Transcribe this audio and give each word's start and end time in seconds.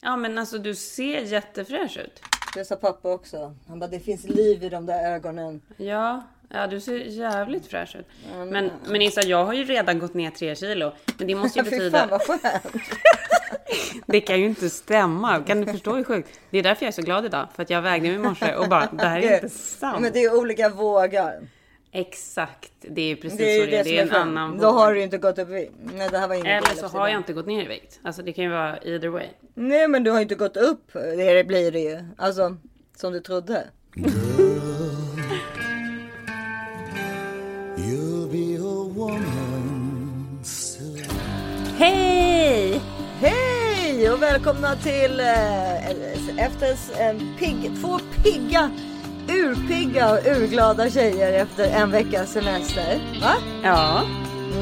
Ja, 0.00 0.16
men 0.16 0.38
alltså 0.38 0.58
du 0.58 0.74
ser 0.74 1.20
jättefräsch 1.20 1.96
ut. 1.96 2.22
Det 2.54 2.64
sa 2.64 2.76
pappa 2.76 3.12
också. 3.12 3.54
Han 3.68 3.78
bara, 3.78 3.90
det 3.90 4.00
finns 4.00 4.24
liv 4.24 4.64
i 4.64 4.68
de 4.68 4.86
där 4.86 5.12
ögonen. 5.14 5.60
Ja, 5.76 6.26
ja 6.48 6.66
du 6.66 6.80
ser 6.80 6.98
jävligt 6.98 7.66
fräsch 7.66 7.96
ut. 7.96 8.06
Men, 8.46 8.70
men 8.86 9.02
Issa, 9.02 9.22
jag 9.22 9.44
har 9.44 9.52
ju 9.52 9.64
redan 9.64 9.98
gått 9.98 10.14
ner 10.14 10.30
tre 10.30 10.54
kilo. 10.54 10.92
Men 11.18 11.26
det 11.26 11.34
måste 11.34 11.58
ju 11.58 11.64
Fy 11.70 11.70
fan 11.70 11.78
betyda... 11.78 12.06
vad 12.06 12.22
skönt. 12.22 12.42
Det 14.06 14.20
kan 14.20 14.40
ju 14.40 14.46
inte 14.46 14.70
stämma. 14.70 15.42
Kan 15.42 15.60
du 15.60 15.72
förstå 15.72 15.94
hur 15.94 16.04
sjukt? 16.04 16.40
Det 16.50 16.58
är 16.58 16.62
därför 16.62 16.84
jag 16.84 16.88
är 16.88 16.92
så 16.92 17.02
glad 17.02 17.24
idag. 17.24 17.48
För 17.54 17.62
att 17.62 17.70
jag 17.70 17.82
vägde 17.82 18.08
mig 18.08 18.16
i 18.16 18.18
morse 18.18 18.54
och 18.54 18.68
bara, 18.68 18.88
det 18.92 19.06
här 19.06 19.20
är 19.20 19.34
inte 19.44 19.48
sant. 19.48 20.00
Men 20.00 20.12
det 20.12 20.24
är 20.24 20.38
olika 20.38 20.68
vågar. 20.68 21.40
Exakt, 21.92 22.72
det 22.80 23.00
är 23.02 23.16
precis 23.16 23.38
Det 23.38 23.56
är 23.56 23.64
så 23.64 23.70
det 23.70 23.76
är. 23.76 23.84
det 23.84 23.98
är 23.98 24.02
en 24.02 24.10
annan 24.12 24.58
Då 24.58 24.66
våg. 24.66 24.74
har 24.74 24.94
du 24.94 25.02
inte 25.02 25.18
gått 25.18 25.38
upp 25.38 25.48
i... 25.50 25.70
Nej, 25.94 26.08
det 26.10 26.18
här 26.18 26.28
var 26.28 26.34
ingen 26.34 26.46
Eller 26.46 26.74
så 26.74 26.86
har 26.86 27.08
jag 27.08 27.20
inte 27.20 27.32
gått 27.32 27.46
ner 27.46 27.64
i 27.64 27.68
vikt. 27.68 28.00
Alltså 28.02 28.22
det 28.22 28.32
kan 28.32 28.44
ju 28.44 28.50
vara 28.50 28.78
either 28.78 29.08
way. 29.08 29.26
Nej, 29.54 29.88
men 29.88 30.04
du 30.04 30.10
har 30.10 30.20
inte 30.20 30.34
gått 30.34 30.56
upp. 30.56 30.92
Det 30.92 31.46
blir 31.46 31.72
det 31.72 31.80
ju. 31.80 31.98
Alltså, 32.16 32.56
som 32.96 33.12
du 33.12 33.20
trodde. 33.20 33.64
Hej! 41.78 42.80
Hej 43.20 44.10
och 44.10 44.22
välkomna 44.22 44.76
till 44.76 45.20
eh, 45.20 46.44
efter 46.46 46.76
en 47.00 47.36
pigg, 47.38 47.70
två 47.82 47.98
pigga, 48.24 48.70
urpigga 49.44 50.12
och 50.12 50.18
urglada 50.26 50.90
tjejer 50.90 51.32
efter 51.32 51.64
en 51.64 51.90
veckas 51.90 52.32
semester. 52.32 53.00
Va? 53.22 53.34
Ja, 53.62 54.02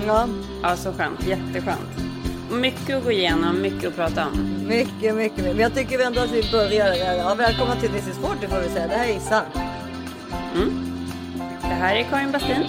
Ja, 0.07 0.29
ja 0.63 0.77
så 0.77 0.93
skönt. 0.93 1.27
Jätteskönt. 1.27 1.99
Mycket 2.53 2.97
att 2.97 3.05
gå 3.05 3.11
igenom, 3.13 3.61
mycket 3.63 3.89
att 3.89 3.97
prata 3.97 4.27
om. 4.27 4.65
mycket, 4.69 5.15
mycket. 5.15 5.45
Men 5.45 5.59
jag 5.59 5.75
tycker 5.75 5.99
ändå 6.07 6.21
att 6.21 6.31
vi 6.31 6.49
börjar. 6.53 6.95
Ja, 6.95 7.35
välkomna 7.35 7.77
till 7.77 7.91
This 7.91 8.09
is 8.09 8.17
40 8.17 8.47
får 8.49 8.61
vi 8.61 8.69
säga. 8.69 8.87
Det 8.89 8.95
här 8.95 9.09
är 9.09 9.17
Issa. 9.17 9.43
Det 11.63 11.75
här 11.75 11.97
är 11.97 12.03
Karin 12.03 12.33
Bastin. 12.33 12.65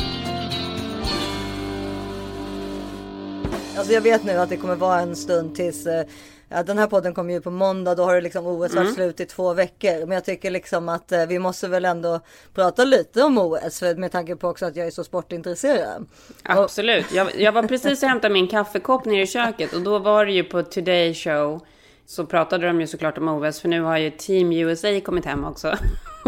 Alltså 3.78 3.94
jag 3.94 4.02
vet 4.02 4.24
nu 4.24 4.31
att 4.38 4.50
det 4.50 4.58
kommer 4.58 4.76
vara 4.76 5.00
en 5.00 5.16
stund 5.16 5.56
tills 5.56 5.86
eh, 5.86 6.06
Ja, 6.50 6.64
den 6.64 6.78
här 6.78 6.88
podden 6.88 7.14
kommer 7.14 7.34
ju 7.34 7.42
på 7.42 7.52
måndag, 7.52 7.95
då 7.95 8.03
har 8.03 8.16
det 8.16 8.22
liksom 8.22 8.48
OS 8.48 8.76
varit 8.76 8.94
slut 8.94 9.20
i 9.20 9.26
två 9.26 9.53
veckor. 9.53 10.00
Men 10.06 10.12
jag 10.12 10.26
tycker 10.26 10.52
liksom 10.52 10.90
att 10.90 11.12
eh, 11.12 11.26
vi 11.26 11.40
måste 11.40 11.67
väl 11.67 11.86
ändå 11.86 12.20
prata 12.53 12.84
lite 12.84 13.23
om 13.23 13.38
OS, 13.38 13.80
för 13.80 13.95
med 13.95 14.12
tanke 14.12 14.36
på 14.36 14.48
också 14.48 14.66
att 14.66 14.75
jag 14.75 14.88
är 14.88 14.92
så 14.92 15.03
sportintresserad. 15.03 16.08
Absolut. 16.44 17.12
Jag, 17.12 17.42
jag 17.42 17.52
var 17.52 17.64
precis 17.64 18.03
och 18.03 18.09
hämtade 18.09 18.34
min 18.34 18.48
kaffekopp 18.48 19.06
nere 19.06 19.22
i 19.22 19.28
köket 19.28 19.73
och 19.73 19.81
då 19.81 20.00
var 20.00 20.25
det 20.25 20.31
ju 20.31 20.44
på 20.44 20.64
Today 20.64 21.14
Show 21.14 21.62
så 22.06 22.25
pratade 22.25 22.68
de 22.68 22.81
ju 22.81 22.88
såklart 22.88 23.18
om 23.18 23.28
OS 23.28 23.62
för 23.62 23.70
nu 23.70 23.81
har 23.81 23.98
ju 23.98 24.12
Team 24.12 24.52
USA 24.52 25.00
kommit 25.06 25.25
hem 25.25 25.45
också. 25.45 25.75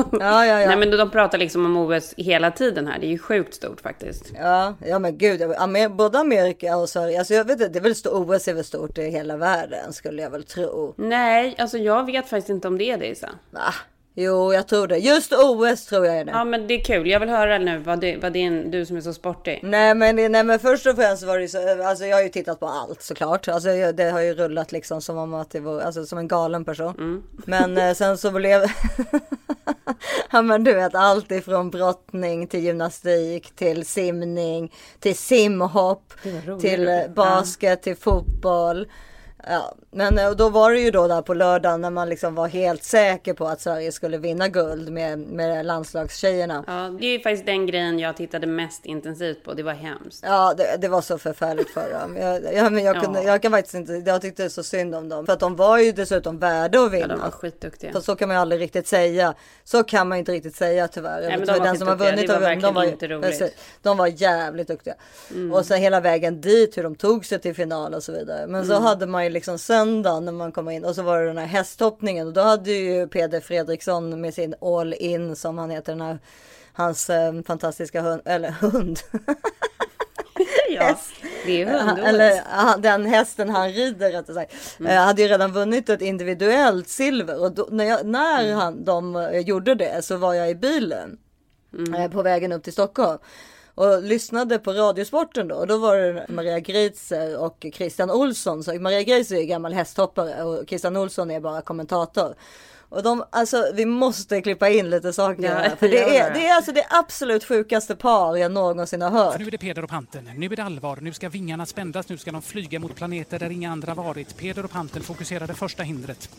Ja, 0.19 0.45
ja, 0.45 0.61
ja. 0.61 0.67
Nej 0.67 0.77
men 0.77 0.91
de 0.91 1.09
pratar 1.09 1.37
liksom 1.37 1.65
om 1.65 1.77
OS 1.77 2.13
hela 2.17 2.51
tiden 2.51 2.87
här. 2.87 2.99
Det 2.99 3.05
är 3.05 3.09
ju 3.09 3.19
sjukt 3.19 3.53
stort 3.53 3.81
faktiskt. 3.81 4.31
Ja, 4.35 4.75
ja 4.85 4.99
men 4.99 5.17
gud, 5.17 5.41
Amer 5.41 5.89
både 5.89 6.19
Amerika 6.19 6.77
och 6.77 6.89
Sverige, 6.89 7.19
alltså 7.19 7.33
jag 7.33 7.45
vet 7.45 7.53
inte, 7.53 7.67
det 7.67 7.79
är 7.79 7.83
väl 7.83 7.95
stort, 7.95 8.29
OS 8.29 8.47
är 8.47 8.53
väl 8.53 8.63
stort 8.63 8.97
i 8.97 9.09
hela 9.09 9.37
världen 9.37 9.93
skulle 9.93 10.21
jag 10.21 10.29
väl 10.29 10.43
tro. 10.43 10.93
Nej, 10.97 11.55
alltså 11.57 11.77
jag 11.77 12.05
vet 12.05 12.29
faktiskt 12.29 12.49
inte 12.49 12.67
om 12.67 12.77
det 12.77 12.83
är 12.83 12.97
det 12.97 13.07
Isa. 13.07 13.29
Va? 13.51 13.73
Jo, 14.21 14.53
jag 14.53 14.67
tror 14.67 14.87
det. 14.87 14.97
Just 14.97 15.33
OS 15.33 15.85
tror 15.85 16.05
jag 16.05 16.17
är 16.17 16.25
det. 16.25 16.31
Ja 16.31 16.43
men 16.45 16.67
det 16.67 16.73
är 16.73 16.83
kul. 16.83 17.07
Jag 17.09 17.19
vill 17.19 17.29
höra 17.29 17.57
nu 17.57 17.77
vad, 17.77 17.99
det, 18.01 18.17
vad 18.17 18.33
din, 18.33 18.71
du 18.71 18.85
som 18.85 18.97
är 18.97 19.01
så 19.01 19.13
sportig. 19.13 19.59
Nej 19.63 19.95
men, 19.95 20.15
nej 20.15 20.43
men 20.43 20.59
först 20.59 20.85
och 20.87 20.95
främst 20.95 21.23
var 21.23 21.39
det 21.39 21.47
så, 21.47 21.83
alltså 21.83 22.05
jag 22.05 22.17
har 22.17 22.23
ju 22.23 22.29
tittat 22.29 22.59
på 22.59 22.65
allt 22.67 23.01
såklart. 23.01 23.47
Alltså 23.47 23.69
jag- 23.69 23.95
det 23.95 24.09
har 24.09 24.21
ju 24.21 24.33
rullat 24.33 24.71
liksom 24.71 25.01
som 25.01 25.17
om 25.17 25.33
att 25.33 25.51
det 25.51 25.59
var, 25.59 25.81
alltså 25.81 26.05
som 26.05 26.17
en 26.17 26.27
galen 26.27 26.65
person. 26.65 27.23
Men 27.45 27.77
eh, 27.77 27.93
sen 27.93 28.17
så 28.17 28.31
blev, 28.31 28.61
ja 30.31 30.41
men 30.41 30.63
du 30.63 30.73
vet 30.73 30.95
allt 30.95 31.31
ifrån 31.31 31.69
brottning 31.69 32.47
till 32.47 32.63
gymnastik 32.63 33.55
till 33.55 33.85
simning 33.85 34.73
till 34.99 35.17
simhopp 35.17 36.13
till 36.61 36.87
eh, 36.87 37.07
basket 37.15 37.81
till 37.83 37.95
fotboll. 37.95 38.87
Ja, 39.49 39.75
men 39.91 40.17
eh, 40.17 40.31
då 40.31 40.49
var 40.49 40.71
det 40.71 40.79
ju 40.79 40.91
då 40.91 41.07
där 41.07 41.21
på 41.21 41.33
lördagen 41.33 41.81
när 41.81 41.89
man 41.89 42.09
liksom 42.09 42.35
var 42.35 42.47
helt 42.47 42.83
säker 42.83 43.33
på 43.33 43.47
att 43.47 43.61
Sverige 43.61 43.91
skulle 43.91 44.17
vinna 44.17 44.47
guld 44.47 44.91
med, 44.91 45.19
med 45.19 45.65
landslagstjejerna. 45.65 46.63
Ja, 46.67 46.73
det 46.99 47.05
är 47.05 47.11
ju 47.11 47.19
faktiskt 47.19 47.45
den 47.45 47.65
grejen 47.65 47.99
jag 47.99 48.17
tittade 48.17 48.47
mest 48.47 48.85
intensivt 48.85 49.43
på. 49.43 49.53
Det 49.53 49.63
var 49.63 49.73
hemskt. 49.73 50.23
Ja, 50.27 50.53
det, 50.57 50.77
det 50.81 50.87
var 50.87 51.01
så 51.01 51.17
förfärligt 51.17 51.69
för 51.69 51.93
dem. 51.99 52.17
Jag, 52.17 52.53
jag, 52.53 52.71
men 52.73 52.83
jag, 52.83 53.03
kunde, 53.03 53.19
Ja. 53.23 53.27
jag 53.31 53.41
kan 53.41 53.51
faktiskt 53.51 53.75
inte, 53.75 53.93
jag 53.93 54.21
tyckte 54.21 54.49
så 54.49 54.63
synd 54.63 54.95
om 54.95 55.09
dem. 55.09 55.25
För 55.25 55.33
att 55.33 55.39
de 55.39 55.55
var 55.55 55.77
ju 55.77 55.91
dessutom 55.91 56.39
värda 56.39 56.79
att 56.79 56.83
Ja, 56.83 56.89
vinna. 56.89 57.07
de 57.07 57.19
var 57.19 57.31
skitduktiga. 57.31 57.91
Fast 57.93 58.05
så 58.05 58.15
kan 58.15 58.27
man 58.27 58.37
ju 58.37 58.41
aldrig 58.41 58.61
riktigt 58.61 58.87
säga. 58.87 59.33
Så 59.63 59.83
kan 59.83 60.07
man 60.09 60.17
inte 60.17 60.31
riktigt 60.31 60.55
säga 60.55 60.87
tyvärr. 60.87 61.21
men 61.37 61.45
de 61.47 61.53
var 61.59 61.65
den 61.65 61.77
som 61.77 61.87
har 61.87 61.95
vunnit 61.95 62.27
Det 62.27 62.33
var 62.33 62.39
vunnit. 62.39 62.41
de 62.41 62.45
verkligen 62.45 62.73
var, 62.73 62.83
inte 62.83 63.07
roligt. 63.07 63.39
precis. 63.39 63.51
de 63.81 63.97
var 63.97 64.07
jävligt 64.07 64.67
duktiga. 64.67 64.93
Mm. 65.31 65.53
Och 65.53 65.65
sen 65.65 65.77
hela 65.79 65.99
vägen 65.99 66.41
dit, 66.41 66.77
hur 66.77 66.83
de 66.83 66.95
tog 66.95 67.25
sig 67.25 67.39
till 67.39 67.55
final 67.55 67.93
och 67.93 68.03
så 68.03 68.11
vidare. 68.11 68.47
Men 68.47 68.55
Mm. 68.63 68.67
så 68.67 68.79
hade 68.83 69.05
man 69.07 69.23
ju 69.23 69.29
liksom 69.29 69.59
söndagen 69.79 70.25
när 70.25 70.31
man 70.31 70.51
kom 70.51 70.69
in 70.69 70.85
och 70.85 70.95
så 70.95 71.01
var 71.03 71.19
det 71.19 71.27
den 71.27 71.37
här 71.37 71.45
hästhoppningen. 71.45 72.27
Och 72.27 72.33
då 72.33 72.41
hade 72.41 72.71
ju 72.71 73.07
Peder 73.07 73.39
Fredriksson 73.39 74.21
med 74.21 74.33
sin 74.33 74.55
all 74.61 74.93
in 74.93 75.35
som 75.35 75.57
han 75.57 75.69
heter, 75.69 75.91
den 75.91 76.01
här, 76.01 76.19
hans 76.73 77.09
eh, 77.09 77.33
fantastiska 77.47 78.01
hund, 78.01 78.21
eller 78.25 78.49
hund. 78.51 78.99
Ja, 80.69 80.97
det 81.45 81.61
är 81.61 81.65
hundår. 81.79 82.03
Eller 82.05 82.41
han- 82.49 82.81
den 82.81 83.05
hästen 83.05 83.49
han 83.49 83.69
rider 83.71 84.11
rättare 84.11 84.33
sagt. 84.35 84.53
Mm. 84.79 84.91
eh, 84.91 84.97
hade 85.03 85.21
ju 85.21 85.27
redan 85.27 85.51
vunnit 85.53 85.89
ett 85.89 86.01
individuellt 86.01 86.87
silver. 86.89 87.41
Och 87.41 87.51
då, 87.51 87.67
när, 87.71 87.85
jag, 87.85 88.05
när 88.05 88.43
Mm. 88.43 88.57
han, 88.57 88.83
de 88.83 89.15
eh, 89.15 89.39
gjorde 89.39 89.75
det 89.75 90.05
så 90.05 90.17
var 90.17 90.33
jag 90.33 90.49
i 90.49 90.55
bilen. 90.55 91.17
Mm. 91.73 91.93
eh, 91.93 92.11
På 92.11 92.21
vägen 92.21 92.51
upp 92.51 92.63
till 92.63 92.73
Stockholm. 92.73 93.19
Och 93.79 94.03
lyssnade 94.03 94.59
på 94.59 94.73
Radiosporten 94.73 95.47
då. 95.47 95.55
Och 95.55 95.67
då 95.67 95.77
var 95.77 95.97
det 95.97 96.25
Maria 96.29 96.59
Gritzer 96.59 97.37
och 97.37 97.65
Christian 97.73 98.11
Olsson. 98.11 98.63
Så 98.63 98.79
Maria 98.79 99.03
Gritzer 99.03 99.35
är 99.35 99.43
gammal 99.43 99.73
hästhoppare 99.73 100.43
och 100.43 100.69
Christian 100.69 100.97
Olsson 100.97 101.31
är 101.31 101.39
bara 101.39 101.61
kommentator. 101.61 102.35
Och 102.89 103.03
de, 103.03 103.23
alltså 103.29 103.71
vi 103.73 103.85
måste 103.85 104.41
klippa 104.41 104.69
in 104.69 104.89
lite 104.89 105.13
saker. 105.13 105.43
Ja, 105.43 105.49
här, 105.49 105.75
för 105.75 105.87
det 105.89 106.17
är, 106.17 106.33
det. 106.33 106.39
det 106.39 106.47
är 106.47 106.55
alltså 106.55 106.71
det 106.71 106.85
absolut 106.89 107.43
sjukaste 107.43 107.95
par 107.95 108.37
jag 108.37 108.51
någonsin 108.51 109.01
har 109.01 109.09
hört. 109.09 109.39
Nu 109.39 109.47
är 109.47 109.51
det 109.51 109.57
Peder 109.57 109.83
och 109.83 109.89
Panten. 109.89 110.29
Nu 110.35 110.45
är 110.45 110.55
det 110.55 110.63
allvar. 110.63 110.97
Nu 111.01 111.13
ska 111.13 111.29
vingarna 111.29 111.65
spändas. 111.65 112.09
Nu 112.09 112.17
ska 112.17 112.31
de 112.31 112.41
flyga 112.41 112.79
mot 112.79 112.95
planeter 112.95 113.39
där 113.39 113.49
inga 113.49 113.71
andra 113.71 113.93
varit. 113.93 114.37
Peder 114.37 114.65
och 114.65 114.71
Panten 114.71 115.01
fokuserar 115.01 115.47
det 115.47 115.53
första 115.53 115.83
hindret. 115.83 116.29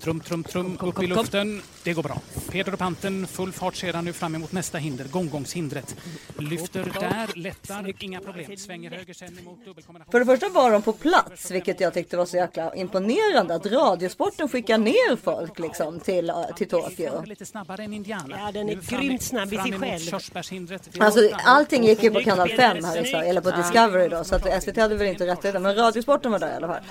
Trum, 0.00 0.20
trum, 0.20 0.44
trum, 0.44 0.78
upp 0.80 1.02
i 1.02 1.06
luften. 1.06 1.62
Det 1.84 1.92
går 1.92 2.02
bra. 2.02 2.20
Peder 2.50 2.72
och 2.72 2.78
Panten, 2.78 3.26
full 3.26 3.52
fart 3.52 3.76
sedan 3.76 4.04
nu 4.04 4.12
fram 4.12 4.34
emot 4.34 4.52
nästa 4.52 4.78
hinder, 4.78 5.04
gånggångshindret. 5.04 5.96
Lyfter 6.38 6.92
där, 7.00 7.38
lättar, 7.38 7.94
inga 7.98 8.20
problem. 8.20 8.56
Svänger 8.56 8.90
höger 8.90 9.14
sen 9.14 9.38
emot 9.38 9.64
dubbelkombination. 9.64 10.10
För 10.10 10.20
det 10.20 10.26
första 10.26 10.48
var 10.48 10.70
de 10.70 10.82
på 10.82 10.92
plats, 10.92 11.50
vilket 11.50 11.80
jag 11.80 11.94
tyckte 11.94 12.16
var 12.16 12.26
så 12.26 12.36
jäkla 12.36 12.74
imponerande. 12.74 13.54
Att 13.54 13.66
Radiosporten 13.66 14.48
skickar 14.48 14.78
ner 14.78 15.16
folk 15.16 15.58
liksom 15.58 16.00
till, 16.00 16.32
till 16.56 16.68
Tokyo. 16.68 17.22
Lite 17.24 17.46
snabbare 17.46 17.84
än 17.84 17.92
Indiana. 17.92 18.36
Ja, 18.40 18.52
den 18.52 18.68
är 18.68 18.76
Nu 18.76 18.82
grymt 18.82 19.22
snabb 19.22 19.52
i 19.52 19.56
sig 19.56 19.72
själv. 19.72 20.14
Alltså 20.98 21.30
allting 21.44 21.84
gick 21.84 22.02
ju 22.02 22.10
på 22.10 22.20
kanal 22.20 22.48
5 22.48 22.84
här 22.84 23.02
i 23.02 23.06
Sverige, 23.06 23.30
eller 23.30 23.40
på 23.40 23.50
Discovery 23.50 24.08
då. 24.08 24.24
Så 24.24 24.34
att 24.34 24.62
SVT 24.62 24.76
hade 24.76 24.94
väl 24.94 25.06
inte 25.06 25.26
rättigheter, 25.26 25.60
men 25.60 25.74
Radiosporten 25.74 26.32
var 26.32 26.38
där 26.38 26.52
i 26.52 26.56
alla 26.56 26.66
fall. 26.66 26.82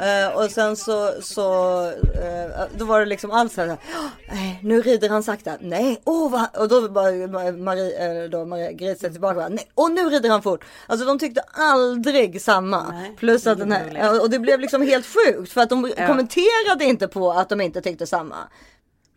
Eh, 0.00 0.36
och 0.36 0.50
sen 0.50 0.76
så, 0.76 1.12
så 1.22 1.86
eh, 1.90 2.49
då 2.78 2.84
var 2.84 3.00
det 3.00 3.06
liksom 3.06 3.30
allt 3.30 3.52
så 3.52 3.60
här, 3.60 3.76
nej, 4.32 4.60
nu 4.62 4.82
rider 4.82 5.08
han 5.08 5.22
sakta, 5.22 5.52
nej, 5.60 6.00
åh 6.04 6.30
vad, 6.30 6.56
och 6.62 6.68
då 6.68 6.88
bara 6.88 7.12
Marie, 7.52 8.22
eh, 8.24 8.30
då 8.30 8.44
Maria 8.44 8.72
Gritze 8.72 9.10
tillbaka, 9.10 9.34
bara, 9.34 9.48
nej, 9.48 9.70
och 9.74 9.90
nu 9.90 10.08
rider 10.10 10.30
han 10.30 10.42
fort. 10.42 10.64
Alltså 10.86 11.06
de 11.06 11.18
tyckte 11.18 11.40
aldrig 11.52 12.42
samma. 12.42 12.90
Nej, 12.90 13.16
Plus 13.18 13.46
att 13.46 13.58
den 13.58 13.72
här, 13.72 14.20
och 14.22 14.30
det 14.30 14.38
blev 14.38 14.60
liksom 14.60 14.82
helt 14.82 15.06
sjukt 15.06 15.52
för 15.52 15.60
att 15.60 15.68
de 15.68 15.92
Ja. 15.96 16.06
kommenterade 16.06 16.84
inte 16.84 17.08
på 17.08 17.30
att 17.32 17.48
de 17.48 17.60
inte 17.60 17.80
tyckte 17.80 18.06
samma. 18.06 18.36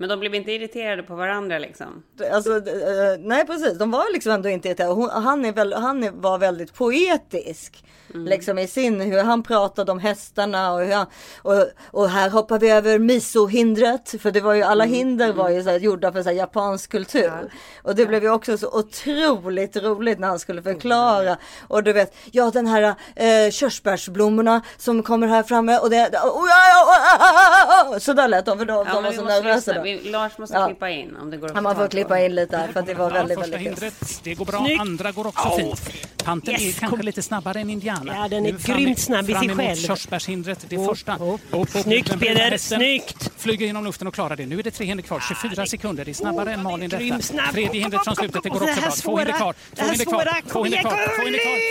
Men 0.03 0.09
de 0.09 0.19
blev 0.19 0.35
inte 0.35 0.51
irriterade 0.51 1.03
på 1.03 1.15
varandra 1.15 1.59
liksom. 1.59 2.03
Alltså, 2.33 2.55
eh, 2.55 3.19
nej 3.19 3.45
precis, 3.45 3.77
de 3.77 3.91
var 3.91 4.13
liksom 4.13 4.31
ändå 4.31 4.49
inte 4.49 4.67
irriterade. 4.67 4.93
Hon, 4.93 5.09
han 5.09 5.45
är 5.45 5.51
väl, 5.53 5.73
han 5.73 6.21
var 6.21 6.37
väldigt 6.37 6.73
poetisk. 6.73 7.83
Liksom 8.15 8.59
i 8.59 8.67
sin, 8.67 9.01
hur 9.01 9.23
han 9.23 9.43
pratade 9.43 9.91
om 9.91 9.99
hästarna 9.99 10.73
och, 10.73 10.79
hur 10.79 10.93
han, 10.93 11.05
och, 11.41 11.65
och 11.91 12.09
här 12.09 12.29
hoppar 12.29 12.59
vi 12.59 12.69
över 12.69 12.99
misohindret. 12.99 14.21
För 14.21 14.31
det 14.31 14.41
var 14.41 14.53
ju, 14.53 14.63
alla 14.63 14.83
hinder 14.83 15.33
var 15.33 15.49
ju 15.49 15.63
så 15.63 15.69
här, 15.69 15.79
gjorda 15.79 16.11
för 16.11 16.23
så 16.23 16.29
här, 16.29 16.35
japansk 16.35 16.91
kultur. 16.91 17.53
Och 17.83 17.95
det 17.95 18.05
blev 18.05 18.23
ju 18.23 18.29
också 18.29 18.57
så 18.57 18.79
otroligt 18.79 19.77
roligt 19.77 20.19
när 20.19 20.27
han 20.27 20.39
skulle 20.39 20.61
förklara. 20.61 21.37
Och 21.67 21.83
du 21.83 21.93
vet, 21.93 22.15
ja 22.31 22.51
den 22.51 22.67
här 22.67 22.95
eh, 23.15 23.51
körsbärsblommorna 23.51 24.61
som 24.77 25.03
kommer 25.03 25.27
här 25.27 25.43
framme 25.43 25.77
och 25.77 25.89
det, 25.89 26.07
och, 26.07 26.47
ja, 26.49 26.63
ja, 26.69 26.85
ja, 26.87 27.17
ja, 27.19 27.89
ja, 27.93 27.99
så 27.99 28.13
där 28.13 28.27
lät 28.27 28.45
de 28.45 28.57
för 28.57 28.65
de, 28.65 28.85
Ja, 28.87 28.93
de 28.93 29.03
var 29.03 29.11
så 29.11 29.23
nervösa. 29.23 29.83
Vi 30.03 30.09
Lars 30.09 30.37
måste 30.37 30.55
Ja. 30.57 30.65
klippa 30.67 30.89
in 30.89 31.15
om 31.15 31.29
det 31.29 31.37
går 31.37 31.47
att 31.47 31.55
Ja, 31.55 31.61
man 31.61 31.75
få 31.75 31.81
får 31.81 31.87
klippa 31.87 32.19
in 32.19 32.35
lite 32.35 32.57
här 32.57 32.67
för 32.67 32.79
att 32.79 32.85
det 32.85 32.93
var 32.93 33.11
väldigt, 33.11 33.39
väldigt 33.41 33.59
hindret, 33.59 34.19
det 34.23 34.33
går 34.33 34.45
bra. 34.45 34.65
Snyggt. 34.65 34.81
Andra 34.81 35.11
går 35.11 35.27
också 35.27 35.47
Åh. 35.51 35.57
fint. 35.57 35.81
Panten 36.23 36.55
är 36.55 36.59
Yes, 36.61 36.79
kanske 36.79 36.97
kom. 36.97 37.05
lite 37.05 37.21
snabbare 37.21 37.59
än 37.59 37.69
Indiana. 37.69 38.15
Ja, 38.15 38.27
den 38.27 38.45
är 38.45 38.51
Nu 38.51 38.57
grymt 38.63 38.99
snabb 38.99 39.23
i 39.23 39.25
sig 39.27 39.33
fram 39.35 39.43
emot 39.49 39.57
själv. 39.65 39.75
körsbärshindret, 39.75 40.65
det 40.69 40.75
är 40.75 40.79
Oh, 40.79 40.87
första. 40.89 41.15
oh. 41.17 41.39
Upp, 41.51 41.69
Snyggt, 41.69 42.19
Peder, 42.19 42.57
snyggt. 42.57 43.31
Flyger 43.37 43.65
genom 43.65 43.83
luften 43.85 44.07
och 44.07 44.13
klarar 44.13 44.35
det. 44.35 44.45
Nu 44.45 44.59
är 44.59 44.63
det 44.63 44.71
tre 44.71 44.85
hinder 44.85 45.03
kvar, 45.03 45.19
24 45.27 45.65
sekunder. 45.65 46.05
Det 46.05 46.11
är 46.11 46.13
snabbare 46.13 46.53
än 46.53 46.63
Malin 46.63 46.89
detta. 46.89 47.51
Tredje 47.53 47.81
hindret 47.81 48.03
från 48.03 48.15
slutet, 48.15 48.43
det 48.43 48.49
går 48.49 48.63
också 48.63 48.81
bra. 48.81 48.91
Två 48.91 49.17
hinder 49.17 49.33
kvar, 49.33 49.55
det 49.71 49.75
två 49.81 49.83
hinder 49.91 50.05
kvar, 50.05 50.41
två 50.51 50.63
hinder 50.63 50.79
kvar, 50.79 50.91
två 51.17 51.23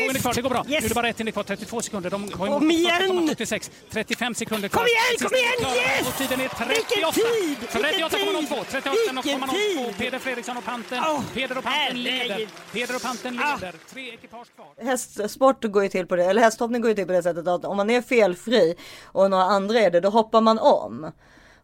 hinder 0.07 0.21
kvar. 0.21 0.35
Det 0.35 0.43
går 0.43 0.51
bra. 0.51 0.65
Nu 0.69 0.77
är 0.77 0.81
det 0.89 0.95
bara 0.95 1.09
ett 1.09 1.19
hinder 1.19 1.33
kvar, 1.33 1.43
32 1.43 1.83
sekunder. 1.83 2.11
De 2.11 2.23
har 2.23 2.47
Kom 2.47 2.71
igen. 2.71 2.91
40,76. 3.37 3.71
35 3.91 4.35
sekunder 4.35 4.69
kvar. 4.69 4.81
Kom 4.81 4.87
igen, 4.89 5.29
kom 5.31 5.37
igen, 5.39 5.77
yes. 5.99 6.09
Och 6.09 6.17
tiden 6.19 6.41
är 6.41 6.43
Vilken 6.43 6.69
38. 6.69 7.13
tid, 7.13 7.57
vilken 7.61 7.81
38,02. 7.83 7.93
tid. 7.93 8.02
38,02. 8.09 9.23
Vilken 9.23 9.49
tid. 9.49 9.99
Peder 9.99 10.19
Fredriksson 10.19 10.57
och 10.57 10.65
Panten. 10.65 11.03
Åh, 11.09 11.21
Peder 11.35 11.59
och 11.59 11.65
Panten 11.65 12.03
leder. 12.03 12.49
Peder 12.73 12.97
och 12.97 13.03
Panten 13.03 13.41
Ah. 13.43 13.57
leder. 13.61 13.75
Tre 13.93 14.09
ekipage 14.15 14.47
kvar. 14.57 14.85
Hästsport 14.85 15.65
går 15.65 15.83
ju 15.83 15.89
till 15.89 16.07
på 16.07 16.17
det, 16.17 16.25
eller 16.25 16.43
hästhoppning 16.43 16.81
går 16.83 16.89
ju 16.89 16.95
till 16.95 17.07
på 17.07 17.13
det 17.13 17.23
sättet 17.23 17.47
att 17.49 17.65
om 17.65 17.77
man 17.77 17.91
är 17.91 18.03
felfri 18.03 18.75
och 19.05 19.31
några 19.31 19.45
andra 19.45 19.79
är 19.81 19.91
det, 19.91 20.01
då 20.01 20.09
hoppar 20.11 20.41
man 20.41 20.59
om. 20.59 21.13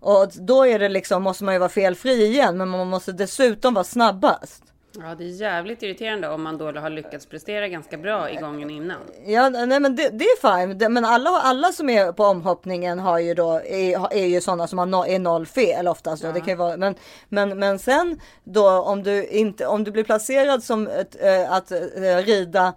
Och 0.00 0.29
då 0.35 0.67
är 0.67 0.79
det 0.79 0.88
liksom, 0.88 1.23
måste 1.23 1.44
man 1.44 1.55
ju 1.55 1.58
vara 1.58 1.69
felfri 1.69 2.25
igen, 2.26 2.56
men 2.58 2.69
man 2.69 2.87
måste 2.87 3.12
dessutom 3.12 3.75
vara 3.75 3.85
snabbast. 3.85 4.62
Ja, 4.96 5.14
det 5.14 5.25
är 5.25 5.29
jävligt 5.29 5.82
irriterande 5.82 6.29
om 6.29 6.43
man 6.43 6.58
då 6.58 6.73
har 6.73 6.90
lyckats 6.90 7.26
prestera 7.26 7.69
ganska 7.69 7.96
bra 7.96 8.31
i 8.31 8.37
gången 8.37 8.70
innan. 8.70 8.96
Ja, 9.26 9.49
nej 9.49 9.81
men 9.81 9.96
det, 9.96 10.08
det 10.08 10.25
är 10.25 10.58
fine. 10.58 10.79
Det, 10.79 10.88
men 10.88 11.05
alla, 11.05 11.31
alla 11.31 11.73
som 11.73 11.90
är 11.90 12.12
på 12.12 12.25
omhoppningen 12.25 12.99
har 12.99 13.19
ju 13.19 13.35
då, 13.35 13.52
är, 13.52 14.12
är 14.12 14.26
ju 14.26 14.40
sådana 14.40 14.67
som 14.67 14.79
har 14.79 14.87
no, 14.87 15.06
är 15.06 15.19
noll 15.19 15.46
fel 15.46 15.88
oftast. 15.88 16.23
Då. 16.23 16.32
Det 16.32 16.40
kan 16.40 16.58
vara, 16.58 16.76
men, 16.76 16.94
men, 17.29 17.58
men 17.58 17.79
sen 17.79 18.20
då 18.44 18.69
om 18.70 19.02
du, 19.02 19.26
inte, 19.26 19.67
om 19.67 19.85
du 19.85 19.90
blir 19.90 20.05
placerad 20.05 20.62
som 20.62 20.87
ett, 20.87 21.17
äh, 21.23 21.52
att 21.52 21.70
äh, 21.73 21.79
rida 22.25 22.75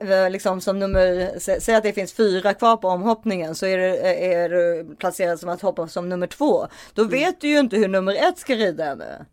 äh, 0.00 0.30
liksom 0.30 0.60
som 0.60 0.78
nummer, 0.78 1.38
sä, 1.38 1.60
säg 1.60 1.74
att 1.74 1.82
det 1.82 1.92
finns 1.92 2.12
fyra 2.12 2.54
kvar 2.54 2.76
på 2.76 2.88
omhoppningen 2.88 3.54
så 3.54 3.66
är 3.66 3.78
du, 3.78 3.96
är 4.06 4.48
du 4.48 4.94
placerad 4.96 5.40
som 5.40 5.48
att 5.48 5.62
hoppa 5.62 5.88
som 5.88 6.08
nummer 6.08 6.26
två. 6.26 6.66
Då 6.94 7.04
vet 7.04 7.40
du 7.40 7.48
ju 7.48 7.58
inte 7.58 7.76
hur 7.76 7.88
nummer 7.88 8.14
ett 8.28 8.38
ska 8.38 8.54
rida 8.54 8.86
ännu. 8.86 9.24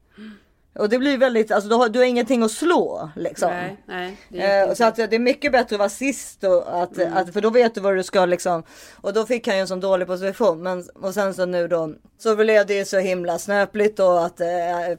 Och 0.75 0.89
det 0.89 0.97
blir 0.99 1.17
väldigt, 1.17 1.51
alltså 1.51 1.69
du 1.69 1.75
har, 1.75 1.89
du 1.89 1.99
har 1.99 2.05
ingenting 2.05 2.43
att 2.43 2.51
slå 2.51 3.09
liksom. 3.15 3.49
Nej, 3.51 3.77
nej. 3.85 4.17
Det 4.29 4.41
är 4.41 4.67
Eh, 4.67 4.73
så 4.73 4.83
att 4.85 4.95
det 4.95 5.13
är 5.13 5.19
mycket 5.19 5.51
bättre 5.51 5.75
att 5.75 5.79
vara 5.79 5.89
sist 5.89 6.43
och 6.43 6.81
att, 6.83 6.97
Mm. 6.97 7.17
att, 7.17 7.33
för 7.33 7.41
då 7.41 7.49
vet 7.49 7.75
du 7.75 7.81
vad 7.81 7.95
du 7.95 8.03
ska 8.03 8.25
liksom. 8.25 8.63
Och 9.01 9.13
då 9.13 9.25
fick 9.25 9.47
han 9.47 9.55
ju 9.55 9.61
en 9.61 9.67
sån 9.67 9.79
dålig 9.79 10.07
position. 10.07 10.63
Men 10.63 10.89
och 11.01 11.13
sen 11.13 11.33
så 11.33 11.45
nu 11.45 11.67
då 11.67 11.93
så 12.17 12.35
blev 12.35 12.65
det 12.65 12.73
ju 12.73 12.85
så 12.85 12.97
himla 12.99 13.39
snöpligt 13.39 13.97
då 13.97 14.11
att 14.17 14.41
eh, 14.41 14.47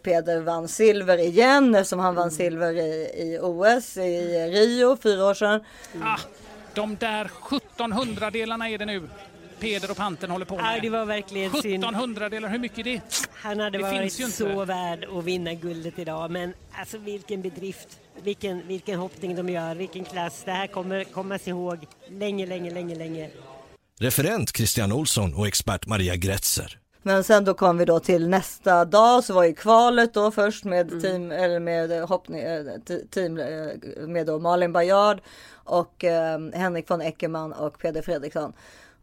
Peder 0.03 0.41
vann 0.41 0.69
silver 0.69 1.19
igen 1.19 1.75
eftersom 1.75 1.99
han 1.99 2.09
Mm. 2.13 2.23
vann 2.23 2.31
silver 2.31 2.73
i, 2.73 3.11
i 3.17 3.39
OS 3.43 3.97
i 3.97 4.51
Rio 4.51 4.97
fyra 5.03 5.25
år 5.27 5.35
sedan. 5.35 5.61
Ah, 6.03 6.19
de 6.75 6.97
där 6.97 7.31
1700 7.53 8.31
delarna 8.31 8.69
är 8.69 8.79
det 8.79 8.85
nu. 8.85 9.09
Peder 9.63 9.91
och 9.91 9.97
Panten 9.97 10.31
håller 10.31 10.45
på 10.47 10.55
Ja, 10.57 10.79
det 10.83 10.91
med. 10.91 10.99
var 11.01 11.07
verkligen 11.07 11.51
synd. 11.51 11.85
1700 11.85 12.29
delar, 12.29 12.49
hur 12.49 12.59
mycket 12.59 12.79
är 12.79 12.85
det? 12.85 13.01
Han 13.33 13.61
hade 13.61 13.79
Det 13.79 13.83
varit 13.83 14.01
finns 14.01 14.21
ju 14.21 14.25
inte. 14.25 14.37
så 14.37 14.65
värd 14.65 15.05
att 15.19 15.25
vinna 15.25 15.55
guldet 15.55 15.99
idag. 15.99 16.31
Men 16.31 16.55
alltså 16.81 16.99
vilken 16.99 17.43
bedrift, 17.43 17.89
vilken, 18.23 18.67
vilken 18.67 18.99
hoppning 18.99 19.37
de 19.37 19.49
gör, 19.49 19.75
vilken 19.75 20.05
klass. 20.05 20.43
Det 20.45 20.51
här 20.51 20.67
kommer 20.67 21.05
kommas 21.05 21.49
ihåg 21.49 21.87
länge, 22.09 22.47
länge, 22.47 22.71
länge, 22.71 22.95
länge. 22.95 23.31
Referent 24.01 24.57
Christian 24.57 24.93
Olsson 24.93 25.35
och 25.35 25.47
expert 25.47 25.87
Maria 25.87 26.17
Gretzer. 26.17 26.79
Men 27.03 27.25
sen 27.25 27.45
då 27.45 27.55
kom 27.55 27.79
vi 27.79 27.85
då 27.85 28.01
till 28.01 28.29
nästa 28.29 28.85
dag 28.85 29.25
så 29.25 29.35
var 29.35 29.45
ju 29.45 29.55
kvalet 29.55 30.15
då 30.15 30.31
först 30.31 30.65
med 30.65 30.89
Mm. 30.91 31.01
team 31.03 31.31
eller 31.33 31.61
med 31.61 31.93
eh, 31.93 32.09
hoppning, 32.09 32.41
eh, 32.41 32.65
te- 32.87 33.07
team 33.11 33.39
eh, 33.39 33.47
med 34.07 34.27
då 34.27 34.39
Malin 34.39 34.73
Bajard 34.73 35.21
och 35.55 36.05
eh, 36.05 36.39
Henrik 36.55 36.91
von 36.91 37.01
Eckermann 37.03 37.53
och 37.53 37.79
Peder 37.79 38.03
Fredriksson. 38.03 38.53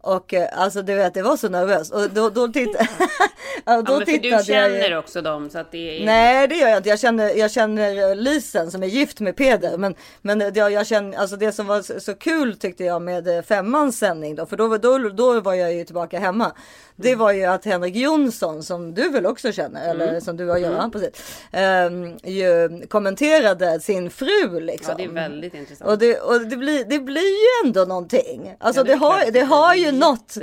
Och 0.02 0.34
eh, 0.34 0.48
alltså 0.54 0.82
du 0.82 0.96
vet, 0.96 1.14
det 1.14 1.22
var 1.22 1.38
så 1.38 1.50
nervöst 1.50 1.94
och 1.94 2.10
då, 2.10 2.30
då, 2.30 2.48
titt- 2.48 2.76
ja, 2.80 2.86
Ja, 3.66 3.82
då 3.82 3.98
men 3.98 4.06
för 4.06 4.06
du 4.06 4.12
tittade 4.12 4.36
jag 4.36 4.46
känner 4.46 4.98
också 4.98 5.22
dem 5.22 5.50
så 5.50 5.60
att 5.60 5.72
det 5.72 6.02
är... 6.02 6.06
Nej 6.06 6.48
det 6.48 6.56
gör 6.56 6.68
jag 6.68 6.78
inte. 6.78 6.90
Jag 6.90 7.00
känner, 7.00 7.30
jag 7.36 7.52
känner 7.52 8.16
Lisen 8.16 8.72
som 8.72 8.84
är 8.84 8.88
gift 8.88 9.20
med 9.20 9.36
Peder. 9.36 9.78
Men, 9.78 9.96
men 10.22 10.40
det, 10.40 10.56
jag 10.56 10.88
känner, 10.88 11.18
alltså 11.18 11.36
det 11.36 11.52
som 11.52 11.68
var 11.68 12.00
så, 12.00 12.14
kul 12.14 12.58
tyckte 12.58 12.84
jag 12.84 13.02
med 13.02 13.28
eh, 13.28 13.42
femmans 13.42 13.98
sändning 14.00 14.36
då. 14.36 14.46
För 14.46 14.58
då, 14.58 14.78
då, 14.78 14.98
då 15.10 15.42
var 15.42 15.54
jag 15.54 15.74
ju 15.74 15.84
tillbaka 15.86 16.20
hemma. 16.20 16.52
Det 16.96 17.16
var 17.16 17.32
ju 17.32 17.46
att 17.46 17.66
Henrik 17.66 17.96
Jonsson 17.96 18.64
som 18.64 18.94
du 18.94 19.10
väl 19.10 19.26
också 19.26 19.52
känner. 19.52 19.90
Eller 19.90 20.20
som 20.20 20.38
du 20.38 20.48
har 20.48 20.58
gjort. 20.58 20.74
Ja, 20.78 20.90
precis. 20.94 21.42
ehm, 21.52 22.18
ju 22.24 22.82
kommenterade 22.88 23.80
sin 23.80 24.10
fru 24.10 24.60
liksom. 24.60 24.96
Ja, 24.98 24.98
det 24.98 25.04
är 25.04 25.14
väldigt 25.14 25.54
intressant. 25.54 25.90
Och, 25.90 25.98
det, 25.98 26.20
och 26.20 26.42
det, 26.42 26.58
blir, 26.58 26.86
det 26.86 27.00
blir 27.00 27.22
ju 27.22 27.68
ändå 27.68 27.86
någonting. 27.86 28.56
Alltså 28.60 28.80
Ja, 28.80 28.84
det, 28.84 28.94
är 28.94 28.98
har, 28.98 29.32
det 29.32 29.42
har 29.42 29.76
ju 29.76 29.89
är 29.90 30.00
något. 30.00 30.38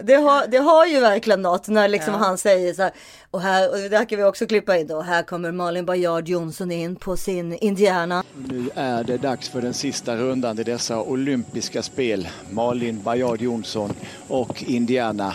Det 0.00 0.14
har, 0.14 0.46
det 0.46 0.56
har 0.58 0.86
ju 0.86 1.00
verkligen 1.00 1.42
något 1.42 1.68
när 1.68 1.88
liksom 1.88 2.12
Ja. 2.14 2.18
han 2.20 2.38
säger 2.38 2.74
så 2.74 2.82
här. 2.82 2.92
Och 3.30 3.40
här, 3.40 3.70
och 3.70 3.76
det 3.76 3.88
där 3.88 4.04
kan 4.04 4.18
vi 4.18 4.24
också 4.24 4.46
klippa 4.46 4.76
in 4.78 4.86
då. 4.86 5.00
Här 5.00 5.22
kommer 5.22 5.52
Malin 5.52 5.84
Bajard 5.86 6.28
Jonsson 6.28 6.70
in 6.70 6.96
på 6.96 7.16
sin 7.16 7.52
Indiana. 7.52 8.24
Nu 8.48 8.70
är 8.74 9.04
det 9.04 9.16
dags 9.16 9.48
för 9.48 9.62
den 9.62 9.74
sista 9.74 10.16
rundan 10.16 10.58
i 10.58 10.62
dessa 10.62 11.00
olympiska 11.02 11.82
spel. 11.82 12.28
Malin 12.50 13.02
Bajard 13.02 13.40
Jonsson 13.40 13.92
och 14.28 14.62
Indiana. 14.66 15.34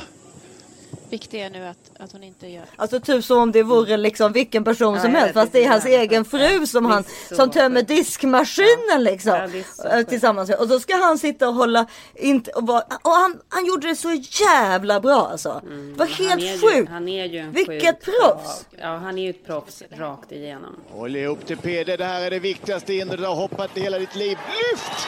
Viktigt 1.09 1.33
är 1.33 1.50
nu 1.50 1.65
att, 1.65 1.77
att 2.00 2.12
hon 2.12 2.24
inte 2.24 2.48
gör 2.48 2.65
Alltså 2.75 3.00
typ 3.00 3.25
som 3.25 3.38
om 3.38 3.51
det 3.51 3.63
vore 3.63 3.98
liksom 3.98 4.31
vilken 4.31 4.63
person 4.63 4.95
Ja, 4.95 5.01
som 5.01 5.15
helst. 5.15 5.33
Fast 5.33 5.51
det 5.51 5.63
är 5.63 5.69
hans 5.69 5.83
så 5.83 5.89
egen 5.89 6.25
fru 6.25 6.68
som 6.68 6.86
han 6.86 7.04
så 7.30 7.36
som 7.36 7.51
tömmer 7.51 7.81
diskmaskinen 7.81 9.04
liksom. 9.04 9.50
Ja, 9.83 10.00
så. 10.04 10.04
Tillsammans 10.09 10.50
med. 10.50 10.57
Och 10.59 10.68
då 10.68 10.80
ska 10.80 10.95
han 10.95 11.18
sitta 11.18 11.48
och 11.50 11.54
hålla. 11.56 11.86
Inte, 12.15 12.51
och, 12.51 12.63
bara, 12.63 12.81
och 13.01 13.12
han, 13.12 13.39
han 13.50 13.65
gjorde 13.65 13.88
det 13.88 13.95
så 13.95 14.12
jävla 14.50 15.00
bra 15.00 15.27
alltså. 15.31 15.62
det 15.63 16.00
var 16.00 16.06
Mm, 16.19 16.39
helt 16.39 16.62
sjukt. 16.62 16.89
Han 16.89 17.07
är 17.07 17.25
ju 17.25 17.38
en 17.38 17.51
Vilket 17.51 18.01
proffs! 18.03 18.65
Ja, 18.81 18.88
han 18.95 19.18
är 19.18 19.24
ju 19.24 19.30
ett 19.30 19.45
proffs 19.45 19.83
rakt 19.92 20.31
igenom. 20.31 20.75
Håll 20.89 21.15
ihop 21.15 21.45
till 21.45 21.57
Peder. 21.57 21.98
Det 21.98 22.06
här 22.06 22.21
är 22.21 22.30
det 22.30 22.39
viktigaste 22.39 22.94
hindret 22.94 23.19
du 23.19 23.25
har 23.25 23.36
hoppat 23.36 23.77
i 23.77 23.81
hela 23.81 24.00
ditt 24.00 24.15
liv. 24.15 24.38
Lyft! 24.71 25.07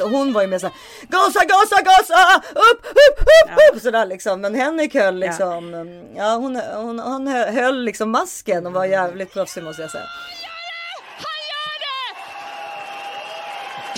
Hon 0.00 0.32
var 0.32 0.42
ju 0.42 0.48
med 0.48 0.60
såhär, 0.60 0.76
gasa, 1.08 1.40
gasa, 1.44 1.82
gasa, 1.82 2.42
upp, 2.50 2.86
upp, 2.86 3.20
upp, 3.20 3.74
upp, 3.74 3.82
sådär 3.82 4.06
liksom. 4.06 4.40
Men 4.40 4.54
Henrik 4.54 4.94
höll 4.94 5.18
liksom, 5.18 5.74
ja, 6.16 6.34
hon, 6.34 6.56
hon, 6.56 6.98
hon 6.98 7.26
höll 7.28 7.84
liksom 7.84 8.10
masken 8.10 8.66
och 8.66 8.72
var 8.72 8.84
jävligt 8.84 9.32
proffsig 9.32 9.64
måste 9.64 9.82
jag 9.82 9.90
säga. 9.90 10.04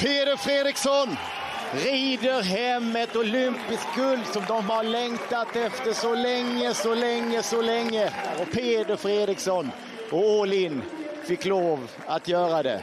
Peder 0.01 0.37
Fredriksson 0.37 1.17
rider 1.73 2.43
hem 2.43 2.97
ett 2.97 3.17
olympiskt 3.17 3.97
guld 3.97 4.27
som 4.33 4.43
de 4.49 4.71
har 4.71 4.83
längtat 4.83 5.57
efter 5.57 5.93
så 5.93 6.15
länge, 6.15 6.75
så 6.75 6.95
länge, 6.95 7.43
så 7.43 7.63
länge. 7.63 8.11
Och 8.41 8.53
Peder 8.53 8.97
Fredriksson 8.97 9.71
och 10.11 10.41
all 10.43 10.53
in 10.53 10.83
fick 11.25 11.45
lov 11.45 11.91
att 12.07 12.29
göra 12.29 12.63
det. 12.63 12.81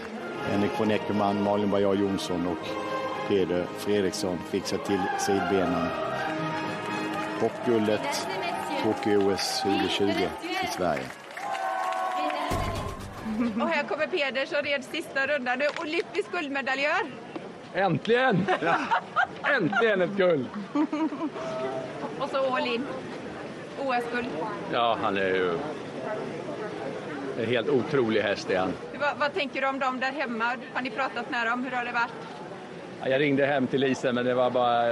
Henrik 0.51 0.71
von 0.79 0.91
Eckermann, 0.91 1.43
Malin 1.43 1.69
Bajard 1.69 1.99
Jonsson 1.99 2.47
och 2.47 2.90
Peder 3.31 3.65
Fredriksson 3.77 4.37
fixar 4.49 4.77
till 4.77 5.01
sidbenen. 5.19 5.87
Hoppguldet 7.41 8.27
Tokyo-OS 8.83 9.61
2020 9.61 10.11
till 10.59 10.69
Sverige. 10.71 11.03
Och 13.61 13.69
här 13.69 13.83
kommer 13.83 14.07
Peder 14.07 14.45
som 14.45 14.61
red 14.61 14.83
sista 14.83 15.27
rundan. 15.27 15.59
Nu 15.59 15.65
olympisk 15.81 16.31
guldmedaljör. 16.31 17.01
Äntligen! 17.73 18.45
Äntligen 19.57 20.01
ett 20.01 20.17
guld! 20.17 20.45
Och 22.19 22.29
så 22.29 22.55
all 22.55 22.67
in. 22.67 22.85
OS-guld. 23.79 24.27
Ja, 24.73 24.97
han 25.01 25.17
är 25.17 25.29
ju 25.29 25.57
en 27.39 27.45
helt 27.45 27.69
otrolig 27.69 28.21
häst 28.21 28.49
är 28.49 28.59
han. 28.59 28.73
Vad, 28.99 29.17
vad 29.19 29.33
tänker 29.33 29.61
du 29.61 29.67
om 29.67 29.79
dem 29.79 29.99
där 29.99 30.11
hemma? 30.11 30.45
Har 30.73 30.81
ni 30.81 30.89
pratat 30.89 31.31
med 31.31 31.47
dem? 31.47 31.63
Hur 31.63 31.71
har 31.71 31.85
det 31.85 31.91
varit? 31.91 32.40
Ja, 33.03 33.09
Jag 33.09 33.21
ringde 33.21 33.45
hem 33.45 33.67
till 33.67 33.79
Lise 33.81 34.13
men 34.13 34.25
det 34.25 34.33
var 34.33 34.49
bara, 34.49 34.87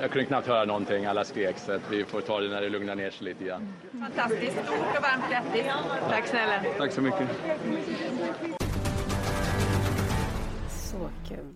jag 0.00 0.10
kunde 0.10 0.24
knappt 0.24 0.46
höra 0.46 0.64
någonting, 0.64 1.06
alla 1.06 1.24
skrek 1.24 1.58
så 1.58 1.72
att 1.72 1.82
vi 1.90 2.04
får 2.04 2.20
ta 2.20 2.40
det 2.40 2.48
när 2.48 2.60
det 2.60 2.68
lugnar 2.68 2.94
ner 2.94 3.10
sig 3.10 3.24
lite 3.24 3.44
grann. 3.44 3.68
Fantastiskt. 4.00 4.52
Stort 4.52 4.96
och 4.96 5.02
varmt 5.02 5.24
grattis. 5.30 5.72
Tack 6.10 6.26
snälla. 6.26 6.62
Tack 6.78 6.92
så 6.92 7.00
mycket. 7.00 7.28
Så 10.70 11.10
kul. 11.28 11.54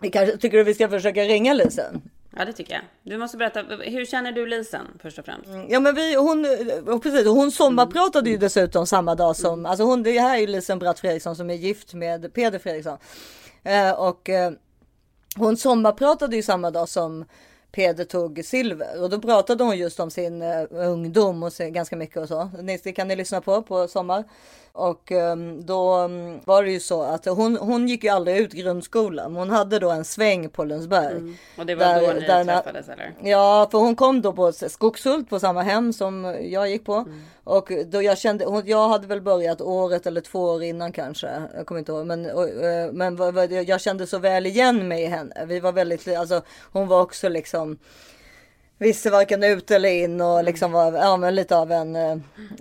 Vi 0.00 0.10
kanske, 0.10 0.36
tycker 0.36 0.58
du 0.58 0.64
vi 0.64 0.74
ska 0.74 0.88
försöka 0.88 1.22
ringa 1.22 1.52
Lisen? 1.54 2.02
Ja, 2.36 2.44
det 2.44 2.52
tycker 2.52 2.72
jag. 2.72 2.82
Du 3.02 3.18
måste 3.18 3.36
berätta, 3.36 3.62
hur 3.62 4.04
känner 4.04 4.32
du 4.32 4.46
Lisen 4.46 4.86
först 5.02 5.18
och 5.18 5.24
främst? 5.24 5.50
Ja 5.68 5.80
men 5.80 5.94
vi, 5.94 6.14
hon, 6.14 6.46
precis, 7.02 7.26
hon 7.26 7.50
sommarpratade 7.50 8.30
ju 8.30 8.36
dessutom 8.36 8.86
samma 8.86 9.14
dag 9.14 9.36
som, 9.36 9.66
alltså 9.66 9.84
hon, 9.84 10.02
det 10.02 10.18
här 10.20 10.36
är 10.36 10.40
ju 10.40 10.46
Lisen 10.46 10.78
Bratt 10.78 11.00
Fredriksson 11.00 11.36
som 11.36 11.50
är 11.50 11.54
gift 11.54 11.94
med 11.94 12.34
Peder 12.34 12.58
Fredriksson. 12.58 12.98
Eh, 13.64 13.90
och 13.90 14.28
eh, 14.28 14.52
hon 15.36 15.56
sommarpratade 15.56 16.36
ju 16.36 16.42
samma 16.42 16.70
dag 16.70 16.88
som 16.88 17.24
Peder 17.76 18.04
tog 18.04 18.44
silver 18.44 19.02
och 19.02 19.10
då 19.10 19.20
pratade 19.20 19.64
hon 19.64 19.76
just 19.78 20.00
om 20.00 20.10
sin 20.10 20.42
eh, 20.42 20.64
ungdom 20.70 21.42
och 21.42 21.52
se, 21.52 21.70
ganska 21.70 21.96
mycket 21.96 22.16
och 22.16 22.28
så. 22.28 22.50
Ni- 22.62 22.80
Det 22.84 22.92
kan 22.92 23.08
ni 23.08 23.16
lyssna 23.16 23.40
på 23.40 23.62
på 23.62 23.88
sommar. 23.88 24.24
Och 24.72 25.12
ehm, 25.12 25.66
då 25.66 25.92
mm, 25.94 26.40
var 26.44 26.62
det 26.62 26.70
ju 26.70 26.80
så 26.80 27.02
att 27.02 27.24
hon, 27.26 27.56
hon 27.56 27.88
gick 27.88 28.04
ju 28.04 28.10
aldrig 28.10 28.36
ut 28.36 28.52
grundskolan. 28.52 29.36
Hon 29.36 29.50
hade 29.50 29.78
då 29.78 29.90
en 29.90 30.04
sväng 30.04 30.48
på 30.48 30.64
Lundsberg. 30.64 31.36
Och 31.58 31.66
det 31.66 31.74
var 31.74 31.86
Där- 31.86 32.00
då 32.06 32.12
ni 32.12 32.26
där 32.26 32.44
träffades 32.44 32.88
eller? 32.88 33.12
Ja, 33.22 33.68
för 33.70 33.78
hon 33.78 33.96
kom 33.96 34.22
då 34.22 34.32
på 34.32 34.52
Skogshult 34.52 35.30
på 35.30 35.38
samma 35.40 35.62
hem 35.62 35.92
som 35.92 36.36
jag 36.42 36.70
gick 36.70 36.84
på. 36.84 36.94
Mm. 36.94 37.22
Och 37.44 37.72
då 37.86 38.02
jag 38.02 38.18
kände, 38.18 38.44
hon, 38.44 38.62
jag 38.66 38.88
hade 38.88 39.06
väl 39.06 39.20
börjat 39.20 39.60
året 39.60 40.06
eller 40.06 40.20
två 40.20 40.40
år 40.40 40.62
innan 40.62 40.92
kanske. 40.92 41.28
Jag 41.56 41.66
kommer 41.66 41.78
inte 41.78 41.92
ihåg. 41.92 42.06
Men, 42.06 42.26
eh, 42.26 42.92
men 42.92 43.16
jag 43.66 43.80
kände 43.80 44.06
så 44.06 44.18
väl 44.18 44.46
igen 44.46 44.88
mig 44.88 45.02
i 45.02 45.06
henne. 45.06 45.44
Vi 45.46 45.60
var 45.60 45.72
väldigt, 45.72 46.08
alltså 46.16 46.42
hon 46.72 46.88
var 46.88 47.00
också 47.02 47.28
liksom 47.28 47.65
Visste 48.78 49.10
varken 49.10 49.42
ut 49.42 49.70
eller 49.70 49.88
in 49.88 50.20
och 50.20 50.44
liksom 50.44 50.72
var 50.72 50.92
ja, 50.92 51.16
men 51.16 51.34
lite 51.34 51.56
av 51.56 51.72
en, 51.72 51.96
eh, 51.96 52.16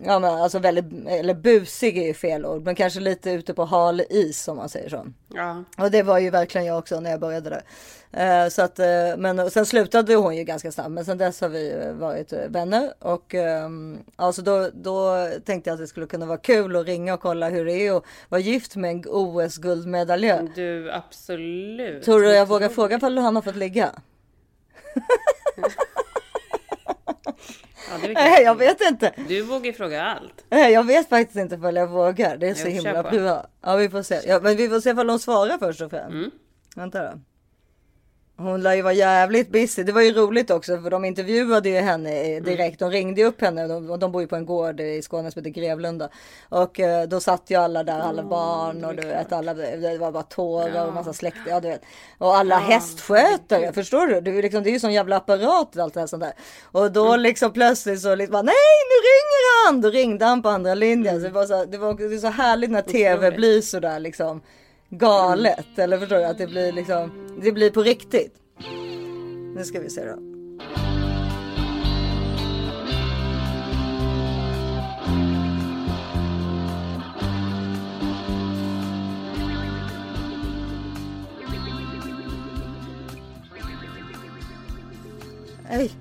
ja 0.05 0.19
men 0.19 0.33
alltså 0.33 0.59
väldigt, 0.59 1.07
eller 1.07 1.33
busig 1.33 1.97
är 1.97 2.07
ju 2.07 2.13
fel 2.13 2.45
ord, 2.45 2.63
men 2.65 2.75
kanske 2.75 2.99
lite 2.99 3.31
ute 3.31 3.53
på 3.53 3.65
hal 3.65 4.01
is 4.09 4.47
om 4.47 4.57
man 4.57 4.69
säger 4.69 4.89
så. 4.89 5.07
Ja. 5.33 5.63
Och 5.77 5.91
det 5.91 6.03
var 6.03 6.19
ju 6.19 6.29
verkligen 6.29 6.67
jag 6.67 6.77
också 6.77 6.99
när 6.99 7.11
jag 7.11 7.19
började 7.19 7.49
där. 7.49 7.63
Eh, 8.11 8.49
så 8.49 8.61
att, 8.61 8.79
eh, 8.79 9.17
men 9.17 9.39
och 9.39 9.51
sen 9.51 9.65
slutade 9.65 10.15
hon 10.15 10.35
ju 10.35 10.43
ganska 10.43 10.71
snabbt, 10.71 10.91
men 10.91 11.05
sen 11.05 11.17
dess 11.17 11.41
har 11.41 11.49
vi 11.49 11.93
varit 11.99 12.33
vänner. 12.49 12.93
Och 12.99 13.35
alltså 14.15 14.41
då, 14.41 14.69
då 14.73 15.27
tänkte 15.45 15.69
jag 15.69 15.73
att 15.73 15.81
det 15.81 15.87
skulle 15.87 16.07
kunna 16.07 16.25
vara 16.25 16.37
kul 16.37 16.75
att 16.75 16.85
ringa 16.85 17.13
och 17.13 17.19
kolla 17.19 17.49
hur 17.49 17.65
det 17.65 17.73
är 17.73 17.97
att 17.97 18.03
vara 18.29 18.41
gift 18.41 18.75
med 18.75 18.91
en 18.91 19.03
OS-guldmedaljör. 19.07 20.51
Du, 20.55 20.91
absolut. 20.91 22.03
Tror 22.03 22.21
du 22.21 22.29
jag 22.29 22.45
vågar 22.45 22.69
fråga 22.69 22.97
ifall 22.97 23.17
han 23.17 23.35
har 23.35 23.43
fått 23.43 23.55
ligga? 23.55 23.91
Ja, 27.89 27.97
Nej, 28.13 28.43
jag 28.43 28.55
vet 28.55 28.81
inte. 28.81 29.13
Du 29.27 29.41
vågar 29.41 29.71
fråga 29.71 30.03
allt. 30.03 30.45
Nej, 30.49 30.73
jag 30.73 30.83
vet 30.83 31.09
faktiskt 31.09 31.37
inte 31.37 31.55
ifall 31.55 31.75
jag 31.75 31.87
vågar. 31.87 32.37
Det 32.37 32.47
är 32.47 32.53
så 32.53 32.67
himla 32.67 33.03
bra. 33.03 33.45
Ja, 33.61 33.75
vi 33.75 33.89
får 33.89 34.01
se. 34.01 34.21
Ja, 34.27 34.39
men 34.43 34.57
vi 34.57 34.69
får 34.69 34.79
se 34.79 34.89
ifall 34.89 35.09
hon 35.09 35.19
svarar 35.19 35.57
först 35.57 35.81
och 35.81 35.89
främst. 35.89 36.13
Mm. 36.13 36.31
Vänta 36.75 37.03
då. 37.03 37.19
Hon 38.37 38.61
lär 38.63 38.73
ju 38.73 38.81
vara 38.81 38.93
jävligt 38.93 39.49
busy. 39.51 39.83
Det 39.83 39.91
var 39.91 40.01
ju 40.01 40.11
roligt 40.13 40.51
också 40.51 40.77
för 40.81 40.89
de 40.89 41.05
intervjuade 41.05 41.69
ju 41.69 41.75
henne 41.75 42.11
Mm. 42.23 42.43
direkt. 42.43 42.79
De 42.79 42.91
ringde 42.91 43.23
upp 43.23 43.41
henne. 43.41 43.67
De, 43.67 43.99
de 43.99 44.11
bor 44.11 44.21
ju 44.21 44.27
på 44.27 44.35
en 44.35 44.45
gård 44.45 44.79
i 44.79 45.01
Skåne 45.01 45.31
som 45.31 45.39
heter 45.39 45.61
Grevlunda. 45.61 46.09
Och 46.49 46.79
eh, 46.79 47.07
då 47.07 47.19
satt 47.19 47.43
ju 47.47 47.55
alla 47.55 47.83
där, 47.83 47.99
alla 47.99 48.23
barn 48.23 48.85
och 48.85 48.95
du 48.95 49.07
vet, 49.07 49.31
alla, 49.33 49.53
det 49.53 49.97
var 49.97 50.11
bara 50.11 50.23
tårar 50.23 50.87
och 50.87 50.93
massa 50.93 51.13
släkt. 51.13 51.37
Ja, 51.47 51.59
du 51.59 51.67
vet. 51.67 51.81
Och 52.17 52.35
alla 52.37 52.57
hästskötare, 52.57 53.73
förstår 53.73 54.07
du? 54.07 54.21
Det 54.21 54.31
är, 54.31 54.35
ju 54.35 54.41
liksom, 54.41 54.63
det 54.63 54.69
är 54.69 54.71
ju 54.73 54.79
sån 54.79 54.93
jävla 54.93 55.17
apparat 55.17 55.75
och 55.75 55.81
allt 55.83 55.93
det 55.93 55.99
här 55.99 56.07
sånt 56.07 56.23
där. 56.23 56.33
Och 56.71 56.91
då 56.91 57.07
Mm. 57.07 57.19
liksom 57.21 57.53
plötsligt 57.53 58.01
så 58.01 58.15
liksom, 58.15 58.31
bara, 58.31 58.41
nej 58.43 58.53
nu 58.89 58.95
ringer 59.07 59.65
han! 59.65 59.81
Då 59.81 59.89
ringde 59.89 60.25
han 60.25 60.41
på 60.41 60.49
andra 60.49 60.73
linjen. 60.73 61.21
Så 61.21 61.27
det 61.27 61.33
var 61.33 61.45
så, 61.45 61.65
det 61.65 61.77
var, 61.77 61.93
det 61.93 62.15
är 62.15 62.17
så 62.17 62.27
härligt 62.27 62.71
när 62.71 62.81
tv 62.81 63.31
blir 63.31 63.61
så 63.61 63.79
där 63.79 63.99
liksom 63.99 64.41
galet. 64.89 65.79
Eller 65.79 65.99
förstår 65.99 66.17
du? 66.17 66.25
Att 66.25 66.37
det 66.37 66.47
blir 66.47 66.71
liksom, 66.71 67.11
det 67.41 67.51
blir 67.51 67.71
på 67.71 67.81
riktigt. 67.83 68.35
Nu 69.55 69.63
ska 69.63 69.79
vi 69.79 69.89
se 69.89 70.05
då. 70.05 70.19
Nej, 85.69 85.91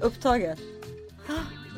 upptaget. 0.00 0.73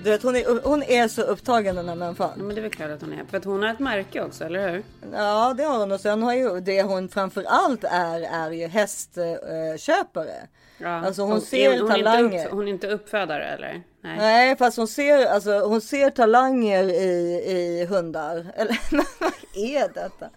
Du 0.07 0.13
vet 0.13 0.23
hon 0.23 0.37
är, 0.37 0.61
hon 0.69 0.83
är 0.83 1.09
så 1.09 1.23
upptagen 1.23 1.77
den 1.77 1.89
här 1.89 1.95
människan. 1.95 2.31
Men 2.37 2.49
det 2.49 2.61
är 2.61 2.63
väl 2.63 2.71
klart 2.71 2.91
att 2.91 3.01
hon 3.01 3.13
är. 3.13 3.25
För 3.25 3.37
att 3.37 3.45
hon 3.45 3.63
har 3.63 3.69
ett 3.69 3.79
märke 3.79 4.23
också, 4.23 4.45
eller 4.45 4.69
hur? 4.69 4.83
Ja 5.13 5.55
det 5.57 5.65
har 5.65 5.79
hon 5.79 5.93
och 5.93 6.01
sen 6.01 6.23
har 6.23 6.35
ju 6.35 6.61
det 6.61 6.83
hon 6.83 7.09
framför 7.09 7.45
allt 7.49 7.85
är 7.85 8.21
är 8.21 8.51
ju 8.51 8.67
hästköpare. 8.67 10.33
Ja. 10.79 10.89
Alltså 10.89 11.23
hon 11.23 11.33
Och 11.33 11.43
ser 11.43 11.73
är 11.73 11.81
hon, 11.81 11.91
talanger. 11.91 12.25
Inte 12.25 12.47
upp, 12.47 12.53
hon 12.53 12.69
är 12.69 12.73
inte 12.73 12.87
uppfödare 12.87 13.45
eller? 13.45 13.83
Nej. 14.01 14.17
Nej 14.19 14.57
fast 14.57 14.77
hon 14.77 14.89
ser, 14.89 15.27
alltså, 15.27 15.59
hon 15.59 15.81
ser 15.81 16.11
talanger 16.11 16.85
i, 16.85 17.43
i 17.47 17.87
hundar. 17.87 18.47
Eller 18.57 18.79
vad 19.21 19.33
är 19.55 19.95
detta? 19.95 20.31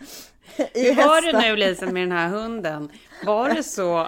I 0.74 0.94
Hur 0.94 1.08
var 1.08 1.22
det 1.22 1.40
nu 1.40 1.56
Lisa 1.56 1.86
med 1.86 2.04
den 2.04 2.12
här 2.12 2.30
hunden? 2.30 2.90
Var 3.26 3.50
det 3.50 3.64
så? 3.64 4.08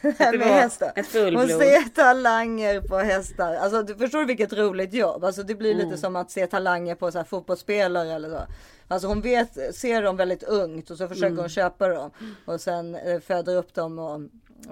Med 0.00 0.16
var 0.20 0.46
hästar. 0.46 0.92
ett 0.96 1.06
fullblod? 1.06 1.94
talanger 1.94 2.80
på 2.80 2.96
hästar. 2.96 3.54
Alltså 3.54 3.82
du 3.82 3.94
förstår 3.94 4.24
vilket 4.24 4.52
roligt 4.52 4.92
jobb. 4.94 5.24
Alltså 5.24 5.42
det 5.42 5.54
blir 5.54 5.72
Mm. 5.74 5.86
lite 5.86 6.00
som 6.00 6.16
att 6.16 6.30
se 6.30 6.46
talanger 6.46 6.94
på 6.94 7.12
så 7.12 7.18
här, 7.18 7.24
fotbollsspelare 7.24 8.12
eller 8.12 8.30
så. 8.30 8.40
Alltså 8.88 9.08
hon 9.08 9.20
vet, 9.20 9.74
ser 9.76 10.02
dem 10.02 10.16
väldigt 10.16 10.42
ungt 10.42 10.90
och 10.90 10.98
så 10.98 11.08
försöker 11.08 11.26
Mm. 11.26 11.38
hon 11.38 11.48
köpa 11.48 11.88
dem. 11.88 12.10
Och 12.44 12.60
sen 12.60 12.94
eh, 12.94 13.20
föder 13.20 13.56
upp 13.56 13.74
dem 13.74 13.98
och, 13.98 14.20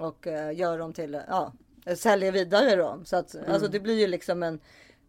och 0.07 0.27
eh, 0.27 0.57
gör 0.59 0.77
dem 0.77 0.93
till, 0.93 1.21
ja, 1.29 1.53
säljer 1.95 2.31
vidare 2.31 2.75
dem. 2.75 3.05
Så 3.05 3.15
att 3.15 3.33
Mm. 3.35 3.51
alltså 3.51 3.67
det 3.67 3.79
blir 3.79 3.99
ju 3.99 4.07
liksom 4.07 4.43
en, 4.43 4.59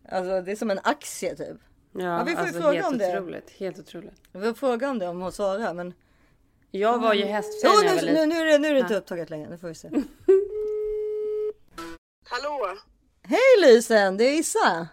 alltså 0.08 0.40
det 0.42 0.52
är 0.52 0.56
som 0.56 0.70
en 0.70 0.80
aktie 0.82 1.36
typ. 1.36 1.56
Ja, 1.92 2.24
vi 2.26 2.32
får 2.34 2.40
alltså, 2.42 2.60
fråga 2.60 2.86
om 2.86 2.98
det. 2.98 3.18
otroligt. 3.18 3.50
Helt 3.50 3.78
otroligt. 3.78 4.14
Vi 4.32 4.40
får 4.40 4.54
fråga 4.54 4.90
om 4.90 4.98
det 4.98 5.08
om 5.08 5.20
hon 5.20 5.32
svarar 5.32 5.74
men. 5.74 5.92
Jag 6.78 6.98
var 6.98 7.14
ju 7.14 7.24
hästtjej 7.24 7.70
Jo, 7.74 7.80
när 7.80 7.84
jag 7.88 7.94
var 7.94 8.02
nu, 8.02 8.06
liten. 8.08 8.28
nu, 8.28 8.34
nu, 8.34 8.40
är 8.40 8.44
det, 8.44 8.58
nu 8.58 8.68
är 8.68 8.74
det 8.74 8.80
inte 8.80 8.92
Ja. 8.94 8.98
upptaget 8.98 9.30
längre, 9.30 9.50
nu 9.50 9.58
får 9.58 9.68
vi 9.68 9.74
se. 9.74 9.88
Hallå? 12.28 12.76
Hej 13.22 13.38
Lisen, 13.62 14.16
det 14.16 14.24
är 14.24 14.38
Issa. 14.38 14.88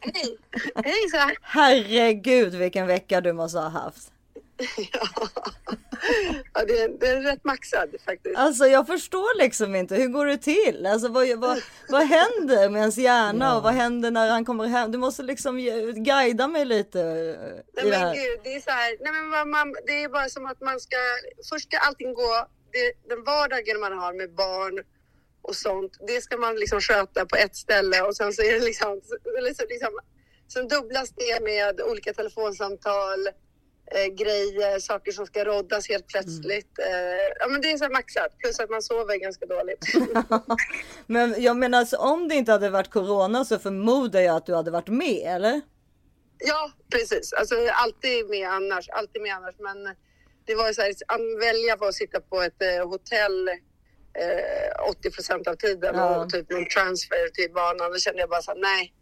Hej! 0.00 0.38
Hej 0.84 0.94
Isa! 1.06 1.30
Herregud 1.42 2.54
vilken 2.54 2.86
vecka 2.86 3.20
du 3.20 3.32
måste 3.32 3.58
ha 3.58 3.68
haft. 3.68 4.12
Ja, 6.54 6.64
det, 6.64 6.80
är, 6.82 6.88
det 6.88 7.06
är 7.06 7.20
rätt 7.20 7.44
maxad 7.44 7.94
faktiskt. 8.04 8.36
Alltså 8.36 8.66
jag 8.66 8.86
förstår 8.86 9.38
liksom 9.38 9.74
inte, 9.74 9.94
hur 9.94 10.08
går 10.08 10.26
det 10.26 10.38
till? 10.38 10.86
Alltså 10.86 11.08
vad, 11.08 11.38
vad, 11.38 11.62
vad 11.88 12.02
händer 12.02 12.68
med 12.68 12.80
ens 12.80 12.98
hjärna 12.98 13.56
och 13.56 13.62
vad 13.62 13.72
händer 13.72 14.10
när 14.10 14.30
han 14.30 14.44
kommer 14.44 14.66
hem? 14.66 14.92
Du 14.92 14.98
måste 14.98 15.22
liksom 15.22 15.56
guida 15.96 16.48
mig 16.48 16.64
lite 16.64 17.00
eh, 17.00 17.06
Nej 17.06 17.84
det 17.84 17.90
men 17.90 18.00
här. 18.00 18.14
gud, 18.14 18.40
det 18.44 18.54
är 18.54 18.60
så 18.60 18.70
här, 18.70 18.96
nej 19.00 19.12
men 19.12 19.50
man, 19.50 19.74
det 19.86 20.02
är 20.02 20.08
bara 20.08 20.28
som 20.28 20.46
att 20.46 20.60
man 20.60 20.80
ska, 20.80 20.96
först 21.50 21.66
ska 21.68 21.78
allting 21.78 22.14
gå, 22.14 22.46
det, 22.72 23.08
den 23.14 23.24
vardagen 23.24 23.80
man 23.80 23.98
har 23.98 24.12
med 24.12 24.34
barn 24.34 24.84
och 25.42 25.56
sånt, 25.56 25.92
det 26.06 26.20
ska 26.20 26.36
man 26.36 26.56
liksom 26.56 26.80
sköta 26.80 27.26
på 27.26 27.36
ett 27.36 27.56
ställe 27.56 28.02
och 28.02 28.16
sen 28.16 28.32
så 28.32 28.42
är 28.42 28.52
det 28.52 28.64
liksom, 28.64 29.00
så 29.56 29.64
liksom 29.68 29.90
sen 30.52 30.68
dubblas 30.68 31.10
det 31.10 31.42
med 31.42 31.80
olika 31.80 32.12
telefonsamtal, 32.12 33.28
eh, 33.94 34.06
grejer, 34.14 34.78
saker 34.78 35.12
som 35.12 35.26
ska 35.26 35.44
roddas 35.44 35.88
helt 35.88 36.06
plötsligt. 36.06 36.78
Eh, 36.78 36.86
ja 37.40 37.46
men 37.48 37.60
det 37.60 37.72
är 37.72 37.76
så 37.76 37.88
maxat, 37.88 38.38
plus 38.38 38.60
att 38.60 38.70
man 38.70 38.82
sover 38.82 39.16
ganska 39.16 39.46
dåligt. 39.46 39.84
Men 41.06 41.42
jag 41.42 41.56
menar 41.56 41.78
alltså, 41.78 41.96
om 41.96 42.28
det 42.28 42.34
inte 42.34 42.52
hade 42.52 42.70
varit 42.70 42.90
corona 42.90 43.44
så 43.44 43.58
förmodar 43.58 44.20
jag 44.20 44.36
att 44.36 44.46
du 44.46 44.54
hade 44.54 44.70
varit 44.70 44.88
med 44.88 45.34
eller? 45.34 45.60
Ja, 46.38 46.70
precis. 46.92 47.32
Alltså 47.32 47.54
alltid 47.72 48.28
med 48.28 48.48
annars, 48.48 48.88
alltid 48.88 49.22
med 49.22 49.34
annars. 49.34 49.54
Men 49.58 49.94
det 50.46 50.54
var 50.54 50.68
ju 50.68 50.74
så 50.74 50.82
här, 50.82 50.90
att 50.90 51.20
välja 51.42 51.76
på 51.76 51.84
att 51.84 51.94
sitta 51.94 52.20
på 52.20 52.40
ett 52.42 52.62
eh, 52.62 52.88
hotell 52.88 53.48
eh, 53.48 54.88
80 54.90 55.10
procent 55.10 55.48
av 55.48 55.54
tiden 55.54 55.94
Ja. 55.96 56.16
och 56.24 56.30
typ 56.30 56.50
någon 56.50 56.66
transfer 56.68 57.28
till 57.34 57.52
barnen. 57.54 57.92
Då 57.92 57.98
kände 57.98 58.20
jag 58.20 58.28
bara 58.30 58.42
så 58.42 58.50
här, 58.50 58.58
nej. 58.58 58.94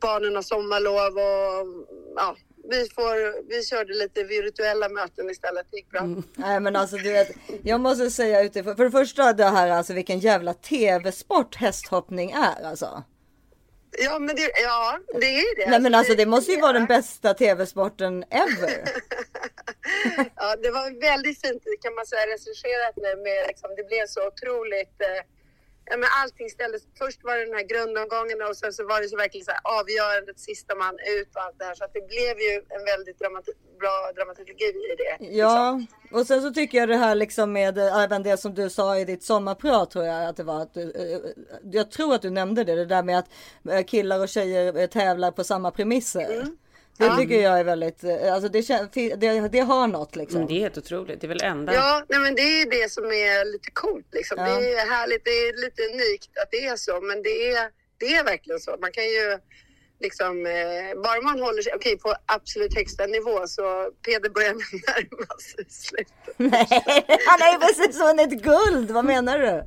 Barnen 0.00 0.34
har 0.34 0.42
sommarlov 0.42 1.12
och 1.18 1.86
ja, 2.16 2.36
vi, 2.70 2.88
får, 2.94 3.48
vi 3.48 3.64
körde 3.64 3.94
lite 3.94 4.24
virtuella 4.24 4.88
möten 4.88 5.30
istället. 5.30 5.66
Det 5.70 5.76
gick 5.76 5.90
bra. 5.90 6.08
Nej 6.34 6.60
men 6.60 6.76
alltså 6.76 6.96
du 6.96 7.12
vet, 7.12 7.30
jag 7.62 7.80
måste 7.80 8.10
säga 8.10 8.42
utifrån, 8.42 8.76
för 8.76 8.84
det 8.84 8.90
första 8.90 9.32
det 9.32 9.44
här 9.44 9.70
alltså 9.70 9.92
vilken 9.92 10.18
jävla 10.18 10.54
tv-sport 10.54 11.56
hästhoppning 11.56 12.30
är 12.30 12.64
alltså. 12.64 13.04
Ja, 13.98 14.18
men 14.18 14.36
det, 14.36 14.50
ja, 14.62 14.98
det 15.20 15.38
är 15.38 15.56
det. 15.56 15.70
Nej 15.70 15.80
men 15.80 15.94
alltså 15.94 16.14
det 16.14 16.26
måste 16.26 16.52
ju 16.52 16.60
vara 16.60 16.72
den 16.72 16.86
bästa 16.86 17.34
tv-sporten 17.34 18.24
ever. 18.30 18.84
Ja, 20.36 20.56
det 20.56 20.70
var 20.70 21.00
väldigt 21.00 21.40
fint 21.40 21.62
kan 21.82 21.94
man 21.94 22.06
säga 22.06 22.26
recenserat 22.34 22.96
nu 22.96 23.16
med 23.16 23.46
liksom, 23.48 23.70
det 23.76 23.84
blev 23.84 24.06
så 24.06 24.20
otroligt 24.26 25.00
eh, 25.00 25.22
ja, 25.90 25.96
men 25.96 26.08
allting 26.22 26.48
ställdes, 26.50 26.82
först 26.98 27.24
var 27.24 27.34
det 27.36 27.44
den 27.44 27.54
här 27.54 27.66
grundomgången 27.72 28.38
och 28.48 28.56
sen 28.56 28.72
så 28.72 28.82
var 28.86 29.00
det 29.00 29.08
så 29.08 29.16
verkligen 29.16 29.44
så 29.44 29.50
här 29.50 29.60
avgörandet, 29.78 30.38
sista 30.40 30.74
man 30.74 30.94
ut 31.18 31.30
och 31.36 31.42
allt 31.42 31.58
det 31.58 31.64
här 31.64 31.74
så 31.74 31.84
att 31.84 31.94
det 31.98 32.06
blev 32.14 32.34
ju 32.46 32.54
en 32.76 32.84
väldigt 32.92 33.18
dramati 33.18 33.52
bra 33.78 34.12
dramaturgi 34.16 34.64
i 34.64 34.96
det. 35.02 35.36
Ja, 35.36 35.80
och 36.12 36.26
sen 36.26 36.42
så 36.42 36.50
tycker 36.50 36.78
jag 36.78 36.88
det 36.88 36.96
här 36.96 37.14
liksom 37.14 37.52
med 37.52 37.78
eh, 37.78 38.02
även 38.02 38.22
det 38.22 38.36
som 38.36 38.54
du 38.54 38.70
sa 38.70 38.98
i 38.98 39.04
ditt 39.04 39.22
sommarprat 39.22 39.90
tror 39.90 40.04
jag 40.04 40.28
att 40.28 40.36
det 40.36 40.44
var. 40.44 40.62
Att 40.62 40.74
du, 40.74 40.82
eh, 40.82 41.20
jag 41.72 41.90
tror 41.90 42.14
att 42.14 42.22
du 42.22 42.30
nämnde 42.30 42.64
det, 42.64 42.74
det 42.74 42.86
där 42.86 43.02
med 43.02 43.18
att 43.18 43.28
eh, 43.70 43.84
killar 43.84 44.20
och 44.20 44.28
tjejer 44.28 44.86
tävlar 44.86 45.30
på 45.30 45.44
samma 45.44 45.70
premisser. 45.70 46.46
Det 46.98 47.16
tycker 47.16 47.42
jag 47.42 47.60
är 47.60 47.64
väldigt, 47.64 48.04
eh, 48.04 48.34
alltså 48.34 48.48
det, 48.48 49.16
det, 49.16 49.48
det 49.48 49.60
har 49.60 49.86
något 49.86 50.16
liksom. 50.16 50.36
Mm, 50.36 50.48
det 50.48 50.54
är 50.54 50.60
helt 50.60 50.78
otroligt. 50.78 51.20
Det 51.20 51.26
är 51.26 51.28
väl 51.28 51.42
enda. 51.42 51.74
Ja, 51.74 52.04
nej, 52.08 52.20
men 52.20 52.34
det 52.34 52.42
är 52.42 52.70
det 52.70 52.92
som 52.92 53.04
är 53.04 53.52
lite 53.52 53.70
coolt. 53.70 54.06
Liksom. 54.12 54.38
Ja. 54.38 54.44
Det 54.44 54.72
är 54.72 54.90
härligt, 54.90 55.24
det 55.24 55.30
är 55.30 55.64
lite 55.64 55.82
unikt 55.82 56.38
att 56.42 56.50
det 56.50 56.66
är 56.66 56.76
så, 56.76 57.00
men 57.00 57.22
det 57.22 57.50
är, 57.50 57.70
det 57.98 58.14
är 58.14 58.24
verkligen 58.24 58.60
så. 58.60 58.76
Man 58.80 58.92
kan 58.92 59.04
ju 59.04 59.38
liksom, 60.00 60.46
eh, 60.46 61.02
bara 61.02 61.20
man 61.20 61.40
håller 61.40 61.62
sig 61.62 61.72
okej, 61.74 61.98
på 61.98 62.14
absolut 62.26 62.74
högsta 62.74 63.06
nivå 63.06 63.46
så 63.46 63.90
Peder 64.06 64.30
börjar 64.30 64.54
närma 64.88 65.38
sig 65.38 65.64
slutet. 65.68 66.34
Nej, 66.36 66.66
han 67.26 67.40
har 67.40 67.52
ju 67.52 67.58
precis 67.58 68.00
vunnit 68.00 68.42
guld, 68.42 68.90
vad 68.90 69.04
menar 69.04 69.38
du? 69.38 69.64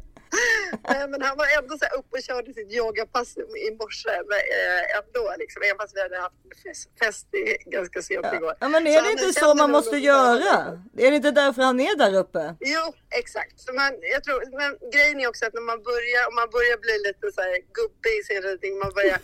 Nej, 0.89 1.07
men 1.07 1.21
han 1.21 1.37
var 1.37 1.47
ändå 1.57 1.77
så 1.77 1.85
här 1.85 1.97
uppe 1.99 2.17
och 2.17 2.23
körde 2.23 2.53
sitt 2.53 2.71
yogapass 2.73 3.37
i 3.37 3.71
morse 3.79 4.09
eh, 4.09 4.97
ändå, 4.97 5.23
liksom, 5.37 5.61
även 5.65 5.77
fast 5.77 5.95
vi 5.95 6.01
hade 6.01 6.17
haft 6.17 6.35
fest, 6.63 6.89
fest 7.01 7.27
i, 7.33 7.69
ganska 7.69 8.01
sent 8.01 8.25
igår. 8.33 8.53
Ja 8.59 8.67
men 8.69 8.87
är 8.87 8.97
Så 8.97 9.05
det 9.05 9.11
inte 9.11 9.39
så 9.39 9.55
man 9.55 9.71
måste 9.71 9.97
göra? 9.97 10.55
Är 10.97 11.09
det 11.11 11.15
inte 11.15 11.31
därför 11.31 11.61
han 11.61 11.79
är 11.79 11.95
där 11.97 12.13
uppe? 12.23 12.55
Jo, 12.59 12.93
exakt. 13.09 13.59
Så 13.59 13.73
man, 13.73 13.91
jag 14.01 14.23
tror, 14.23 14.57
men 14.59 14.91
grejen 14.93 15.19
är 15.19 15.27
också 15.27 15.45
att 15.45 15.53
när 15.53 15.61
man 15.61 15.83
börjar, 15.83 16.21
om 16.29 16.35
man 16.35 16.49
börjar 16.49 16.77
bli 16.85 16.95
lite 17.07 17.25
så 17.35 17.41
här 17.41 17.55
gubbig 17.79 18.13
i 18.19 18.23
sin 18.23 18.41
ridning, 18.41 18.79
man 18.79 18.93
börjar, 18.93 19.19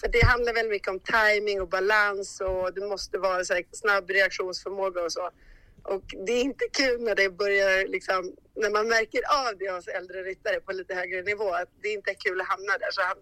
för 0.00 0.08
det 0.08 0.24
handlar 0.24 0.52
väldigt 0.52 0.74
mycket 0.76 0.88
om 0.88 1.00
timing 1.00 1.60
och 1.60 1.68
balans 1.68 2.40
och 2.40 2.74
det 2.74 2.86
måste 2.86 3.18
vara 3.18 3.44
så 3.44 3.54
här 3.54 3.64
snabb 3.72 4.10
reaktionsförmåga 4.10 5.02
och 5.02 5.12
så. 5.12 5.30
Och 5.84 6.02
det 6.26 6.32
är 6.32 6.42
inte 6.42 6.64
kul 6.72 7.00
när 7.00 7.14
det 7.14 7.30
börjar 7.30 7.88
liksom, 7.88 8.32
när 8.56 8.70
man 8.70 8.88
märker 8.88 9.20
av 9.48 9.58
det 9.58 9.70
hos 9.70 9.88
äldre 9.88 10.22
ryttare 10.22 10.60
på 10.60 10.72
lite 10.72 10.94
högre 10.94 11.22
nivå, 11.22 11.48
att 11.54 11.68
det 11.82 11.88
inte 11.88 12.10
är 12.10 12.14
kul 12.14 12.40
att 12.40 12.46
hamna 12.46 12.72
där. 12.78 12.90
Så 12.90 13.02
han, 13.02 13.16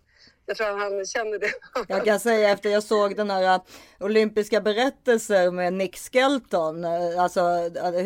jag 0.46 0.56
tror 0.56 0.66
han 0.66 1.06
känner 1.06 1.38
det. 1.38 1.52
Jag 1.88 2.04
kan 2.04 2.20
säga 2.20 2.50
efter 2.50 2.70
jag 2.70 2.82
såg 2.82 3.16
den 3.16 3.30
här 3.30 3.60
olympiska 4.00 4.60
berättelser 4.60 5.50
med 5.50 5.72
Nick 5.72 5.96
Skelton, 5.96 6.84
alltså 7.18 7.40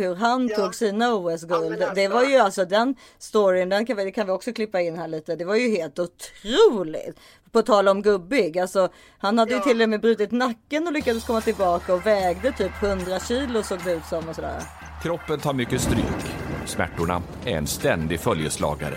hur 0.03 0.15
han 0.15 0.49
tog 0.49 0.75
sina 0.75 1.15
OS-guld. 1.15 1.85
Det 1.95 2.09
var 2.09 2.25
ju 2.25 2.37
alltså 2.37 2.65
den 2.65 2.97
storyn, 3.19 3.69
den 3.69 3.87
kan 3.87 3.97
vi, 3.97 4.05
det 4.05 4.13
kan 4.13 4.27
vi 4.27 4.33
också 4.33 4.53
klippa 4.53 4.81
in 4.81 4.99
här 4.99 5.09
lite. 5.09 5.37
Det 5.37 5.45
var 5.45 5.57
ju 5.57 5.77
helt 5.77 5.99
otroligt. 5.99 7.17
På 7.57 7.63
tal 7.63 7.89
om 7.89 8.03
gubbig, 8.03 8.59
alltså 8.59 8.89
han 9.19 9.39
hade 9.39 9.55
ju 9.55 9.61
till 9.61 9.83
och 9.83 9.89
med 9.89 10.01
brutit 10.01 10.33
nacken 10.33 10.87
och 10.87 10.93
lyckades 10.93 11.25
komma 11.25 11.41
tillbaka 11.41 11.95
och 11.95 12.07
vägde 12.07 12.53
typ 12.53 12.83
100 12.83 13.21
kilo 13.21 13.63
såg 13.63 13.79
det 13.85 13.93
ut 13.93 14.05
som 14.05 14.29
och 14.29 14.35
sådär. 14.35 14.63
Kroppen 15.03 15.41
tar 15.41 15.53
mycket 15.53 15.81
stryk. 15.81 16.35
Smärtorna 16.67 17.23
är 17.45 17.57
en 17.57 17.67
ständig 17.67 18.21
följeslagare. 18.21 18.97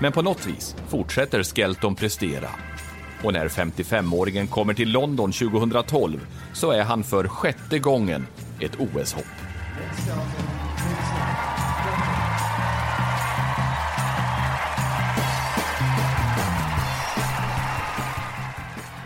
Men 0.00 0.12
på 0.12 0.22
något 0.22 0.46
vis 0.46 0.76
fortsätter 0.88 1.42
Skelton 1.42 1.94
prestera. 1.94 2.48
Och 3.24 3.32
när 3.32 3.48
55-åringen 3.48 4.46
kommer 4.46 4.74
till 4.74 4.92
London 4.92 5.32
2012 5.32 6.26
så 6.52 6.70
är 6.70 6.82
han 6.82 7.04
för 7.04 7.28
sjätte 7.28 7.78
gången 7.78 8.26
ett 8.60 8.76
OS-hopp. 8.78 9.34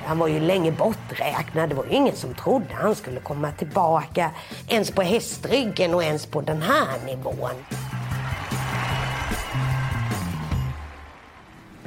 Han 0.09 0.19
var 0.19 0.29
ju 0.29 0.41
länge 0.41 0.73
borträknad. 0.73 1.69
Det 1.69 1.75
var 1.75 1.85
ju 1.85 1.91
ingen 1.91 2.17
som 2.17 2.35
trodde 2.35 2.75
han 2.75 2.95
skulle 2.95 3.21
komma 3.21 3.53
tillbaka 3.53 4.31
ens 4.69 4.91
på 4.91 5.03
hästryggen 5.03 5.95
och 5.95 6.05
ens 6.05 6.27
på 6.27 6.41
den 6.41 6.63
här 6.63 7.07
nivån. 7.07 7.65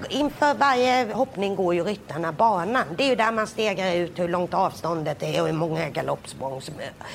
Inför 0.10 0.54
varje 0.54 1.14
hoppning 1.14 1.56
går 1.56 1.74
ju 1.76 1.84
ryttarna 1.84 2.32
banan. 2.32 2.86
Det 2.98 3.04
är 3.04 3.10
ju 3.10 3.16
där 3.16 3.32
man 3.32 3.48
stegrar 3.48 3.96
ut 3.96 4.20
hur 4.20 4.28
långt 4.28 4.54
avståndet 4.54 5.24
är 5.24 5.42
och 5.42 5.48
hur 5.48 5.54
många 5.54 5.90
galoppsprång 5.90 6.62
som 6.62 6.74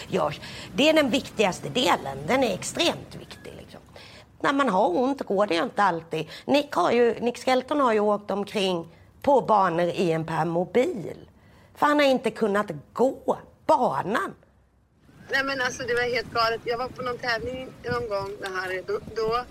görs. 0.09 0.41
Det 0.75 0.89
är 0.89 0.93
den 0.93 1.11
viktigaste 1.11 1.69
delen. 1.69 2.19
Den 2.27 2.45
är 2.45 2.55
extremt 2.55 3.15
viktig. 3.21 3.53
Liksom. 3.59 3.81
När 4.41 4.53
man 4.53 4.69
har 4.69 4.99
ont 4.99 5.23
går 5.23 5.47
det 5.47 5.55
ju 5.55 5.63
inte 5.63 5.83
alltid. 5.83 6.29
Nick, 6.45 6.73
har 6.73 6.91
ju, 6.91 7.21
Nick 7.21 7.45
Skelton 7.45 7.81
har 7.81 7.93
ju 7.93 8.01
åkt 8.01 8.31
omkring 8.31 8.87
på 9.27 9.41
banor 9.41 9.89
i 9.89 10.13
en 10.13 10.27
permobil. 10.27 11.19
För 11.75 11.87
han 11.87 11.99
har 11.99 12.07
inte 12.07 12.31
kunnat 12.31 12.71
gå 12.93 13.39
banan. 13.67 14.35
Nej 15.31 15.45
men 15.45 15.61
alltså 15.61 15.83
det 15.83 15.95
var 15.95 16.03
helt 16.03 16.33
galet. 16.33 16.61
Jag 16.65 16.79
var 16.79 16.89
på 16.89 17.03
någon 17.03 17.19
tävling 17.19 17.69
någon 17.85 18.09
gång 18.09 18.31
det 18.41 18.49
här, 18.49 18.83
då, 18.87 18.99
då 19.17 19.45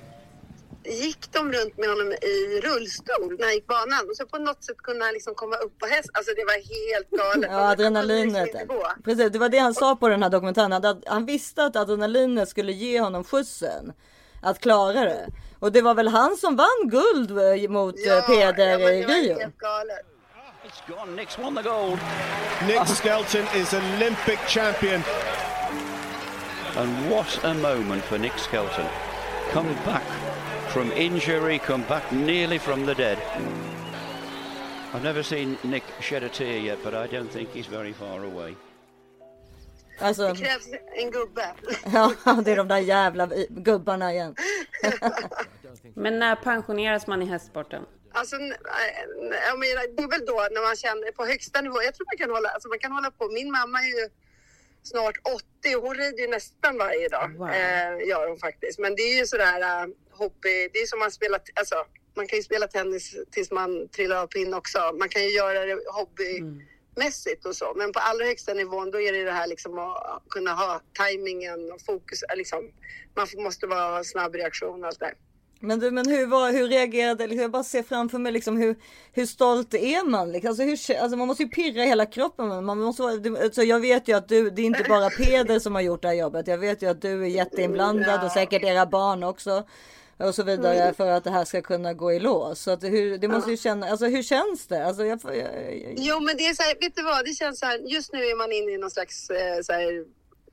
gick 0.83 1.31
de 1.31 1.51
runt 1.51 1.77
med 1.77 1.89
honom 1.89 2.11
i 2.11 2.61
rullstol 2.63 3.35
när 3.39 3.45
han 3.45 3.53
gick 3.53 3.67
banan. 3.67 4.09
Och 4.09 4.15
så 4.17 4.25
på 4.25 4.37
något 4.37 4.63
sätt 4.63 4.77
kunde 4.77 5.05
han 5.05 5.13
liksom 5.13 5.35
komma 5.35 5.55
upp 5.55 5.79
på 5.79 5.85
häst. 5.85 6.09
Alltså 6.13 6.31
det 6.35 6.45
var 6.45 6.59
helt 6.75 7.09
galet. 7.09 7.49
Ja, 7.51 7.71
adrenalinet. 7.71 8.49
Precis, 9.03 9.31
det 9.31 9.39
var 9.39 9.49
det 9.49 9.57
han 9.57 9.73
sa 9.73 9.95
på 9.95 10.07
den 10.07 10.23
här 10.23 10.29
dokumentären. 10.29 10.71
Han, 10.71 11.01
han 11.05 11.25
visste 11.25 11.65
att 11.65 11.75
adrenalinet 11.75 12.49
skulle 12.49 12.71
ge 12.71 13.01
honom 13.01 13.23
skjutsen 13.23 13.93
att 14.45 14.61
klara 14.61 15.01
det. 15.01 15.29
Och 15.59 15.71
det 15.71 15.81
var 15.81 15.93
väl 15.93 16.07
han 16.07 16.37
som 16.37 16.55
vann 16.55 16.89
guld 16.89 17.31
eh, 17.31 17.69
mot 17.69 17.95
eh, 18.07 18.25
Peder 18.25 18.91
i 18.91 19.05
Rio. 19.05 19.37
It's 20.65 20.81
gone. 20.87 21.15
Nick's 21.15 21.37
won 21.37 21.55
the 21.55 21.61
gold. 21.61 21.99
Nick 22.67 22.87
Skelton 22.87 23.45
is 23.55 23.73
Olympic 23.73 24.39
champion. 24.47 25.03
And 26.77 27.09
what 27.09 27.39
a 27.43 27.53
moment 27.53 28.03
for 28.03 28.17
Nick 28.17 28.37
Skelton. 28.37 28.85
Come 29.51 29.75
back 29.85 30.03
from 30.69 30.91
injury, 30.91 31.59
come 31.59 31.83
back 31.83 32.11
nearly 32.11 32.57
from 32.57 32.85
the 32.85 32.95
dead. 32.95 33.17
I've 34.93 35.03
never 35.03 35.23
seen 35.23 35.57
Nick 35.63 35.83
shed 36.01 36.23
a 36.23 36.29
tear 36.29 36.59
yet, 36.59 36.79
but 36.83 36.93
I 36.93 37.07
don't 37.07 37.31
think 37.31 37.49
he's 37.53 37.67
very 37.67 37.93
far 37.93 38.23
away. 38.23 38.55
Alltså, 39.99 40.27
Det 40.27 40.35
krävs 40.35 40.67
en 40.93 41.11
gubbe. 41.11 41.45
ja, 41.93 42.41
det 42.45 42.51
är 42.51 42.55
de 42.55 42.67
där 42.67 42.77
jävla 42.77 43.29
gubbarna 43.49 44.13
igen. 44.13 44.35
Men 45.95 46.19
när 46.19 46.35
pensioneras 46.35 47.07
man 47.07 47.21
i 47.21 47.25
hästsporten? 47.25 47.85
Alltså, 48.11 48.35
äh, 48.35 48.51
jag 49.49 49.59
menar, 49.59 49.95
det 49.95 50.03
är 50.03 50.07
väl 50.07 50.25
då 50.25 50.47
när 50.51 50.61
man 50.67 50.75
känner 50.75 51.11
på 51.11 51.25
högsta 51.25 51.61
nivå. 51.61 51.83
Jag 51.83 51.95
tror 51.95 52.05
man 52.05 52.17
kan 52.17 52.35
hålla, 52.35 52.49
alltså 52.49 52.69
man 52.69 52.79
kan 52.79 52.91
hålla 52.91 53.11
på. 53.11 53.27
Min 53.27 53.51
mamma 53.51 53.79
är 53.79 53.87
ju 53.87 54.09
snart 54.83 55.17
80 55.63 55.75
och 55.75 55.81
hon 55.81 55.95
rider 55.95 56.19
ju 56.19 56.27
nästan 56.27 56.77
varje 56.77 57.09
dag. 57.09 57.37
Wow. 57.37 57.49
Eh, 57.49 58.07
gör 58.09 58.27
hon 58.27 58.39
faktiskt. 58.39 58.79
Men 58.79 58.95
det 58.95 59.01
är 59.01 59.17
ju 59.17 59.25
sådär 59.25 59.61
äh, 59.61 59.87
hobby. 60.11 60.69
Det 60.73 60.79
är 60.79 60.87
som 60.87 60.99
man 60.99 61.11
spelar, 61.11 61.39
alltså 61.55 61.75
man 62.15 62.27
kan 62.27 62.37
ju 62.37 62.43
spela 62.43 62.67
tennis 62.67 63.15
tills 63.31 63.51
man 63.51 63.87
trillar 63.89 64.17
av 64.23 64.27
pinn 64.27 64.53
också. 64.53 64.79
Man 64.99 65.09
kan 65.09 65.21
ju 65.23 65.29
göra 65.29 65.65
det 65.65 65.77
hobbymässigt 66.95 67.45
och 67.45 67.55
så. 67.55 67.73
Men 67.75 67.91
på 67.91 67.99
allra 67.99 68.25
högsta 68.25 68.53
nivån 68.53 68.91
då 68.91 69.01
är 69.01 69.13
det 69.13 69.23
det 69.23 69.31
här 69.31 69.47
liksom 69.47 69.77
att 69.79 70.23
kunna 70.29 70.53
ha 70.53 70.81
tajmingen 70.93 71.71
och 71.71 71.81
fokus. 71.81 72.23
äh, 72.23 72.37
Liksom, 72.37 72.71
man 73.15 73.27
måste 73.43 73.67
vara 73.67 74.03
snabb 74.03 74.35
reaktion 74.35 74.81
och 74.83 74.87
allt 74.87 74.99
det 74.99 75.05
där. 75.05 75.13
Men 75.59 75.79
du, 75.79 75.91
men 75.91 76.09
hur, 76.09 76.27
var, 76.27 76.51
hur 76.51 76.67
reagerade, 76.67 77.23
eller 77.23 77.35
hur 77.35 77.41
jag 77.41 77.51
bara 77.51 77.63
ser 77.63 77.83
framför 77.83 78.17
mig 78.17 78.31
liksom 78.31 78.57
hur, 78.57 78.75
hur 79.13 79.25
stolt 79.25 79.73
är 79.73 80.05
man? 80.09 80.31
Liksom? 80.31 80.49
Alltså, 80.49 80.63
hur, 80.63 81.01
alltså 81.01 81.17
man 81.17 81.27
måste 81.27 81.43
ju 81.43 81.49
pirra 81.49 81.83
hela 81.83 82.05
kroppen. 82.05 82.65
Man 82.65 82.79
måste 82.79 83.01
vara, 83.01 83.51
så 83.51 83.63
jag 83.63 83.79
vet 83.79 84.07
ju 84.07 84.17
att 84.17 84.29
du, 84.29 84.49
det 84.49 84.61
är 84.61 84.65
inte 84.65 84.83
bara 84.89 85.09
Peder 85.09 85.59
som 85.59 85.75
har 85.75 85.81
gjort 85.81 86.01
det 86.01 86.07
här 86.07 86.15
jobbet. 86.15 86.47
Jag 86.47 86.57
vet 86.57 86.81
ju 86.81 86.89
att 86.89 87.01
du 87.01 87.23
är 87.23 87.27
jätteinblandad 87.27 88.23
och 88.23 88.31
säkert 88.31 88.63
era 88.63 88.85
barn 88.85 89.23
också. 89.23 89.63
Och 90.17 90.35
så 90.35 90.43
vidare 90.43 90.81
Mm. 90.81 90.93
för 90.95 91.07
att 91.11 91.23
det 91.23 91.31
här 91.31 91.45
ska 91.45 91.61
kunna 91.61 91.93
gå 91.93 92.13
i 92.13 92.19
lås. 92.19 92.59
Så 92.61 92.71
att 92.71 92.83
hur, 92.83 93.17
det 93.17 93.27
måste 93.27 93.51
ju 93.51 93.57
känna, 93.57 93.89
alltså 93.89 94.05
hur 94.05 94.23
känns 94.23 94.67
det? 94.67 94.85
Alltså 94.85 95.05
jag, 95.05 95.19
jag, 95.23 95.35
jag, 95.35 95.93
Jo, 95.97 96.19
men 96.19 96.37
det 96.37 96.45
är 96.47 96.53
så 96.53 96.63
här, 96.63 96.75
vet 96.81 96.95
du 96.95 97.03
vad, 97.03 97.25
det 97.25 97.33
känns 97.33 97.59
så 97.59 97.65
här, 97.65 97.77
just 97.77 98.13
nu 98.13 98.25
är 98.25 98.35
man 98.37 98.51
inne 98.51 98.71
i 98.71 98.77
någon 98.77 98.91
slags 98.91 99.29
eh, 99.29 99.61
så 99.61 99.73
här, 99.73 100.05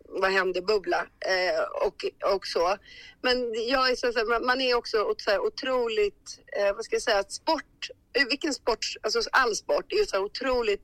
vad 0.09 0.31
händer-bubbla 0.33 1.07
eh, 1.27 1.87
och, 1.87 2.05
och 2.35 2.47
så. 2.47 2.77
Men 3.23 3.55
jag 3.69 3.91
är 3.91 3.95
så, 3.95 4.13
så 4.13 4.19
här, 4.19 4.41
man- 4.47 4.61
är 4.61 4.75
också 4.75 5.15
så 5.19 5.31
här, 5.31 5.39
otroligt, 5.39 6.39
eh, 6.59 6.75
vad 6.75 6.85
ska 6.85 6.95
jag 6.95 7.03
säga, 7.03 7.19
att 7.19 7.33
sport, 7.33 7.89
eh, 8.19 8.25
vilken 8.29 8.55
sport, 8.55 8.87
alltså 9.03 9.21
all 9.33 9.57
sport 9.57 9.93
är 9.93 10.05
så 10.05 10.17
här 10.17 10.25
otroligt 10.25 10.83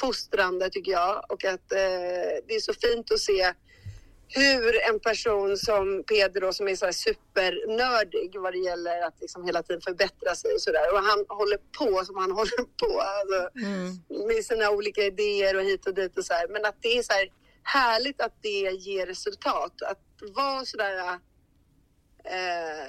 fostrande 0.00 0.70
tycker 0.70 0.92
jag 0.92 1.24
och 1.28 1.44
att 1.44 1.72
eh, 1.72 1.78
det 2.48 2.54
är 2.54 2.60
så 2.60 2.72
fint 2.72 3.12
att 3.12 3.20
se 3.20 3.52
hur 4.28 4.88
en 4.88 5.00
person 5.00 5.56
som 5.56 6.04
Pedro 6.08 6.52
som 6.52 6.68
är 6.68 6.76
så 6.76 6.84
här 6.84 6.92
supernördig 6.92 8.40
vad 8.40 8.52
det 8.52 8.58
gäller 8.58 9.02
att 9.02 9.20
liksom 9.20 9.44
hela 9.44 9.62
tiden 9.62 9.80
förbättra 9.80 10.34
sig 10.34 10.52
och 10.54 10.60
sådär 10.60 10.92
och 10.92 10.98
han 10.98 11.24
håller 11.28 11.58
på 11.78 12.04
som 12.04 12.16
han 12.16 12.30
håller 12.40 12.64
på 12.82 13.00
alltså, 13.00 13.50
med 14.26 14.44
sina 14.44 14.70
olika 14.70 15.02
idéer 15.02 15.56
och 15.56 15.62
hit 15.62 15.86
och 15.86 15.94
dit 15.94 16.18
och 16.18 16.24
så 16.24 16.32
här. 16.34 16.48
Men 16.48 16.64
att 16.64 16.76
det 16.80 16.98
är 16.98 17.02
så 17.02 17.12
här 17.12 17.28
härligt 17.62 18.20
att 18.20 18.42
det 18.42 18.70
ger 18.70 19.06
resultat. 19.06 19.82
Att 19.82 20.00
vara 20.34 20.64
sådär, 20.64 20.98
eh, 22.24 22.86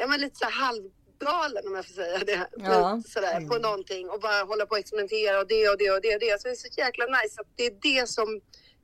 ja 0.00 0.06
men 0.06 0.20
lite 0.20 0.36
så 0.36 0.44
här 0.44 0.52
halvgalen 0.52 1.66
om 1.66 1.74
jag 1.74 1.86
får 1.86 1.94
säga 1.94 2.18
det. 2.18 2.48
Ja. 2.56 3.02
Sådär 3.06 3.48
på 3.48 3.58
någonting 3.58 4.10
och 4.10 4.20
bara 4.20 4.42
hålla 4.42 4.66
på 4.66 4.72
och 4.72 4.78
experimentera 4.78 5.40
och 5.40 5.46
det 5.46 5.68
och 5.68 5.78
det 5.78 5.90
och 5.90 6.00
det 6.00 6.14
och 6.14 6.20
det. 6.20 6.40
Så 6.40 6.48
det 6.48 6.52
är 6.52 6.56
så 6.56 6.68
jäkla 6.76 7.04
nice 7.06 7.40
att 7.40 7.46
det 7.56 7.66
är 7.66 7.74
det 7.82 8.08
som 8.08 8.40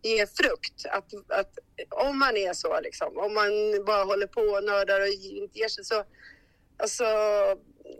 ger 0.08 0.26
frukt. 0.26 0.86
Att, 0.90 1.38
att 1.40 1.58
om 1.90 2.18
man 2.18 2.36
är 2.36 2.52
så 2.52 2.80
liksom, 2.80 3.18
om 3.18 3.34
man 3.34 3.50
bara 3.86 4.04
håller 4.04 4.26
på 4.26 4.40
och 4.40 4.64
nördar 4.64 5.00
och 5.00 5.08
inte 5.08 5.58
ger 5.58 5.68
sig 5.68 5.84
så, 5.84 6.04
alltså 6.78 7.04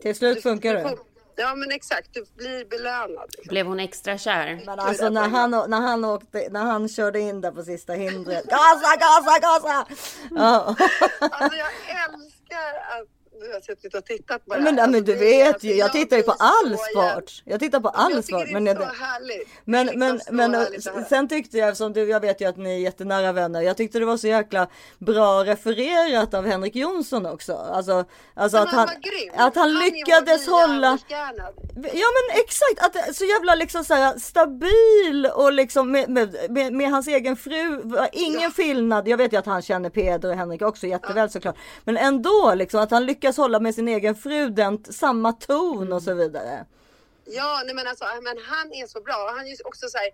till 0.02 0.14
slut 0.14 0.42
funkar 0.42 0.74
det. 0.74 0.96
Ja 1.36 1.54
men 1.54 1.72
exakt, 1.72 2.14
du 2.14 2.24
blir 2.36 2.64
belönad. 2.64 3.26
Liksom. 3.28 3.48
Blev 3.48 3.66
hon 3.66 3.80
extra 3.80 4.18
kär? 4.18 4.62
Men 4.66 4.80
alltså 4.80 5.08
när 5.08 5.28
han, 5.28 5.50
när 5.50 5.80
han 5.80 6.04
åkte, 6.04 6.48
när 6.50 6.62
han 6.62 6.88
körde 6.88 7.20
in 7.20 7.40
där 7.40 7.50
på 7.50 7.62
sista 7.62 7.92
hindret. 7.92 8.44
Gasa, 8.44 8.96
gasa, 8.96 9.38
gasa! 9.40 9.86
Ja. 10.30 10.76
Alltså 11.20 11.58
jag 11.58 11.70
älskar 12.04 12.74
att 13.00 13.13
har 13.54 13.60
suttit 13.60 13.94
och 13.94 14.04
tittat 14.04 14.46
på 14.46 14.54
det 14.54 14.60
Men, 14.60 14.66
här. 14.78 14.86
men 14.86 14.94
Alltså, 14.94 15.12
du 15.12 15.18
det 15.18 15.40
är- 15.40 15.52
vet 15.52 15.64
ju, 15.64 15.74
jag 15.74 15.92
tittar 15.92 16.16
ju 16.16 16.22
på 16.22 16.32
all 16.38 16.76
sport. 16.78 17.42
Jag 17.44 17.60
tittar 17.60 17.80
på 17.80 17.90
Ja, 17.94 17.98
men 17.98 18.04
all 18.06 18.12
jag 18.12 18.24
sport. 18.24 18.46
det 18.46 18.52
Men, 18.52 18.66
är 18.68 18.74
jag- 18.74 18.82
så 18.82 19.04
härligt. 19.04 19.48
men, 19.64 19.86
Det 19.86 19.92
är 19.92 19.96
men, 19.96 20.12
liksom 20.12 20.36
men 20.36 20.54
härligt 20.54 20.84
det 20.84 20.90
här. 20.90 21.04
sen 21.08 21.28
tyckte 21.28 21.58
jag, 21.58 21.68
eftersom 21.68 21.92
du, 21.92 22.04
jag 22.08 22.20
vet 22.20 22.40
ju 22.40 22.44
att 22.48 22.56
ni 22.56 22.74
är 22.74 22.78
jättenära 22.78 23.32
vänner. 23.32 23.60
Jag 23.60 23.76
tyckte 23.76 23.98
det 23.98 24.04
var 24.04 24.16
så 24.16 24.26
jäkla 24.28 24.66
bra 24.98 25.44
refererat 25.44 26.34
av 26.34 26.46
Henrik 26.46 26.76
Jonsson 26.76 27.26
också. 27.26 27.54
Alltså, 27.56 28.04
alltså 28.34 28.56
Men 28.56 28.66
att 28.68 28.74
han, 28.74 28.88
att 29.36 29.54
han 29.56 29.68
är 29.70 29.74
vår 29.74 29.80
lyckades 29.84 30.46
hålla. 30.48 30.98
Ja 31.76 32.06
men 32.16 32.40
exakt, 32.44 32.78
att 32.86 32.92
det 32.92 32.98
är 32.98 33.12
så 33.12 33.24
jävla 33.24 33.54
liksom 33.54 33.84
så 33.84 33.94
här 33.94 34.18
stabil 34.18 35.26
och 35.34 35.52
liksom 35.52 35.90
med, 35.90 36.08
med, 36.08 36.36
med, 36.50 36.72
med 36.72 36.90
hans 36.90 37.06
egen 37.08 37.36
fru. 37.36 37.82
Ingen 38.12 38.50
skillnad. 38.52 39.08
Jag 39.08 39.16
vet 39.16 39.32
ju 39.32 39.36
att 39.36 39.46
han 39.46 39.62
känner 39.62 39.90
Peder 39.90 40.28
och 40.30 40.36
Henrik 40.36 40.62
också 40.62 40.86
jätteväl 40.86 41.30
såklart. 41.30 41.56
Men 41.84 41.96
ändå 41.96 42.52
liksom 42.54 42.80
att 42.80 42.90
han 42.90 43.06
lyckas 43.06 43.38
hålla 43.44 43.60
med 43.60 43.74
sin 43.74 43.88
egen 43.88 44.14
fru 44.14 44.50
den 44.50 44.84
samma 44.84 45.32
ton 45.32 45.92
och 45.92 46.02
så 46.02 46.14
vidare. 46.14 46.66
Ja, 47.24 47.62
nej 47.66 47.74
men 47.74 47.86
alltså, 47.86 48.04
men 48.22 48.36
han 48.52 48.72
är 48.72 48.86
så 48.86 49.00
bra. 49.00 49.32
Han 49.36 49.46
är 49.46 49.66
också 49.66 49.86
så 49.88 49.98
här, 49.98 50.10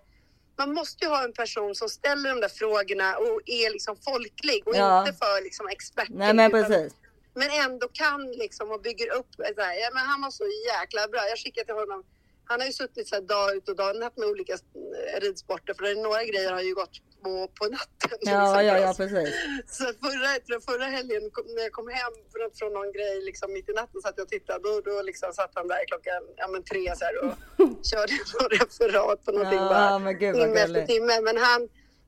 man 0.57 0.73
måste 0.73 1.05
ju 1.05 1.09
ha 1.11 1.23
en 1.23 1.33
person 1.33 1.75
som 1.75 1.89
ställer 1.89 2.29
de 2.29 2.41
där 2.41 2.49
frågorna 2.49 3.15
och 3.17 3.41
är 3.45 3.71
liksom 3.71 3.95
folklig 3.95 4.61
och 4.67 4.75
Ja. 4.75 4.99
inte 4.99 5.13
för 5.13 5.43
liksom 5.43 5.67
experter. 5.67 6.13
Nej 6.13 6.33
men 6.33 6.51
precis. 6.51 6.93
Men 7.33 7.49
ändå 7.65 7.87
kan 7.87 8.31
liksom 8.31 8.71
och 8.71 8.81
bygger 8.81 9.09
upp. 9.19 9.27
Så 9.35 9.61
här, 9.61 9.73
ja, 9.83 9.89
men 9.93 10.03
han 10.05 10.21
var 10.21 10.31
så 10.31 10.43
jäkla 10.71 11.07
bra. 11.07 11.21
Jag 11.29 11.37
skickade 11.39 11.65
till 11.65 11.75
honom. 11.75 12.03
Han 12.51 12.59
har 12.59 12.67
ju 12.67 12.73
suttit 12.73 13.07
så 13.07 13.15
här 13.15 13.21
dag 13.21 13.55
ut 13.55 13.69
och 13.69 13.75
dag 13.75 13.95
natt 13.95 14.17
med 14.17 14.27
olika 14.27 14.53
eh, 14.53 15.19
ridsporter. 15.21 15.73
För 15.73 15.83
det 15.83 15.91
är 15.91 16.03
några 16.09 16.23
grejer 16.23 16.51
har 16.51 16.61
ju 16.61 16.75
gått 16.75 16.95
på, 17.23 17.31
på 17.59 17.65
natten. 17.77 18.17
Ja, 18.21 18.41
liksom, 18.41 18.65
ja, 18.67 18.75
ja 18.85 18.93
precis. 19.01 19.29
Så 19.77 19.83
förra, 20.03 20.29
jag 20.45 20.63
förra 20.63 20.87
helgen 20.97 21.23
när 21.55 21.63
jag 21.67 21.71
kom 21.71 21.87
hem 21.99 22.13
från, 22.33 22.49
från 22.59 22.73
någon 22.73 22.91
grej 22.97 23.15
liksom 23.29 23.53
mitt 23.53 23.69
i 23.69 23.73
natten 23.73 24.01
satt 24.01 24.13
jag 24.17 24.23
och 24.23 24.29
tittade. 24.29 24.59
Då, 24.63 24.81
då 24.89 25.01
liksom 25.01 25.33
satt 25.33 25.51
han 25.53 25.67
där 25.67 25.81
klockan 25.91 26.21
ja, 26.41 26.47
men 26.53 26.63
tre 26.63 26.83
så 26.97 27.03
här, 27.05 27.15
och 27.23 27.33
körde 27.91 28.13
på 28.31 28.39
referat 28.59 29.25
på 29.25 29.31
någonting. 29.31 29.59
Ja, 29.59 29.69
bara, 29.69 29.99
men 29.99 30.19
gud 30.19 30.35
vad 30.37 30.53
timme 30.55 30.85
timme. 30.87 31.21
Men 31.27 31.37
han, 31.37 31.59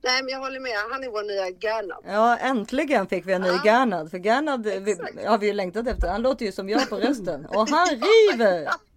nej 0.08 0.23
men 0.23 0.29
jag 0.36 0.39
håller 0.39 0.60
med. 0.60 0.77
Han 0.91 1.03
är 1.03 1.10
vår 1.10 1.23
nya 1.32 1.47
Gernandt. 1.63 2.06
Ja 2.08 2.38
äntligen 2.38 3.08
fick 3.08 3.27
vi 3.27 3.34
en 3.34 3.41
ny 3.41 3.56
Gernad. 3.63 4.12
För 4.12 4.17
Gernad 4.17 4.63
vi, 4.65 5.25
har 5.25 5.38
vi 5.38 5.47
ju 5.47 5.53
längtat 5.53 5.88
efter. 5.88 6.08
Han 6.08 6.21
låter 6.21 6.45
ju 6.45 6.51
som 6.51 6.69
jag 6.69 6.89
på 6.89 6.97
rösten. 6.97 7.45
Och 7.45 7.69
han 7.69 7.88
river! 7.88 8.69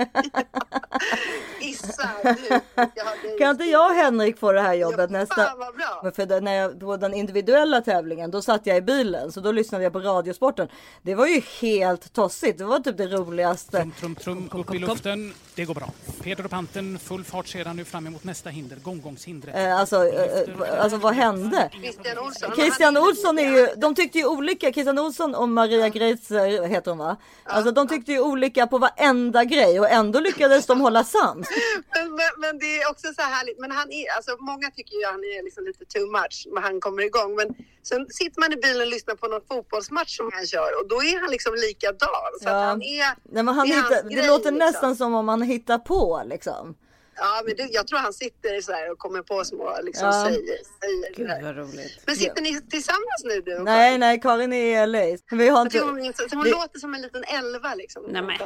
Issa, 1.60 2.10
du. 2.22 2.60
Jag 2.74 3.38
Kan 3.38 3.50
inte 3.50 3.64
jag 3.64 3.90
och 3.90 3.96
Henrik 3.96 4.38
få 4.38 4.52
det 4.52 4.60
här 4.60 4.74
jobbet 4.74 5.10
nästa? 5.10 5.54
vad 5.58 5.74
bra. 5.74 6.00
Men 6.02 6.12
för 6.12 6.26
det, 6.26 6.40
när 6.40 6.54
jag, 6.54 6.80
på 6.80 6.96
den 6.96 7.14
individuella 7.14 7.80
tävlingen 7.80 8.30
då 8.30 8.42
satt 8.42 8.66
jag 8.66 8.76
i 8.76 8.80
bilen 8.80 9.32
så 9.32 9.40
då 9.40 9.52
lyssnade 9.52 9.84
jag 9.84 9.92
på 9.92 10.00
Radiosporten. 10.00 10.68
Det 11.02 11.14
var 11.14 11.26
ju 11.26 11.42
helt 11.60 12.12
tossigt. 12.12 12.58
Det 12.58 12.64
var 12.64 12.80
typ 12.80 12.96
det 12.96 13.06
roligaste. 13.06 13.90
Trum, 14.00 14.14
trum, 14.14 14.50
upp 14.52 14.74
i 14.74 14.78
luften. 14.78 15.34
Det 15.54 15.64
går 15.64 15.74
bra. 15.74 15.90
Peder 16.22 16.44
och 16.44 16.50
Panten, 16.50 16.98
full 16.98 17.24
fart 17.24 17.46
sedan 17.46 17.76
nu 17.76 17.84
fram 17.84 18.06
emot 18.06 18.24
nästa 18.24 18.50
hinder, 18.50 18.76
gånggångshindret. 18.76 19.56
Eh, 19.56 19.76
alltså, 19.76 20.08
eh, 20.08 20.40
eh, 20.40 20.82
alltså 20.82 20.98
vad 20.98 21.14
hände? 21.14 21.70
Christian 21.72 22.18
Olsson. 22.18 22.54
Christian 22.54 22.96
Olsson 22.96 23.38
är 23.38 23.56
ju, 23.56 23.68
de 23.76 23.94
tyckte 23.94 24.18
ju 24.18 24.26
olika, 24.26 24.72
Christian 24.72 24.98
Olsson 24.98 25.34
och 25.34 25.48
Maria 25.48 25.88
Greitzer 25.88 26.66
heter 26.66 26.90
hon 26.90 26.98
va? 26.98 27.16
Alltså 27.44 27.72
de 27.72 27.88
tyckte 27.88 28.12
ju 28.12 28.20
olika 28.20 28.66
på 28.66 28.78
varenda 28.78 29.44
grej 29.44 29.80
och 29.80 29.89
ändå 29.90 30.20
lyckades 30.20 30.66
de 30.66 30.80
hålla 30.80 31.04
sams. 31.04 31.48
Men, 31.94 32.08
men, 32.18 32.30
men 32.38 32.58
det 32.58 32.82
är 32.82 32.90
också 32.90 33.06
så 33.16 33.22
här 33.22 33.30
härligt. 33.30 33.58
Men 33.58 33.70
han 33.70 33.92
är, 33.92 34.06
alltså 34.16 34.36
många 34.40 34.70
tycker 34.70 34.94
ju 34.96 35.04
att 35.04 35.10
han 35.10 35.20
är 35.24 35.44
liksom 35.44 35.64
lite 35.64 35.84
too 35.84 36.06
much 36.18 36.46
när 36.54 36.62
han 36.62 36.80
kommer 36.80 37.02
igång. 37.02 37.34
Men 37.36 37.48
sen 37.82 38.06
sitter 38.10 38.40
man 38.40 38.52
i 38.52 38.56
bilen 38.56 38.80
och 38.80 38.86
lyssnar 38.86 39.14
på 39.14 39.26
någon 39.28 39.40
fotbollsmatch 39.48 40.16
som 40.16 40.30
han 40.34 40.46
kör 40.46 40.70
och 40.80 40.88
då 40.88 40.96
är 41.02 41.20
han 41.20 41.30
liksom 41.30 41.54
likadan. 41.54 42.30
Så 42.42 42.48
Ja. 42.48 42.52
han 42.64 42.82
är, 42.82 43.06
Nej, 43.32 43.42
men 43.42 43.48
han 43.48 43.66
är 43.72 43.74
hittar, 43.76 44.02
det 44.02 44.14
grej, 44.14 44.26
låter 44.26 44.50
liksom. 44.52 44.58
nästan 44.58 44.96
som 44.96 45.14
om 45.14 45.28
han 45.28 45.42
hittar 45.42 45.78
på 45.78 46.22
liksom. 46.26 46.74
Ja, 47.16 47.42
men 47.46 47.56
det, 47.56 47.68
jag 47.72 47.86
tror 47.86 47.98
han 47.98 48.12
sitter 48.12 48.60
så 48.60 48.72
här 48.72 48.90
och 48.92 48.98
kommer 48.98 49.22
på 49.22 49.44
små 49.44 49.76
liksom 49.82 50.06
Ja. 50.06 50.24
säger, 50.24 50.36
säger 50.80 51.14
Gud 51.16 51.28
det 51.28 51.40
vad 51.42 51.56
roligt. 51.56 52.02
Men 52.06 52.16
sitter 52.16 52.42
ni 52.42 52.60
tillsammans 52.60 53.24
nu 53.24 53.40
du 53.40 53.56
och 53.56 53.64
Nej, 53.64 53.98
nej, 53.98 54.20
Karin 54.20 54.52
är 54.52 54.82
i 54.82 54.86
LA. 54.86 54.98
Vi 55.30 55.48
har 55.48 55.58
Jag 55.58 55.66
inte... 55.66 55.78
hon, 55.80 56.12
så 56.14 56.36
hon 56.36 56.44
vi- 56.44 56.50
låter 56.50 56.78
som 56.78 56.94
en 56.94 57.02
liten 57.02 57.24
elva 57.24 57.74
liksom. 57.74 58.02
Nej 58.08 58.22
men 58.22 58.36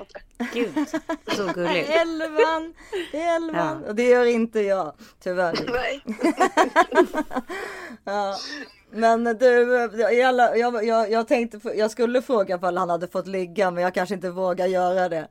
gud, 0.52 0.74
så 1.36 1.46
gulligt. 1.54 1.90
Elvan, 1.90 2.74
elvan. 3.12 3.82
Ja. 3.82 3.88
Och 3.88 3.94
det 3.94 4.08
gör 4.08 4.24
inte 4.24 4.60
jag, 4.60 4.94
tyvärr. 5.22 5.58
Nej. 5.72 6.04
Ja. 8.04 8.36
Men 8.90 9.24
du, 9.24 10.22
alla, 10.24 10.56
jag, 10.56 10.84
jag, 10.84 11.10
jag 11.10 11.28
tänkte, 11.28 11.60
jag 11.74 11.90
skulle 11.90 12.22
fråga 12.22 12.56
ifall 12.56 12.76
han 12.78 12.90
hade 12.90 13.08
fått 13.08 13.26
ligga, 13.26 13.70
men 13.70 13.82
jag 13.82 13.94
kanske 13.94 14.14
inte 14.14 14.30
vågar 14.30 14.66
göra 14.66 15.08
det. 15.08 15.28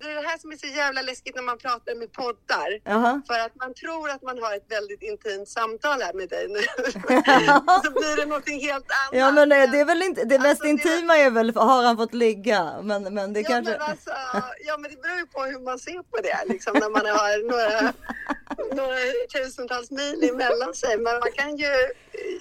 Det 0.00 0.10
är 0.10 0.14
det 0.14 0.28
här 0.28 0.38
som 0.38 0.52
är 0.52 0.56
så 0.56 0.66
jävla 0.66 1.02
läskigt 1.02 1.34
när 1.34 1.42
man 1.42 1.58
pratar 1.58 1.94
med 1.94 2.12
poddar. 2.12 2.70
Jaha. 2.84 3.22
För 3.26 3.38
att 3.38 3.54
man 3.54 3.74
tror 3.74 4.10
att 4.10 4.22
man 4.22 4.38
har 4.42 4.56
ett 4.56 4.66
väldigt 4.68 5.02
intimt 5.02 5.48
samtal 5.48 6.00
här 6.02 6.12
med 6.12 6.28
dig 6.28 6.48
nu. 6.48 6.58
så 7.84 7.90
blir 7.90 8.16
det 8.16 8.26
någonting 8.26 8.60
helt 8.60 8.86
annat. 8.98 9.12
Ja 9.12 9.32
men 9.32 9.52
eh, 9.52 9.70
det 9.70 9.80
är 9.80 9.84
väl 9.84 10.02
inte, 10.02 10.24
det 10.24 10.38
mest 10.38 10.64
intima 10.64 11.16
är 11.16 11.30
väl, 11.30 11.56
har 11.56 11.82
han 11.84 11.96
fått 11.96 12.14
ligga? 12.14 12.82
Men, 12.82 13.14
men 13.14 13.32
det 13.32 13.40
Ja 13.40 13.48
kanske... 13.48 13.72
men, 13.72 13.80
alltså, 13.80 14.10
ja 14.66 14.78
men 14.78 14.90
det 14.90 15.02
beror 15.02 15.18
ju 15.18 15.26
på 15.26 15.42
hur 15.42 15.60
man 15.60 15.78
ser 15.78 16.02
på 16.02 16.16
det 16.22 16.52
liksom 16.52 16.72
när 16.74 16.90
man 16.90 17.06
har 17.06 17.32
några, 17.50 17.92
några 18.74 18.96
tusentals 19.34 19.90
mil 19.90 20.30
emellan 20.30 20.74
sig. 20.74 20.96
Men 20.98 21.18
man 21.18 21.32
kan 21.34 21.56
ju... 21.56 21.66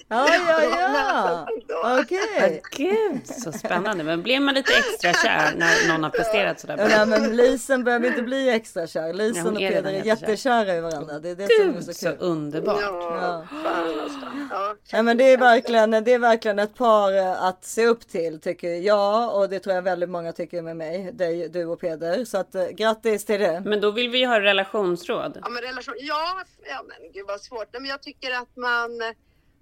Ja, 0.08 0.28
ja, 0.48 0.63
ja. 1.67 2.00
Okej. 2.02 2.62
Gud, 2.72 3.28
så 3.28 3.52
spännande. 3.52 4.04
Men 4.04 4.24
blev 4.24 4.41
man 4.41 4.54
lite 4.56 4.74
extra 4.74 5.13
kär 5.13 5.54
när 5.58 5.88
någon 5.88 6.04
har 6.04 6.10
presterat 6.10 6.60
sådär 6.60 6.78
Ja, 6.78 6.88
bra? 6.88 7.06
nej, 7.06 7.20
men 7.20 7.36
Lisen 7.36 7.84
behöver 7.84 8.08
inte 8.08 8.22
bli 8.22 8.50
extra 8.50 8.88
kär. 8.88 9.08
Ja, 9.08 9.13
Lisen 9.13 9.43
hon 9.46 9.54
och 9.54 9.60
Peder 9.60 9.93
är 9.93 10.04
jättekära 10.06 10.76
i 10.76 10.82
varandra. 10.82 11.20
Det 11.20 11.30
är 11.30 11.36
det 11.36 11.48
som 11.60 11.70
är 11.70 11.74
Gud, 11.74 11.84
så 11.86 11.93
så 11.93 12.10
kul. 12.10 12.17
underbart. 12.20 12.82
Ja, 12.82 13.48
fan 13.63 14.00
alltså. 14.04 14.20
Ja. 14.52 14.76
Ja, 14.91 15.02
men 15.02 15.17
det 15.17 15.24
är 15.34 15.38
verkligen, 15.38 15.91
det 15.91 16.13
är 16.13 16.20
verkligen 16.20 16.60
ett 16.60 16.76
par 16.76 17.17
eh, 17.17 17.43
att 17.43 17.65
se 17.65 17.86
upp 17.88 18.08
till 18.08 18.39
tycker 18.41 18.70
jag 18.70 19.36
och 19.36 19.50
det 19.50 19.60
tror 19.60 19.76
jag 19.76 19.82
väldigt 19.82 20.10
många 20.10 20.32
tycker 20.34 20.62
med 20.62 20.78
mig, 20.78 21.12
dig, 21.13 21.50
du 21.50 21.65
och 21.65 21.80
Peder. 21.80 22.26
Så 22.26 22.38
att 22.38 22.56
eh, 22.56 22.67
grattis 22.67 23.26
till 23.26 23.39
det. 23.39 23.62
Men 23.65 23.82
då 23.82 23.91
vill 23.91 24.10
vi 24.10 24.17
ju 24.17 24.26
ha 24.28 24.39
relationsråd. 24.41 25.38
Ja, 25.43 25.50
men 25.50 25.62
relation, 25.63 25.93
ja, 25.99 26.43
ja 26.69 26.86
men 26.88 27.12
gud 27.12 27.25
vad 27.27 27.41
svårt. 27.41 27.67
Men 27.73 27.86
jag 27.86 28.01
tycker 28.01 28.31
att 28.31 28.55
man, 28.55 28.91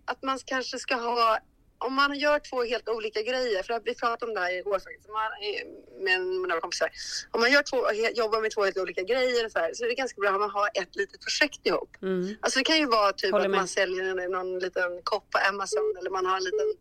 att 0.06 0.24
man 0.24 0.40
kanske 0.46 0.80
ska 0.80 0.96
ha, 0.96 1.40
om 1.78 1.94
man 1.94 2.20
gör 2.20 2.40
två 2.40 2.64
helt 2.64 2.90
olika 2.90 3.22
grejer, 3.22 3.64
för 3.64 3.82
vi 3.86 3.96
pratade 3.96 4.30
om 4.30 4.34
det 4.36 4.42
här 4.42 4.54
igår 4.54 4.80
faktiskt 4.80 5.10
man, 5.10 5.32
med 6.04 6.22
några 6.22 6.62
kompisar. 6.62 6.90
Om 7.32 7.42
man 7.42 7.52
gör 7.52 7.64
två, 7.64 7.78
jobbar 8.16 8.42
med 8.42 8.52
två 8.52 8.64
helt 8.64 8.78
olika 8.78 9.02
grejer 9.02 9.50
så, 9.50 9.60
här, 9.60 9.74
så 9.74 9.84
är 9.84 9.88
det 9.88 9.96
ganska 9.96 10.22
bra 10.22 10.30
om 10.30 10.40
man 10.40 10.50
har 10.50 10.70
ett 10.74 10.96
litet 10.96 11.22
projekt 11.22 11.68
ihop. 11.68 11.98
Mm. 12.02 12.36
Alltså 12.42 12.60
det 12.60 12.66
kan 12.66 12.78
ju 12.78 12.86
vara 12.86 13.14
typ 13.14 13.32
Håller 13.32 13.46
att 13.46 13.52
med. 13.52 13.58
man 13.58 13.68
säljer 13.68 14.30
någon 14.30 14.60
liten 14.60 15.02
kopp 15.04 15.32
på 15.32 15.38
Amazon 15.50 15.96
eller 16.00 16.10
man 16.10 16.26
har 16.26 16.38
en 16.38 16.44
liten 16.44 16.74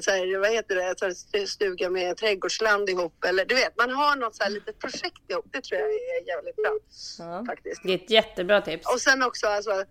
så 0.00 0.10
här, 0.10 0.38
vad 0.38 0.50
heter 0.50 0.74
det, 0.76 0.98
så 0.98 1.04
här 1.04 1.12
stu- 1.12 1.46
stuga 1.46 1.90
med 1.90 2.16
trädgårdsland 2.16 2.90
ihop 2.90 3.24
eller 3.24 3.44
du 3.44 3.54
vet, 3.54 3.76
man 3.78 3.90
har 3.90 4.16
något 4.16 4.36
så 4.36 4.42
här 4.42 4.50
litet 4.50 4.78
projekt 4.78 5.30
ihop. 5.30 5.46
Det 5.52 5.60
tror 5.60 5.80
jag 5.80 5.90
är 5.90 6.26
jävligt 6.26 6.56
bra 6.56 6.72
faktiskt. 7.46 7.80
Det 7.84 7.90
är 7.92 7.94
ett 7.94 8.10
jättebra 8.10 8.60
tips. 8.60 8.92
Och 8.94 9.00
sen 9.00 9.22
också 9.22 9.46
alltså, 9.46 9.84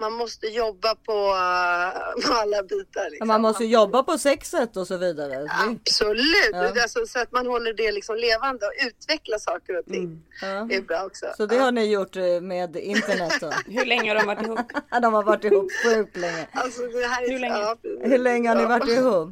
man 0.00 0.12
måste 0.12 0.46
jobba 0.46 0.94
på, 0.94 1.12
eh, 1.12 2.22
på 2.28 2.32
alla 2.34 2.62
bitar. 2.62 3.02
Ja, 3.02 3.08
Liksom. 3.08 3.28
Man 3.28 3.40
måste 3.40 3.64
ju 3.64 3.70
jobba 3.70 4.02
på 4.02 4.18
sexet 4.18 4.76
och 4.76 4.86
så 4.86 4.96
vidare. 4.96 5.48
Absolut, 5.50 6.50
Ja. 6.52 6.82
alltså, 6.82 7.06
så 7.06 7.18
att 7.18 7.32
man 7.32 7.46
håller 7.46 7.72
det 7.72 7.92
liksom 7.92 8.16
levande 8.16 8.66
och 8.66 8.72
utvecklar 8.86 9.38
saker 9.38 9.78
och 9.78 9.84
ting. 9.84 10.04
Mm. 10.04 10.22
Ja. 10.42 10.66
Det 10.68 10.74
är 10.76 10.82
bra 10.82 11.04
också. 11.04 11.26
Så 11.36 11.46
det 11.46 11.56
har 11.56 11.72
ni 11.72 11.84
gjort 11.92 12.16
eh, 12.16 12.40
med 12.40 12.76
internet 12.76 13.32
då? 13.40 13.50
Hur 13.66 13.84
länge 13.84 14.10
har 14.10 14.14
de 14.20 14.26
varit 14.26 14.42
ihop? 14.46 14.60
de 15.02 15.14
har 15.14 15.22
varit 15.22 15.44
ihop 15.44 15.68
sjukt 15.84 16.16
länge. 16.16 16.46
Alltså, 16.52 16.82
det 16.82 17.06
här 17.06 17.22
är, 17.22 17.32
Hur 17.32 17.38
länge? 17.38 17.58
Ja, 17.58 17.76
Hur 18.02 18.18
länge 18.18 18.48
har 18.48 18.56
ni 18.56 18.62
ja. 18.62 18.68
varit 18.68 18.88
ihop? 18.88 19.28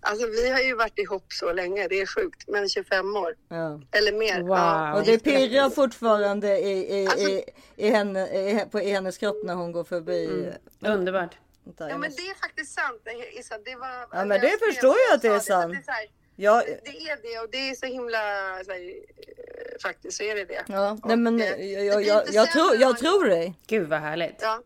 Alltså 0.00 0.26
vi 0.26 0.50
har 0.50 0.60
ju 0.60 0.74
varit 0.74 0.98
ihop 0.98 1.32
så 1.32 1.52
länge, 1.52 1.88
det 1.88 2.00
är 2.00 2.06
sjukt, 2.06 2.48
men 2.48 2.68
25 2.68 3.16
år. 3.16 3.34
Ja. 3.48 3.80
Eller 3.92 4.12
mer. 4.12 4.44
Ja. 4.48 4.94
Och 4.94 5.04
det 5.04 5.18
pirrar 5.18 5.70
fortfarande 5.70 6.58
i, 6.58 7.00
i, 7.00 7.06
Alltså- 7.06 7.28
i, 7.28 7.44
i, 7.76 7.90
henne, 7.90 8.26
i, 8.28 8.64
på, 8.70 8.80
i 8.80 8.90
hennes 8.90 9.18
kropp 9.18 9.44
när 9.44 9.54
hon 9.54 9.72
går 9.72 9.84
förbi. 9.84 10.26
Mm. 10.26 10.98
Underbart. 10.98 11.36
Vänta, 11.64 11.88
Ja 11.90 11.98
men 11.98 12.10
det 12.10 12.22
är 12.22 12.34
faktiskt 12.34 12.74
sant 12.74 13.02
Issa. 13.32 13.58
Det 13.58 13.76
var, 13.76 14.06
Ja, 14.12 14.24
men 14.24 14.40
det 14.40 14.58
förstår 14.66 14.96
jag 15.08 15.16
att 15.16 15.22
det 15.22 15.28
är 15.28 15.38
sant. 15.38 15.72
Det, 15.86 15.92
här, 15.92 16.06
Ja, 16.36 16.62
det 16.84 16.90
är 16.90 17.22
det 17.22 17.40
och 17.44 17.50
det 17.50 17.70
är 17.70 17.74
så 17.74 17.86
himla, 17.86 18.18
så 18.64 18.72
här, 18.72 18.80
eh, 18.80 19.78
faktiskt 19.82 20.16
så 20.16 20.22
är 20.22 20.34
det 20.34 20.44
det. 20.44 20.64
ja, 20.68 20.98
nej, 21.04 21.16
men 21.16 21.40
eh, 21.40 21.46
jag, 21.46 21.58
det 21.58 21.72
jag, 21.84 22.02
jag, 22.02 22.24
jag, 22.32 22.50
tror, 22.50 22.76
jag 22.76 22.98
tror 22.98 23.24
dig. 23.24 23.54
Gud 23.66 23.88
vad 23.88 24.00
härligt. 24.00 24.36
Ja. 24.40 24.62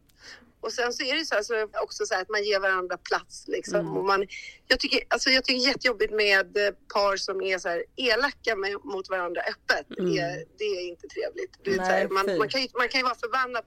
Och 0.64 0.72
sen 0.72 0.92
så 0.92 1.02
är 1.02 1.14
det 1.14 1.24
så 1.24 1.34
här, 1.34 1.42
så 1.42 1.68
också 1.82 2.06
så 2.06 2.14
att 2.14 2.28
man 2.28 2.44
ger 2.44 2.60
varandra 2.60 2.96
plats 2.96 3.44
liksom. 3.48 3.80
Mm. 3.80 3.96
Och 3.96 4.04
man, 4.04 4.26
jag, 4.68 4.80
tycker, 4.80 5.00
alltså 5.08 5.30
jag 5.30 5.44
tycker 5.44 5.68
jättejobbigt 5.68 6.12
med 6.12 6.56
eh, 6.56 6.74
par 6.94 7.16
som 7.16 7.42
är 7.42 7.58
så 7.58 7.68
här 7.68 7.84
elaka 7.96 8.56
med, 8.56 8.84
mot 8.84 9.08
varandra 9.10 9.40
öppet. 9.40 9.98
Mm. 9.98 10.12
Det, 10.12 10.18
är, 10.20 10.44
det 10.58 10.64
är 10.64 10.88
inte 10.88 11.06
trevligt. 11.08 11.52
Nej, 11.64 11.78
här, 11.78 12.08
man, 12.08 12.38
man, 12.38 12.48
kan 12.48 12.62
ju, 12.62 12.68
man 12.78 12.88
kan 12.88 13.00
ju 13.00 13.04
vara 13.04 13.14
förbannad 13.14 13.64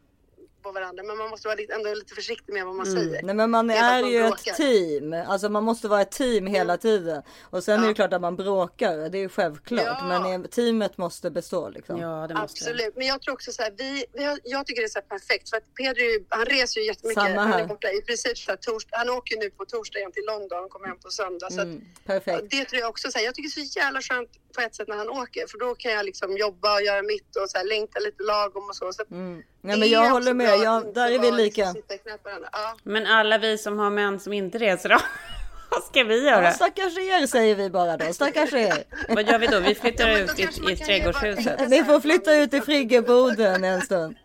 på 0.68 0.72
varandra 0.80 1.04
men 1.04 1.18
man 1.18 1.30
måste 1.30 1.48
vara 1.48 1.56
lite, 1.56 1.74
ändå 1.74 1.94
lite 1.94 2.14
försiktig 2.16 2.54
med 2.54 2.66
vad 2.66 2.76
man 2.76 2.86
säger. 2.86 3.08
Mm. 3.20 3.26
Nej 3.26 3.36
men 3.36 3.50
man 3.52 3.70
är 3.70 3.76
är 3.76 3.98
att 3.98 4.02
man 4.04 4.12
ju 4.12 4.22
bråkar. 4.24 4.52
ett 4.52 4.58
team. 4.58 5.14
Alltså 5.14 5.50
man 5.50 5.64
måste 5.64 5.88
vara 5.88 6.02
ett 6.02 6.12
team 6.12 6.48
hela 6.48 6.78
tiden. 6.78 7.22
Och 7.50 7.64
sen 7.64 7.84
är 7.84 7.88
det 7.88 7.94
klart 7.94 8.14
att 8.14 8.22
man 8.22 8.36
bråkar. 8.36 8.98
Det 9.10 9.18
är 9.18 9.20
ju 9.20 9.30
självklart. 9.30 9.82
Ja. 9.86 10.06
Men 10.08 10.42
eh, 10.44 10.48
teamet 10.48 10.98
måste 10.98 11.32
bestå 11.32 11.70
liksom. 11.70 12.00
Ja, 12.00 12.28
det 12.28 12.36
Absolut, 12.38 12.96
men 12.96 13.08
jag 13.08 13.22
tror 13.22 13.34
också 13.34 13.52
så 13.52 13.62
här, 13.64 13.74
vi, 13.78 14.06
vi 14.14 14.24
har, 14.24 14.40
jag 14.44 14.66
tycker 14.68 14.82
det 14.82 14.86
är 14.86 14.90
så 14.90 15.00
här 15.00 15.18
perfekt 15.18 15.50
för 15.50 15.58
att 15.58 15.74
Pedro, 15.74 16.26
han 16.30 16.46
reser 16.46 16.82
ju 16.82 16.88
jättemycket. 16.88 17.24
Samma 17.24 17.42
Han 17.42 17.52
här. 17.52 17.60
är 17.60 17.66
borta 17.68 17.88
i 17.92 18.02
princip 18.02 18.38
så 18.38 18.52
här, 18.52 18.58
tors, 18.58 18.86
han 18.92 19.10
åker 19.10 19.38
nu 19.38 19.50
på 19.50 19.66
torsdag 19.66 20.00
igen 20.00 20.12
till 20.12 20.24
London 20.28 20.64
och 20.64 20.70
kommer 20.70 20.88
hem 20.88 20.98
på 21.00 21.10
söndag. 21.10 21.50
Så 21.52 21.62
att, 21.62 21.68
Mm, 21.68 21.82
perfekt. 22.06 22.44
det 22.50 22.66
tror 22.66 22.80
jag 22.82 22.90
också 22.90 23.12
så 23.12 23.18
här, 23.18 23.26
jag 23.26 23.36
tycker 23.36 23.50
det 23.56 23.62
är 23.62 23.66
så 23.66 23.80
jävla 23.80 24.02
skönt 24.02 24.30
på 24.58 24.62
ett 24.62 24.76
sätt 24.76 24.88
när 24.88 24.96
han 24.96 25.10
åker 25.10 25.48
för 25.48 25.58
då 25.58 25.76
kan 25.76 25.92
jag 25.92 26.06
liksom 26.06 26.38
jobba 26.38 26.74
och 26.74 26.82
göra 26.82 27.02
mitt 27.02 27.36
och 27.36 27.50
så 27.50 27.58
här, 27.58 27.66
längta 27.66 28.00
lite 28.00 28.24
lagom 28.24 28.64
och 28.70 28.76
så. 28.76 28.94
så 28.94 29.04
Mm. 29.12 29.44
Nej 29.62 29.80
men 29.80 29.90
jag 29.90 30.10
håller 30.10 30.34
med. 30.34 30.60
Jag, 30.60 30.94
där 30.94 31.12
är 31.12 31.20
vi 31.20 31.32
lika. 31.32 31.74
Liksom. 31.90 32.18
Ja. 32.52 32.78
Men 32.84 33.06
alla 33.06 33.38
vi 33.38 33.58
som 33.58 33.80
har 33.80 33.90
män 33.90 34.20
som 34.20 34.34
inte 34.34 34.58
reser 34.58 34.90
då? 34.90 34.98
Vad 35.72 35.84
ska 35.84 36.04
vi 36.04 36.26
Ja, 36.26 36.32
göra? 36.32 36.52
stackars 36.52 36.98
er 36.98 37.28
säger 37.28 37.56
vi 37.56 37.70
bara 37.70 37.98
då. 37.98 38.14
Stackars 38.14 38.54
er. 38.54 38.84
Vad 39.16 39.28
gör 39.30 39.40
vi 39.40 39.48
då? 39.48 39.60
Vi 39.60 39.76
flyttar 39.76 40.18
ut 40.18 40.40
i, 40.40 40.72
i 40.72 40.76
trädgårdshuset. 40.78 41.60
Ni 41.70 41.84
får 41.84 42.00
flytta 42.00 42.36
ut 42.36 42.54
i 42.54 42.62
friggeboden 42.62 43.64
en 43.64 43.82
stund. 43.82 44.16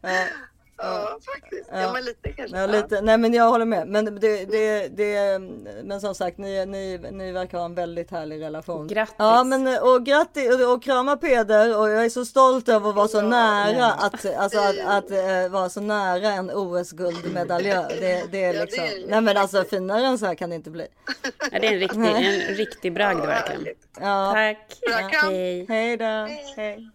Ja. 0.00 0.26
Ja, 0.76 1.18
faktiskt. 1.34 1.70
Ja, 1.72 1.92
men 1.92 2.04
lite 2.04 2.32
kanske. 2.32 2.58
Ja, 2.58 2.66
lite. 2.66 3.00
Nej 3.00 3.18
men 3.18 3.34
jag 3.34 3.50
håller 3.50 3.64
med. 3.64 3.88
Men, 3.88 4.04
det, 4.04 4.44
det, 4.44 4.88
det, 4.88 5.38
men 5.84 6.00
som 6.00 6.14
sagt 6.14 6.38
ni, 6.38 6.66
ni, 6.66 6.98
ni 7.12 7.32
verkar 7.32 7.58
ha 7.58 7.64
en 7.64 7.74
väldigt 7.74 8.10
härlig 8.10 8.42
relation. 8.42 8.88
Grattis. 8.88 9.14
Ja 9.18 9.44
men 9.44 9.78
och 9.82 10.06
grattis 10.06 10.54
och, 10.54 10.72
och 10.72 10.82
krama 10.82 11.16
Peder 11.16 11.78
och 11.78 11.90
jag 11.90 12.04
är 12.04 12.08
så 12.08 12.24
stolt 12.24 12.68
över 12.68 12.88
att 12.88 12.94
vara 12.94 13.08
så 13.08 13.20
nära 13.20 13.86
att, 13.86 14.36
alltså, 14.36 14.58
att, 14.58 14.78
att, 14.86 15.10
eh, 15.10 15.48
vara 15.50 15.68
så 15.68 15.80
nära 15.80 16.28
en 16.28 16.50
OS-guldmedaljör. 16.50 17.92
Det, 18.00 18.32
det 18.32 18.44
är 18.44 18.60
liksom, 18.60 18.84
nej 19.06 19.20
men 19.20 19.36
alltså 19.36 19.64
finare 19.64 20.06
än 20.06 20.18
så 20.18 20.26
här 20.26 20.34
kan 20.34 20.50
det 20.50 20.56
inte 20.56 20.70
bli. 20.70 20.86
Ja, 21.52 21.58
det 21.58 21.66
är 21.66 21.72
en 21.72 21.78
riktig, 21.78 22.00
en 22.00 22.54
riktig 22.54 22.94
bragd 22.94 23.20
verkligen. 23.20 23.74
Ja. 24.00 24.32
Tack. 24.34 24.78
Ja. 24.80 25.18
Hej. 25.22 25.66
Hej 25.68 25.96
då. 25.96 26.28
Hej. 26.56 26.90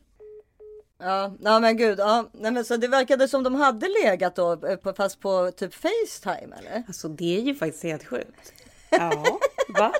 Ja, 1.00 1.32
ja 1.40 1.60
men 1.60 1.78
gud. 1.78 2.00
Ja, 2.00 2.26
nej, 2.32 2.52
men 2.52 2.66
så 2.66 2.78
det 2.78 2.88
verkade 2.88 3.28
som 3.28 3.44
de 3.44 3.56
hade 3.56 3.88
legat 4.04 4.36
då, 4.36 4.52
eh, 4.68 4.76
på, 4.76 4.94
fast 4.94 5.20
på 5.20 5.52
typ 5.58 5.74
Facetime 5.74 6.56
eller? 6.60 6.84
Alltså 6.88 7.08
det 7.08 7.38
är 7.38 7.42
ju 7.42 7.56
faktiskt 7.56 7.84
helt 7.84 8.04
sjukt. 8.08 8.54
Ja, 8.90 9.40
va? 9.70 9.92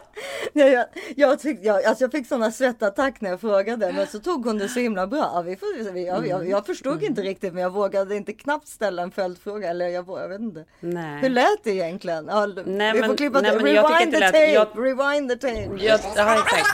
Jag, 0.54 0.72
jag, 0.72 0.86
jag, 1.16 1.40
tyck, 1.40 1.60
jag, 1.62 1.84
alltså 1.86 2.04
jag 2.04 2.12
fick 2.12 2.28
sådana 2.28 2.52
svettattack 2.52 3.22
när 3.22 3.30
jag 3.30 3.42
frågade, 3.42 3.94
men 3.94 4.08
så 4.08 4.20
tog 4.20 4.46
hon 4.46 4.58
det 4.58 4.70
så 4.70 4.80
himla 4.80 5.08
bra. 5.08 5.32
Ja, 5.34 5.42
vi 5.42 5.56
får, 5.56 5.92
vi, 5.92 6.06
jag, 6.08 6.28
jag, 6.28 6.50
jag 6.50 6.66
förstod 6.66 7.04
inte 7.04 7.22
riktigt, 7.22 7.54
men 7.54 7.64
jag 7.64 7.70
vågade 7.70 8.16
inte 8.16 8.34
knappt 8.34 8.68
ställa 8.68 9.02
en 9.04 9.12
följdfråga. 9.12 9.70
Eller 9.70 9.88
jag, 9.88 10.06
jag 10.08 10.28
vet 10.30 10.40
inte. 10.42 10.66
Nej. 10.80 11.22
Hur 11.22 11.30
lät 11.30 11.64
det 11.64 11.72
egentligen? 11.72 12.28
Ja, 12.30 12.46
Nej, 12.46 12.94
vi 12.94 13.00
men- 13.00 13.10
får 13.10 13.18
klippa 13.18 13.42
nej, 13.42 13.52
till. 13.52 13.62
Rewind 13.66 14.14
the 14.14 14.20
lät- 14.20 14.66
tape! 14.66 14.82
Rewind 14.82 15.30
the 15.30 15.36
tape! 15.36 15.86
Jag, 15.86 16.00
ja, 16.16 16.34
exakt. 16.44 16.68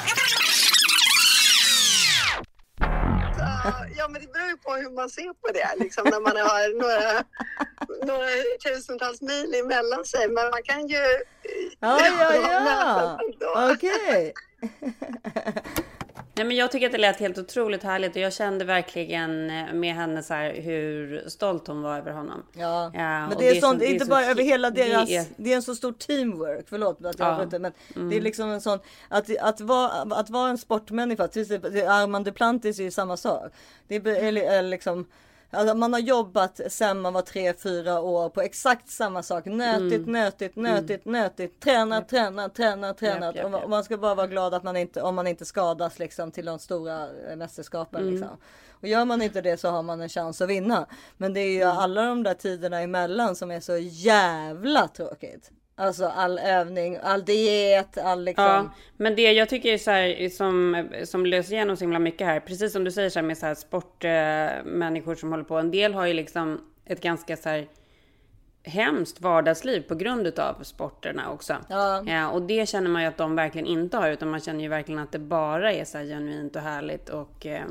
Ja, 3.98 4.08
men 4.08 4.22
det 4.22 4.34
beror 4.34 4.48
ju 4.48 4.58
på 4.58 4.74
hur 4.74 4.90
man 4.90 5.10
ser 5.10 5.34
på 5.34 5.52
det, 5.54 5.84
liksom, 5.84 6.04
när 6.10 6.20
man 6.20 6.38
har 6.38 6.80
några, 6.82 7.24
några 8.06 8.28
tusentals 8.64 9.22
mil 9.22 9.56
emellan 9.56 10.06
sig. 10.06 10.28
Men 10.28 10.50
man 10.50 10.64
kan 10.64 10.88
ju... 10.88 11.04
Ja, 11.80 12.00
ja, 12.06 12.36
ja. 12.36 12.60
mötas 12.60 13.20
ändå. 13.26 13.50
Nej, 16.36 16.46
men 16.46 16.56
jag 16.58 16.72
tycker 16.72 16.86
att 16.86 16.92
det 16.92 16.98
lät 16.98 17.20
helt 17.20 17.38
otroligt 17.38 17.84
härligt 17.84 18.16
och 18.16 18.22
jag 18.22 18.34
kände 18.34 18.66
verkligen 18.66 19.50
eh, 19.50 19.74
med 19.74 19.96
henne 19.96 20.24
så 20.24 20.34
här 20.34 20.54
hur 20.54 21.24
stolt 21.30 21.68
hon 21.68 21.82
var 21.82 21.98
över 21.98 22.12
honom. 22.12 22.44
Ja, 22.54 22.92
Ja, 22.94 23.00
men 23.00 23.32
och 23.34 23.42
det 23.42 23.50
är, 23.50 23.56
så- 23.56 23.62
sånt, 23.62 23.80
det 23.80 23.86
är 23.86 23.94
inte 23.94 24.06
bara 24.06 24.26
över 24.26 24.44
hela 24.44 24.70
det 24.70 24.84
deras, 24.84 25.10
är- 25.10 25.26
det 25.38 25.52
är 25.52 25.56
en 25.56 25.62
så 25.62 25.76
stor 25.76 25.94
teamwork, 25.94 26.66
förlåt 26.70 27.06
att 27.06 27.20
jag 27.20 27.28
Ja. 27.28 27.32
avbryter, 27.34 27.60
men 27.60 27.72
Mm. 27.96 28.10
det 28.10 28.18
är 28.18 28.22
liksom 28.22 28.50
en 28.50 28.62
sån, 28.62 28.80
att, 29.10 29.38
att, 29.42 29.62
vara, 29.62 29.90
att 29.90 30.30
vara 30.30 30.50
en 30.50 30.58
sportmänniska, 30.58 31.28
till 31.28 31.42
exempel 31.42 31.88
Armand 31.88 32.26
Duplantis 32.26 32.80
är 32.80 32.84
ju 32.84 32.92
samma 32.92 33.18
sak. 33.18 33.52
Det 33.88 33.96
är, 33.96 34.08
är 34.38 34.62
liksom, 34.62 35.06
alltså 35.54 35.76
man 35.76 35.94
har 35.94 36.00
jobbat 36.00 36.60
sen 36.68 37.00
man 37.02 37.14
var 37.14 37.22
tre, 37.22 37.54
fyra 37.54 38.00
år 38.00 38.30
på 38.30 38.42
exakt 38.42 38.90
samma 38.90 39.24
sak. 39.24 39.46
Nötigt, 39.46 39.94
Mm. 39.94 40.12
nötigt, 40.12 40.56
nötigt, 40.56 41.06
nötigt. 41.06 41.60
Tränat, 41.60 42.10
tränat, 42.10 42.56
tränat, 42.56 42.98
tränat. 42.98 43.36
man- 43.36 43.52
japp. 43.52 43.64
och 43.64 43.70
man 43.70 43.84
ska 43.84 43.98
bara 43.98 44.16
vara 44.16 44.28
glad 44.28 44.54
att 44.54 44.64
man 44.64 44.78
inte, 44.78 45.02
om 45.02 45.16
man 45.16 45.28
inte 45.28 45.46
skadas 45.46 46.00
liksom 46.00 46.32
till 46.32 46.46
de 46.46 46.60
stora 46.60 47.08
eh, 47.30 47.36
mästerskapen. 47.36 48.02
Mm. 48.02 48.14
Liksom. 48.14 48.38
Och 48.72 48.88
gör 48.88 49.06
man 49.06 49.22
inte 49.22 49.42
det 49.42 49.58
så 49.58 49.70
har 49.70 49.84
man 49.84 50.02
en 50.02 50.10
chans 50.10 50.42
att 50.42 50.50
vinna. 50.50 50.88
Men 51.18 51.34
det 51.34 51.40
är 51.40 51.52
ju 51.54 51.62
Mm. 51.62 51.78
alla 51.78 52.02
de 52.02 52.24
där 52.24 52.34
tiderna 52.34 52.82
emellan 52.82 53.36
som 53.36 53.52
är 53.52 53.60
så 53.60 53.78
jävla 53.78 54.88
tråkigt. 54.88 55.52
Alltså 55.76 56.06
all 56.06 56.40
övning, 56.40 56.98
all 57.04 57.26
diet, 57.26 57.98
all 57.98 58.24
liksom. 58.24 58.46
Ja, 58.46 58.74
men 58.98 59.16
det 59.16 59.32
jag 59.32 59.50
tycker 59.50 59.74
är 59.74 59.78
så 59.78 59.92
här, 59.92 60.30
som, 60.30 60.88
som 61.04 61.26
löser 61.26 61.54
igenom 61.54 61.78
så 61.78 61.84
himla 61.84 62.00
mycket 62.00 62.28
här, 62.28 62.40
precis 62.40 62.74
som 62.74 62.84
du 62.84 62.92
säger 62.92 63.10
så 63.10 63.20
här 63.20 63.28
med 63.28 63.38
så 63.38 63.46
här 63.46 63.56
sportmänniskor 63.56 65.12
eh, 65.12 65.18
som 65.18 65.32
håller 65.32 65.44
på, 65.44 65.58
en 65.58 65.72
del 65.72 65.94
har 65.94 66.06
ju 66.06 66.14
liksom 66.14 66.62
ett 66.86 67.02
ganska 67.02 67.38
så 67.38 67.50
här 67.50 67.68
hemskt 68.64 69.22
vardagsliv 69.22 69.82
på 69.82 69.96
grund 69.96 70.28
utav 70.28 70.64
sporterna 70.64 71.32
också. 71.32 71.58
Ja. 71.70 72.30
och 72.30 72.42
det 72.42 72.70
känner 72.70 72.90
man 72.90 73.02
ju 73.02 73.08
att 73.08 73.18
de 73.18 73.36
verkligen 73.36 73.68
inte 73.68 73.98
har, 73.98 74.10
utan 74.10 74.30
man 74.30 74.40
känner 74.40 74.62
ju 74.62 74.68
verkligen 74.68 75.00
att 75.00 75.12
det 75.12 75.20
bara 75.20 75.74
är 75.74 75.86
så 75.86 75.98
här 75.98 76.06
genuint 76.06 76.56
och 76.56 76.62
härligt 76.62 77.10
och 77.10 77.46
eh, 77.46 77.66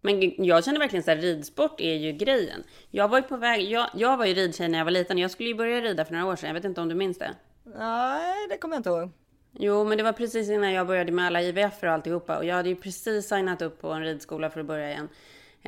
men 0.00 0.44
jag 0.44 0.64
känner 0.64 0.78
verkligen 0.78 1.02
så 1.02 1.10
här, 1.10 1.18
ridsport 1.18 1.80
är 1.80 1.94
ju 1.94 2.12
grejen. 2.12 2.64
Jag 2.90 3.08
var 3.08 3.18
ju 3.18 3.22
på 3.22 3.36
väg, 3.36 3.62
jag, 3.62 3.90
jag 3.94 4.16
var 4.16 4.26
ju 4.26 4.34
ridtjej 4.34 4.68
när 4.68 4.78
jag 4.78 4.84
var 4.84 4.92
liten, 4.92 5.18
jag 5.18 5.30
skulle 5.30 5.48
ju 5.48 5.54
börja 5.54 5.80
rida 5.80 6.04
för 6.04 6.12
några 6.12 6.26
år 6.26 6.36
sedan, 6.36 6.46
jag 6.46 6.54
vet 6.54 6.64
inte 6.64 6.80
om 6.80 6.88
du 6.88 6.94
minns 6.94 7.18
det? 7.18 7.34
Nej, 7.64 8.48
det 8.48 8.58
kommer 8.58 8.74
jag 8.74 8.80
inte 8.80 8.88
ihåg. 8.88 9.10
Jo, 9.52 9.84
men 9.84 9.98
det 9.98 10.04
var 10.04 10.12
precis 10.12 10.50
innan 10.50 10.72
jag 10.72 10.86
började 10.86 11.12
med 11.12 11.26
alla 11.26 11.42
IVF 11.42 11.82
och 11.82 11.88
alltihopa. 11.88 12.38
Och 12.38 12.44
jag 12.44 12.54
hade 12.54 12.68
ju 12.68 12.76
precis 12.76 13.28
signat 13.28 13.62
upp 13.62 13.80
på 13.80 13.88
en 13.92 14.02
ridskola 14.02 14.50
för 14.50 14.60
att 14.60 14.66
börja 14.66 14.90
igen. 14.90 15.08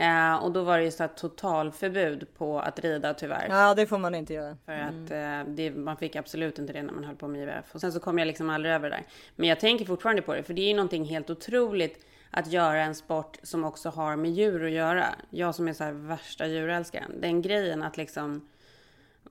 Eh, 0.01 0.35
och 0.45 0.53
då 0.53 0.63
var 0.63 0.79
det 0.79 0.85
ju 0.85 0.91
så 0.91 1.03
här 1.03 1.09
totalförbud 1.09 2.27
på 2.39 2.61
att 2.61 2.79
rida 2.79 3.15
tyvärr. 3.15 3.47
Ja, 3.49 3.75
det 3.75 3.87
får 3.87 3.99
man 3.99 4.15
inte 4.15 4.35
göra. 4.35 4.57
För 4.65 4.73
att 4.73 5.11
eh, 5.11 5.55
det, 5.55 5.71
man 5.71 5.97
fick 5.97 6.17
absolut 6.17 6.59
inte 6.59 6.73
det 6.73 6.83
när 6.83 6.93
man 6.93 7.05
höll 7.05 7.17
på 7.17 7.29
med 7.29 7.43
IVF. 7.43 7.75
Och 7.75 7.81
sen 7.81 7.93
så 7.93 8.01
kom 8.01 8.19
jag 8.19 8.27
liksom 8.27 8.51
aldrig 8.51 8.75
över 8.75 8.91
det 8.91 8.97
där. 8.97 9.05
Men 9.37 9.49
jag 9.49 9.61
tänker 9.61 9.85
fortfarande 9.85 10.23
på 10.23 10.35
det, 10.35 10.43
för 10.43 10.55
det 10.55 10.63
är 10.63 10.69
ju 10.69 10.75
någonting 10.75 11.05
helt 11.05 11.31
otroligt 11.31 12.07
att 12.31 12.53
göra 12.53 12.83
en 12.83 12.95
sport 12.95 13.39
som 13.43 13.65
också 13.65 13.89
har 13.89 14.17
med 14.17 14.31
djur 14.31 14.65
att 14.65 14.71
göra. 14.71 15.07
Jag 15.31 15.55
som 15.55 15.69
är 15.69 15.73
så 15.73 15.85
här 15.85 15.93
värsta 15.93 16.47
djurälskaren. 16.47 17.21
Den 17.21 17.43
grejen 17.43 17.83
att 17.83 17.97
liksom 17.97 18.49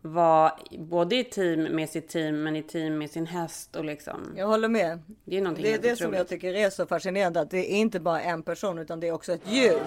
vara 0.02 0.52
både 0.78 1.16
i 1.16 1.24
team 1.24 1.64
med 1.64 1.90
sitt 1.90 2.08
team, 2.10 2.44
men 2.44 2.56
i 2.56 2.64
team 2.64 2.98
med 2.98 3.10
sin 3.10 3.26
häst 3.26 3.76
och 3.76 3.86
liksom. 3.86 4.34
Jag 4.38 4.48
håller 4.48 4.68
med. 4.68 5.00
Det 5.26 5.38
är 5.38 5.42
någonting 5.42 5.64
Det 5.64 5.74
är 5.74 5.80
det 5.80 5.96
som 5.96 6.14
jag 6.14 6.28
tycker 6.28 6.54
är 6.54 6.70
så 6.70 6.86
fascinerande. 6.86 7.42
Att 7.42 7.52
det 7.52 7.74
är 7.74 7.78
inte 7.78 8.00
bara 8.00 8.22
en 8.22 8.44
person 8.44 8.80
utan 8.80 9.00
det 9.00 9.08
är 9.08 9.12
också 9.12 9.34
ett 9.34 9.42
djur. 9.46 9.80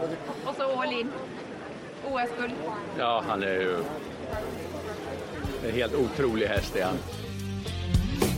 Och 0.47 0.55
så 0.57 0.81
all 0.81 0.93
in. 0.93 1.11
OS-guld. 2.05 2.53
Ja, 2.99 3.25
han 3.29 3.43
är 3.43 3.47
ju 3.47 3.77
en 5.69 5.75
helt 5.75 5.95
otrolig 5.95 6.47
häst 6.47 6.77
är 6.77 6.85
han. 6.85 6.97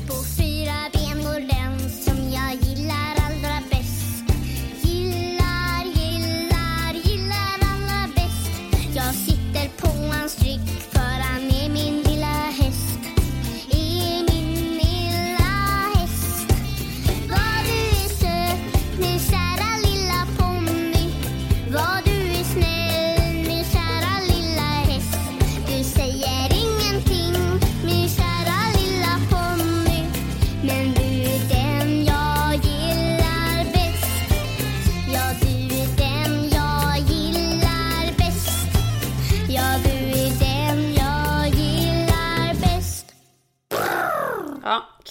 På 0.08 0.14
fyra 0.38 0.76
ben 0.92 1.24
går 1.24 1.40
den 1.40 1.90
som 1.90 2.16
jag 2.16 2.54
gillar 2.54 3.14
allra 3.26 3.60
bäst 3.70 4.24
Gillar, 4.82 5.84
gillar, 5.84 6.92
gillar 7.04 7.58
allra 7.72 8.08
bäst 8.14 8.96
Jag 8.96 9.14
sitter 9.14 9.80
på 9.80 9.88
hans 9.88 10.42
rygg 10.42 10.93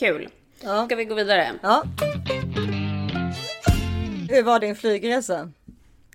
Ja, 0.03 0.09
kul. 0.09 0.29
Ska 0.85 0.95
vi 0.95 1.05
gå 1.05 1.15
vidare? 1.15 1.51
Ja. 1.61 1.83
Hur 4.29 4.43
var 4.43 4.59
din 4.59 4.75
flygresa? 4.75 5.51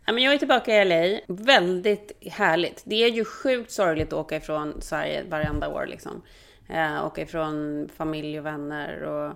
Ja, 0.06 0.12
men 0.12 0.22
jag 0.22 0.34
är 0.34 0.38
tillbaka 0.38 0.82
i 0.82 0.84
LA. 0.84 1.20
Väldigt 1.26 2.12
härligt. 2.30 2.82
Det 2.84 3.04
är 3.04 3.08
ju 3.08 3.24
sjukt 3.24 3.70
sorgligt 3.70 4.06
att 4.06 4.18
åka 4.18 4.36
ifrån 4.36 4.82
Sverige 4.82 5.24
varenda 5.28 5.68
år. 5.68 5.86
Liksom. 5.86 6.22
Eh, 6.68 7.06
åka 7.06 7.22
ifrån 7.22 7.88
familj 7.96 8.38
och 8.38 8.46
vänner. 8.46 9.02
Och, 9.02 9.32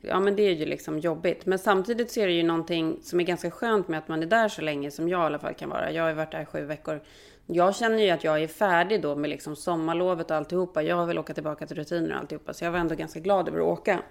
ja, 0.00 0.20
men 0.20 0.36
det 0.36 0.42
är 0.42 0.52
ju 0.52 0.64
liksom 0.64 0.98
jobbigt. 0.98 1.46
Men 1.46 1.58
samtidigt 1.58 2.10
så 2.12 2.20
är 2.20 2.26
det 2.26 2.32
ju 2.32 2.42
någonting 2.42 2.98
som 3.02 3.20
är 3.20 3.24
ganska 3.24 3.50
skönt 3.50 3.88
med 3.88 3.98
att 3.98 4.08
man 4.08 4.22
är 4.22 4.26
där 4.26 4.48
så 4.48 4.62
länge 4.62 4.90
som 4.90 5.08
jag 5.08 5.20
i 5.20 5.24
alla 5.24 5.38
fall 5.38 5.54
kan 5.54 5.68
vara. 5.70 5.92
Jag 5.92 6.02
har 6.02 6.08
ju 6.08 6.14
varit 6.14 6.32
där 6.32 6.42
i 6.42 6.46
sju 6.46 6.64
veckor. 6.64 7.00
Jag 7.46 7.76
känner 7.76 7.98
ju 7.98 8.10
att 8.10 8.24
jag 8.24 8.42
är 8.42 8.48
färdig 8.48 9.02
då 9.02 9.16
med 9.16 9.30
liksom 9.30 9.56
sommarlovet 9.56 10.30
och 10.30 10.36
alltihopa. 10.36 10.82
Jag 10.82 11.06
vill 11.06 11.18
åka 11.18 11.34
tillbaka 11.34 11.66
till 11.66 11.76
rutiner 11.76 12.10
och 12.10 12.16
alltihopa. 12.16 12.54
Så 12.54 12.64
jag 12.64 12.72
var 12.72 12.78
ändå 12.78 12.94
ganska 12.94 13.20
glad 13.20 13.48
över 13.48 13.58
att 13.58 13.78
åka. 13.78 14.02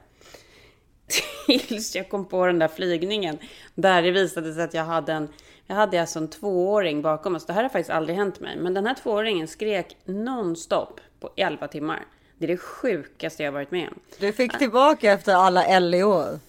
Tills 1.67 1.95
jag 1.95 2.09
kom 2.09 2.25
på 2.25 2.45
den 2.45 2.59
där 2.59 2.67
flygningen. 2.67 3.37
Där 3.75 4.01
det 4.01 4.11
visade 4.11 4.53
sig 4.53 4.63
att 4.63 4.73
jag 4.73 4.83
hade 4.83 5.13
en, 5.13 5.29
jag 5.67 5.75
hade 5.75 6.01
alltså 6.01 6.19
en 6.19 6.27
tvååring 6.27 7.01
bakom 7.01 7.35
oss. 7.35 7.45
Det 7.45 7.53
här 7.53 7.61
har 7.63 7.69
faktiskt 7.69 7.89
aldrig 7.89 8.17
hänt 8.17 8.39
mig. 8.39 8.57
Men 8.57 8.73
den 8.73 8.85
här 8.85 8.93
tvååringen 8.93 9.47
skrek 9.47 9.97
nonstop 10.05 10.99
på 11.19 11.29
11 11.35 11.67
timmar. 11.67 12.05
Det 12.39 12.45
är 12.45 12.47
det 12.47 12.57
sjukaste 12.57 13.43
jag 13.43 13.51
varit 13.51 13.71
med 13.71 13.87
om. 13.87 13.99
Du 14.19 14.31
fick 14.31 14.57
tillbaka 14.57 15.11
efter 15.11 15.33
alla 15.33 15.65
L-år. 15.65 16.39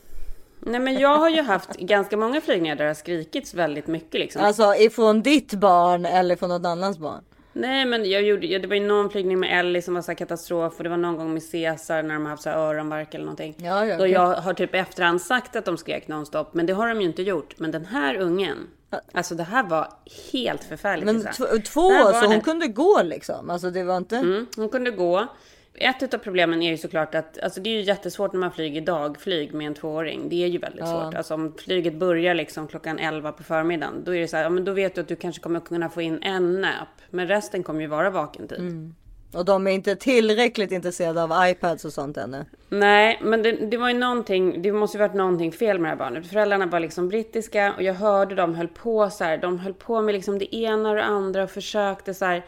Nej 0.60 0.80
men 0.80 0.98
jag 0.98 1.16
har 1.18 1.28
ju 1.28 1.42
haft 1.42 1.76
ganska 1.76 2.16
många 2.16 2.40
flygningar 2.40 2.76
där 2.76 2.84
det 2.84 2.90
har 2.90 2.94
skrikits 2.94 3.54
väldigt 3.54 3.86
mycket 3.86 4.20
liksom. 4.20 4.42
Alltså 4.42 4.74
ifrån 4.74 5.22
ditt 5.22 5.54
barn 5.54 6.06
eller 6.06 6.36
från 6.36 6.48
något 6.48 6.66
annans 6.66 6.98
barn? 6.98 7.24
Nej 7.52 7.84
men 7.84 8.10
jag 8.10 8.22
gjorde, 8.22 8.58
det 8.58 8.66
var 8.66 8.74
ju 8.74 8.86
någon 8.86 9.10
flygning 9.10 9.40
med 9.40 9.60
Ellie 9.60 9.82
som 9.82 9.94
var 9.94 10.02
så 10.02 10.10
här 10.10 10.16
katastrof 10.16 10.74
och 10.76 10.84
det 10.84 10.90
var 10.90 10.96
någon 10.96 11.16
gång 11.16 11.34
med 11.34 11.50
Caesar 11.52 12.02
när 12.02 12.14
de 12.14 12.22
har 12.22 12.30
haft 12.30 12.42
så 12.42 12.50
här 12.50 12.56
öronvärk 12.56 13.14
eller 13.14 13.24
någonting. 13.24 13.54
Ja, 13.58 13.86
ja, 13.86 13.96
Då 13.96 14.06
jag 14.06 14.34
har 14.34 14.54
typ 14.54 14.74
efterhand 14.74 15.22
sagt 15.22 15.56
att 15.56 15.64
de 15.64 15.76
skrek 15.76 16.08
nonstop, 16.08 16.54
men 16.54 16.66
det 16.66 16.72
har 16.72 16.88
de 16.88 17.00
ju 17.00 17.06
inte 17.06 17.22
gjort. 17.22 17.54
Men 17.58 17.70
den 17.70 17.84
här 17.84 18.16
ungen, 18.16 18.58
alltså 19.12 19.34
det 19.34 19.42
här 19.42 19.62
var 19.62 19.88
helt 20.32 20.64
förfärligt. 20.64 21.06
Men 21.06 21.62
två, 21.62 21.88
var 21.88 22.12
så 22.12 22.26
hon 22.26 22.40
kunde 22.40 22.66
gå 22.66 23.02
liksom? 23.02 23.50
Alltså 23.50 23.70
det 23.70 23.82
var 23.82 23.96
inte... 23.96 24.16
Mm, 24.16 24.46
hon 24.56 24.68
kunde 24.68 24.90
gå. 24.90 25.26
Ett 25.82 26.14
av 26.14 26.18
problemen 26.18 26.62
är 26.62 26.70
ju 26.70 26.76
såklart 26.76 27.14
att 27.14 27.38
alltså 27.42 27.60
det 27.60 27.70
är 27.70 27.74
ju 27.74 27.80
jättesvårt 27.80 28.32
när 28.32 28.40
man 28.40 28.52
flyger 28.52 28.80
dagflyg 28.80 29.54
med 29.54 29.66
en 29.66 29.74
tvååring. 29.74 30.28
Det 30.28 30.44
är 30.44 30.48
ju 30.48 30.58
väldigt 30.58 30.80
Ja. 30.80 30.86
svårt. 30.86 31.14
Alltså 31.14 31.34
om 31.34 31.54
flyget 31.58 31.94
börjar 31.94 32.34
liksom 32.34 32.68
klockan 32.68 32.98
11 32.98 33.32
på 33.32 33.42
förmiddagen. 33.42 34.02
Då 34.04 34.14
är 34.14 34.20
det 34.20 34.28
så 34.28 34.36
här, 34.36 34.42
ja 34.44 34.50
men 34.50 34.64
då 34.64 34.72
vet 34.72 34.94
du 34.94 35.00
att 35.00 35.08
du 35.08 35.16
kanske 35.16 35.42
kommer 35.42 35.60
kunna 35.60 35.88
få 35.88 36.02
in 36.02 36.18
en 36.22 36.60
nap. 36.60 36.88
Men 37.10 37.26
resten 37.28 37.62
kommer 37.62 37.80
ju 37.80 37.86
vara 37.86 38.10
vaken 38.10 38.48
tid. 38.48 38.58
Mm. 38.58 38.94
Och 39.32 39.44
de 39.44 39.66
är 39.66 39.70
inte 39.70 39.96
tillräckligt 39.96 40.72
intresserade 40.72 41.22
av 41.22 41.48
iPads 41.50 41.84
och 41.84 41.92
sånt 41.92 42.16
ännu. 42.16 42.44
Nej, 42.68 43.18
men 43.22 43.42
det, 43.42 43.52
det 43.52 43.76
var 43.76 43.88
ju 43.88 43.98
någonting, 43.98 44.62
det 44.62 44.72
måste 44.72 44.96
ju 44.96 45.02
varit 45.02 45.14
någonting 45.14 45.52
fel 45.52 45.78
med 45.78 45.86
det 45.86 46.04
här 46.04 46.10
barnet. 46.10 46.26
Föräldrarna 46.26 46.66
var 46.66 46.80
liksom 46.80 47.08
brittiska 47.08 47.72
och 47.76 47.82
jag 47.82 47.94
hörde 47.94 48.34
dem 48.34 48.54
höll 48.54 48.68
på 48.68 49.10
så 49.10 49.24
här, 49.24 49.38
de 49.38 49.58
höll 49.58 49.74
på 49.74 50.02
med 50.02 50.14
liksom 50.14 50.38
det 50.38 50.56
ena 50.56 50.88
och 50.90 50.96
det 50.96 51.04
andra 51.04 51.42
och 51.44 51.50
försökte 51.50 52.14
så 52.14 52.24
här 52.24 52.44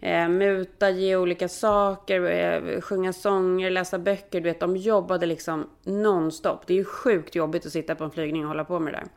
eh, 0.00 0.28
muta, 0.28 0.90
ge 0.90 1.16
olika 1.16 1.48
saker, 1.48 2.22
eh, 2.22 2.80
sjunga 2.80 3.12
sånger, 3.12 3.70
läsa 3.70 3.98
böcker. 3.98 4.40
Du 4.40 4.44
vet, 4.48 4.60
de 4.60 4.76
jobbade 4.76 5.26
liksom 5.26 5.70
nonstop. 5.84 6.66
Det 6.66 6.74
är 6.74 6.78
ju 6.78 6.84
sjukt 6.84 7.34
jobbigt 7.34 7.66
att 7.66 7.72
sitta 7.72 7.94
på 7.94 8.04
en 8.04 8.10
flygning 8.10 8.42
och 8.42 8.48
hålla 8.48 8.64
på 8.64 8.78
med 8.78 8.92
det 8.92 8.96
där. 8.96 9.08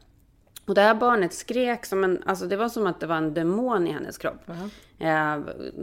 Och 0.66 0.76
det 0.76 0.82
här 0.82 0.96
barnet 0.96 1.34
skrek 1.34 1.86
som 1.86 2.04
en, 2.04 2.24
alltså 2.26 2.46
det 2.46 2.58
var 2.58 2.70
som 2.70 2.88
att 2.88 3.00
det 3.00 3.08
var 3.08 3.16
en 3.16 3.34
demon 3.34 3.88
i 3.88 3.92
hennes 3.92 4.18
kropp. 4.18 4.50
Eh, 5.00 5.40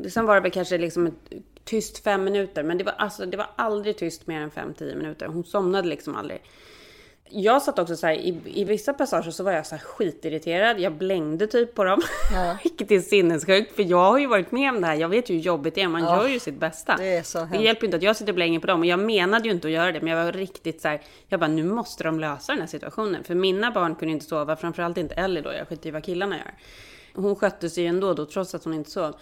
sen 0.09 0.27
var 0.27 0.35
det 0.35 0.41
väl 0.41 0.51
kanske 0.51 0.79
liksom 0.79 1.07
ett 1.07 1.33
tyst 1.65 2.05
fem 2.05 2.25
minuter, 2.25 2.63
men 2.63 2.79
det 2.79 2.85
var, 2.85 2.93
alltså, 2.93 3.27
det 3.27 3.37
var 3.37 3.47
aldrig 3.57 3.99
tyst 3.99 4.27
mer 4.27 4.41
än 4.41 4.51
fem, 4.51 4.75
tio 4.75 4.95
minuter. 4.97 5.27
Hon 5.27 5.45
somnade 5.45 5.89
liksom 5.89 6.17
aldrig. 6.17 6.43
Jag 7.29 7.62
satt 7.62 7.79
också 7.79 7.97
så 7.97 8.07
här, 8.07 8.15
i, 8.15 8.39
i 8.55 8.65
vissa 8.65 8.93
passager 8.93 9.31
så 9.31 9.45
var 9.45 9.53
jag 9.53 9.67
så 9.67 9.75
här 9.75 9.83
skitirriterad. 9.83 10.81
Jag 10.81 10.93
blängde 10.93 11.47
typ 11.47 11.75
på 11.75 11.85
dem. 11.85 12.01
Vilket 12.65 12.91
är 12.91 13.01
sinnessjukt, 13.01 13.77
för 13.77 13.83
jag 13.83 14.11
har 14.11 14.19
ju 14.19 14.27
varit 14.27 14.53
med 14.53 14.71
om 14.75 14.81
det 14.81 14.87
här. 14.87 14.95
Jag 14.95 15.09
vet 15.09 15.31
ju 15.31 15.35
hur 15.35 15.41
jobbigt 15.43 15.75
det 15.75 15.81
är. 15.83 15.89
Man 15.89 16.03
Ja. 16.03 16.23
gör 16.23 16.29
ju 16.29 16.41
sitt 16.41 16.61
bästa. 16.61 16.97
Det 16.97 17.35
Det 17.51 17.57
hjälper 17.59 17.85
inte 17.85 17.97
att 17.97 18.03
jag 18.03 18.17
sitter 18.17 18.33
och 18.33 18.37
blänger 18.37 18.61
på 18.61 18.67
dem. 18.67 18.81
Och 18.81 18.87
jag 18.87 18.99
menade 18.99 19.45
ju 19.49 19.55
inte 19.55 19.67
att 19.69 19.73
göra 19.73 19.93
det, 19.93 20.01
men 20.01 20.12
jag 20.12 20.25
var 20.25 20.33
riktigt 20.33 20.81
så 20.81 20.89
här. 20.89 21.01
Jag 21.29 21.41
bara, 21.41 21.49
nu 21.51 21.65
måste 21.65 22.05
de 22.05 22.21
lösa 22.21 22.53
den 22.53 22.61
här 22.61 22.69
situationen. 22.69 23.25
För 23.25 23.35
mina 23.35 23.71
barn 23.71 23.95
kunde 23.95 24.12
inte 24.12 24.27
sova, 24.27 24.57
framförallt 24.57 24.99
inte 24.99 25.15
Ellie 25.15 25.41
då. 25.41 25.53
Jag 25.53 25.69
skiter 25.69 25.89
i 25.89 25.93
vad 25.93 26.05
killarna 26.05 26.37
gör. 26.37 26.55
Hon 27.23 27.37
skötte 27.37 27.71
sig 27.71 27.83
ju 27.85 27.89
ändå 27.89 28.15
då, 28.15 28.27
trots 28.27 28.55
att 28.55 28.65
hon 28.65 28.75
inte 28.75 28.91
sov. 28.91 29.15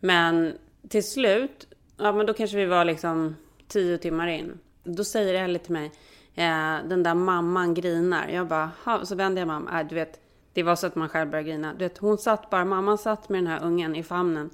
Men 0.00 0.52
till 0.88 1.04
slut, 1.08 1.66
ja 1.96 2.12
men 2.12 2.26
då 2.26 2.34
kanske 2.34 2.56
vi 2.56 2.64
var 2.66 2.84
liksom 2.84 3.36
tio 3.68 3.98
timmar 3.98 4.26
in. 4.28 4.58
Då 4.84 5.04
säger 5.04 5.34
Ellie 5.44 5.58
till 5.58 5.72
mig, 5.72 5.90
eh, 6.38 6.88
den 6.88 7.02
där 7.02 7.14
mamman 7.14 7.74
grinar. 7.74 8.28
Jag 8.28 8.46
bara, 8.46 8.70
"Ha." 8.84 9.04
så 9.04 9.14
vänder 9.14 9.40
jag 9.40 9.46
mig 9.46 9.56
om. 9.56 9.68
Äh, 9.68 9.86
du 9.88 9.94
vet, 9.94 10.20
det 10.52 10.62
var 10.62 10.76
så 10.76 10.86
att 10.86 10.94
man 10.94 11.08
själv 11.08 11.30
började 11.30 11.48
grina. 11.48 11.72
Du 11.72 11.84
vet, 11.84 11.98
hon 11.98 12.18
satt 12.18 12.50
bara, 12.50 12.64
mamman 12.64 12.98
satt 12.98 13.28
med 13.28 13.38
den 13.38 13.46
här 13.46 13.62
ungen 13.62 13.96
i 13.96 14.02
famnen. 14.02 14.50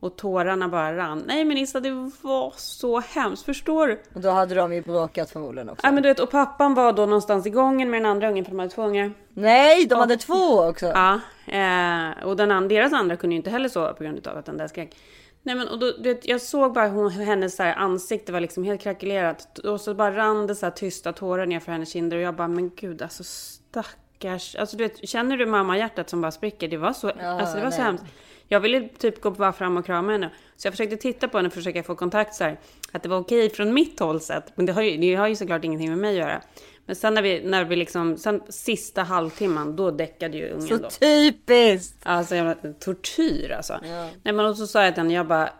Och 0.00 0.16
tårarna 0.16 0.68
bara 0.68 0.96
rann. 0.96 1.22
Nej 1.26 1.44
men 1.44 1.58
Issa, 1.58 1.80
det 1.80 1.90
var 2.22 2.52
så 2.56 3.00
hemskt. 3.00 3.44
Förstår 3.44 3.86
du? 3.86 4.02
Och 4.14 4.20
då 4.20 4.30
hade 4.30 4.54
de 4.54 4.74
ju 4.74 4.82
bråkat 4.82 5.30
förmodligen 5.30 5.68
också. 5.70 5.86
Ja 5.86 5.92
men 5.92 6.02
du 6.02 6.08
vet, 6.08 6.20
och 6.20 6.30
pappan 6.30 6.74
var 6.74 6.92
då 6.92 7.06
någonstans 7.06 7.46
i 7.46 7.50
gången 7.50 7.90
med 7.90 8.02
den 8.02 8.10
andra 8.10 8.28
ungen 8.30 8.44
för 8.44 8.52
de 8.52 8.58
hade 8.58 8.70
två 8.70 8.82
ungar. 8.82 9.12
Nej, 9.34 9.86
de 9.86 9.94
hade 9.94 10.16
två 10.16 10.60
också. 10.62 10.86
Ja, 10.86 11.20
eh, 11.46 12.24
och 12.26 12.36
den 12.36 12.68
deras 12.68 12.92
andra 12.92 13.16
kunde 13.16 13.34
ju 13.34 13.36
inte 13.36 13.50
heller 13.50 13.68
sova 13.68 13.92
på 13.92 14.04
grund 14.04 14.26
av 14.26 14.36
att 14.38 14.46
den 14.46 14.56
där 14.56 14.68
skrek. 14.68 14.96
Nej 15.46 15.54
men 15.54 15.68
och 15.68 15.78
då, 15.78 15.92
du 15.98 16.14
vet, 16.14 16.28
jag 16.28 16.40
såg 16.40 16.72
bara 16.72 16.88
hon, 16.88 17.10
hennes 17.10 17.56
så 17.56 17.62
här, 17.62 17.74
ansikte 17.74 18.32
var 18.32 18.40
liksom 18.40 18.64
helt 18.64 18.80
krackelerat. 18.80 19.58
Och 19.58 19.80
så 19.80 19.94
bara 19.94 20.16
rann 20.16 20.46
det 20.46 20.54
så 20.54 20.66
här 20.66 20.70
tysta 20.70 21.12
tårar 21.12 21.46
ner 21.46 21.60
för 21.60 21.72
hennes 21.72 21.92
kinder. 21.92 22.16
Och 22.16 22.22
jag 22.22 22.36
bara, 22.36 22.48
men 22.48 22.70
gud 22.76 23.02
alltså 23.02 23.24
stackars. 23.24 24.56
Alltså 24.56 24.76
du 24.76 24.84
vet, 24.84 25.08
känner 25.08 25.36
du 25.36 25.46
mammahjärtat 25.46 26.10
som 26.10 26.20
bara 26.20 26.32
spricker? 26.32 26.68
Det 26.68 26.76
var 26.76 26.92
så, 26.92 27.10
alltså, 27.10 27.56
det 27.56 27.64
var 27.64 27.70
så 27.70 27.82
hemskt. 27.82 28.04
Jag 28.48 28.60
ville 28.60 28.88
typ 28.88 29.20
gå 29.20 29.30
bara 29.30 29.52
fram 29.52 29.76
och 29.76 29.86
krama 29.86 30.12
henne. 30.12 30.30
Så 30.56 30.66
jag 30.66 30.72
försökte 30.72 30.96
titta 30.96 31.28
på 31.28 31.38
henne 31.38 31.46
och 31.46 31.52
försöka 31.52 31.82
få 31.82 31.94
kontakt 31.94 32.34
så 32.34 32.44
här. 32.44 32.60
Att 32.92 33.02
det 33.02 33.08
var 33.08 33.18
okej 33.18 33.50
från 33.50 33.74
mitt 33.74 34.00
håll 34.00 34.20
sett. 34.20 34.56
Men 34.56 34.66
det 34.66 34.72
har 34.72 34.82
ju, 34.82 34.96
det 34.96 35.14
har 35.14 35.28
ju 35.28 35.36
såklart 35.36 35.64
ingenting 35.64 35.88
med 35.88 35.98
mig 35.98 36.10
att 36.10 36.28
göra. 36.28 36.42
Men 36.86 36.96
sen 36.96 37.14
när 37.14 37.22
vi, 37.22 37.42
när 37.44 37.64
vi 37.64 37.76
liksom, 37.76 38.16
sen 38.16 38.42
sista 38.48 39.02
halvtimman, 39.02 39.76
då 39.76 39.90
däckade 39.90 40.36
ju 40.36 40.48
ungen 40.48 40.68
Så 40.68 40.76
då. 40.76 40.90
typiskt! 40.90 41.96
Alltså 42.02 42.34
jävla 42.34 42.54
tortyr 42.80 43.50
alltså. 43.50 43.78
Nej 44.22 44.34
men 44.34 44.40
och 44.40 44.56
så 44.56 44.66
sa 44.66 44.84
jag 44.84 44.94
till 44.94 45.02
henne, 45.02 45.14
jag 45.14 45.26
bara, 45.26 45.50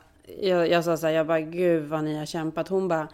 jag, 0.40 0.70
jag 0.70 0.84
sa 0.84 0.96
så 0.96 1.06
här, 1.06 1.14
jag 1.14 1.26
bara 1.26 1.40
gud 1.40 1.88
vad 1.88 2.04
ni 2.04 2.18
har 2.18 2.26
kämpat. 2.26 2.68
Hon 2.68 2.88
bara, 2.88 3.08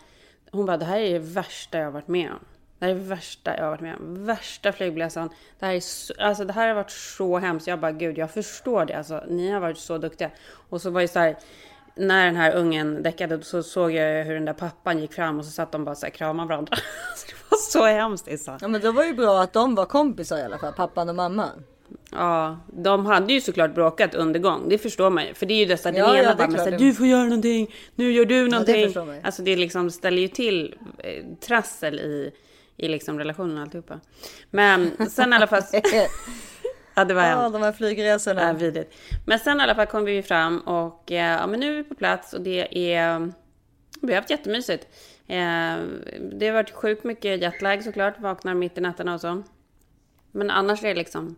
hon 0.51 0.67
bara 0.67 0.77
det 0.77 0.85
här 0.85 0.99
är 0.99 1.13
det 1.13 1.19
värsta 1.19 1.79
jag 1.79 1.85
har 1.85 1.93
varit 1.93 2.09
med 2.09 2.31
om. 2.31 2.39
Det 2.79 2.87
här 2.87 2.93
är 2.93 2.99
det 2.99 3.05
värsta 3.05 3.57
jag 3.57 3.65
har 3.65 3.71
varit 3.71 3.81
med 3.81 3.97
om. 3.97 4.25
Värsta 4.27 4.73
flygbläsan. 4.73 5.31
Det 5.59 5.67
här, 5.67 5.75
är 5.75 5.81
så, 5.81 6.15
alltså, 6.19 6.45
det 6.45 6.53
här 6.53 6.69
har 6.69 6.75
varit 6.75 6.91
så 6.91 7.39
hemskt. 7.39 7.67
Jag 7.67 7.81
bara 7.81 7.93
gud 7.93 8.19
jag 8.19 8.31
förstår 8.31 8.85
det. 8.85 8.95
Alltså, 8.99 9.25
ni 9.29 9.51
har 9.51 9.61
varit 9.61 9.79
så 9.79 9.99
duktiga. 9.99 10.31
Och 10.69 10.81
så 10.83 10.91
var 10.91 11.01
det 11.01 11.09
så 11.09 11.19
här, 11.19 11.37
när 11.97 12.27
den 12.27 12.37
här 12.37 12.55
ungen 12.57 13.03
däckade 13.03 13.43
så 13.43 13.63
såg 13.63 13.93
jag 13.93 14.25
hur 14.25 14.35
den 14.35 14.45
där 14.45 14.53
pappan 14.53 14.99
gick 14.99 15.13
fram 15.13 15.39
och 15.39 15.45
så 15.45 15.51
satt 15.51 15.73
de 15.73 15.85
bara 15.85 15.95
så 15.95 16.07
här 16.07 16.11
kramade 16.11 16.49
varandra. 16.49 16.77
Alltså, 17.11 17.27
det 17.27 17.35
var 17.51 17.59
så 17.59 17.85
hemskt 17.87 18.29
Issa. 18.29 18.59
Ja 18.61 18.69
men 18.69 18.81
det 18.81 18.91
var 18.91 19.05
ju 19.05 19.15
bra 19.15 19.41
att 19.43 19.53
de 19.53 19.75
var 19.75 19.85
kompisar 19.85 20.39
i 20.39 20.43
alla 20.43 20.59
fall, 20.59 20.73
pappan 20.73 21.09
och 21.09 21.15
mamman. 21.15 21.65
Ja, 22.11 22.59
de 22.73 23.07
hade 23.07 23.33
ju 23.33 23.41
såklart 23.41 23.75
bråkat 23.75 24.15
under 24.15 24.41
gång. 24.41 24.69
Det 24.69 24.79
förstår 24.79 25.11
man 25.11 25.27
ju. 25.27 25.35
För 25.35 25.47
det 25.47 25.55
är 25.55 25.59
ju 25.59 25.65
dessa, 25.67 25.91
den 25.93 26.01
Ja, 26.01 26.09
ena 26.17 26.23
ja, 26.23 26.29
det 26.31 26.37
bara, 26.37 26.47
men 26.47 26.55
klart. 26.55 26.67
så 26.67 26.71
här, 26.71 26.79
du 26.79 26.95
får 26.95 27.07
göra 27.07 27.25
någonting, 27.25 27.75
nu 27.95 28.13
gör 28.13 28.25
du 28.25 28.49
någonting. 28.49 28.93
man 28.97 29.15
ju. 29.15 29.21
alltså 29.23 29.43
det 29.43 29.57
liksom 29.57 29.91
ställer 29.91 30.23
ju 30.23 30.29
till 30.29 30.75
eh, 30.99 31.25
trassel 31.47 32.01
i, 32.01 32.33
i 32.77 32.89
liksom 32.89 33.19
relationen 33.19 33.57
och 33.57 33.63
alltihopa. 33.63 34.01
Men 34.51 34.91
sen 35.11 35.33
i 35.33 35.37
alla 35.37 35.47
fall. 35.47 35.63
ja, 37.01 37.05
det 37.05 37.15
var 37.15 37.27
Ja, 37.27 37.49
de 37.49 37.63
här 37.63 37.73
flygresorna. 37.73 38.43
Ja, 38.43 38.53
vidrigt. 38.53 38.95
Men 39.27 39.39
sen 39.39 39.61
i 39.61 39.63
alla 39.63 39.75
fall 39.75 39.87
kom 39.87 40.05
vi 40.05 40.23
fram 40.23 40.59
och 40.59 41.13
eh, 41.13 41.41
ja, 41.41 41.47
men 41.47 41.61
nu 41.61 41.73
är 41.73 41.77
vi 41.77 41.85
på 41.85 41.95
plats 41.95 42.33
och 42.33 42.41
det 42.41 42.95
är... 42.95 43.33
Vi 44.03 44.13
har 44.13 44.21
haft 44.21 44.31
jättemysigt. 44.31 44.87
Eh, 45.27 45.77
det 46.33 46.47
har 46.47 46.53
varit 46.53 46.71
sjukt 46.71 47.05
mycket 47.05 47.41
jetlag 47.41 47.85
såklart, 47.85 48.21
vaknar 48.21 48.55
mitt 48.55 48.79
i 48.79 48.81
nätterna 48.81 49.15
och 49.15 49.21
så. 49.21 49.43
Men 50.33 50.51
annars 50.51 50.85
är 50.85 50.89
det 50.89 50.95
liksom 50.95 51.37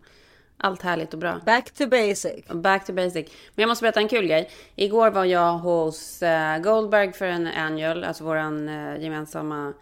allt 0.57 0.81
härligt 0.81 1.13
och 1.13 1.19
bra. 1.19 1.39
Back 1.45 1.71
to 1.71 1.87
basic. 1.87 2.45
Back 2.53 2.85
to 2.85 2.93
basic. 2.93 3.27
Men 3.55 3.63
jag 3.63 3.67
måste 3.67 3.83
berätta 3.83 3.99
en 3.99 4.07
kul 4.07 4.27
grej. 4.27 4.49
Igår 4.75 5.11
var 5.11 5.25
jag 5.25 5.53
hos 5.53 6.23
eh, 6.23 6.59
Goldberg 6.59 7.13
för 7.13 7.25
en 7.25 7.47
annual, 7.47 8.03
alltså 8.03 8.23
våran 8.23 8.69
eh, 8.69 9.03
gemensamma 9.03 9.73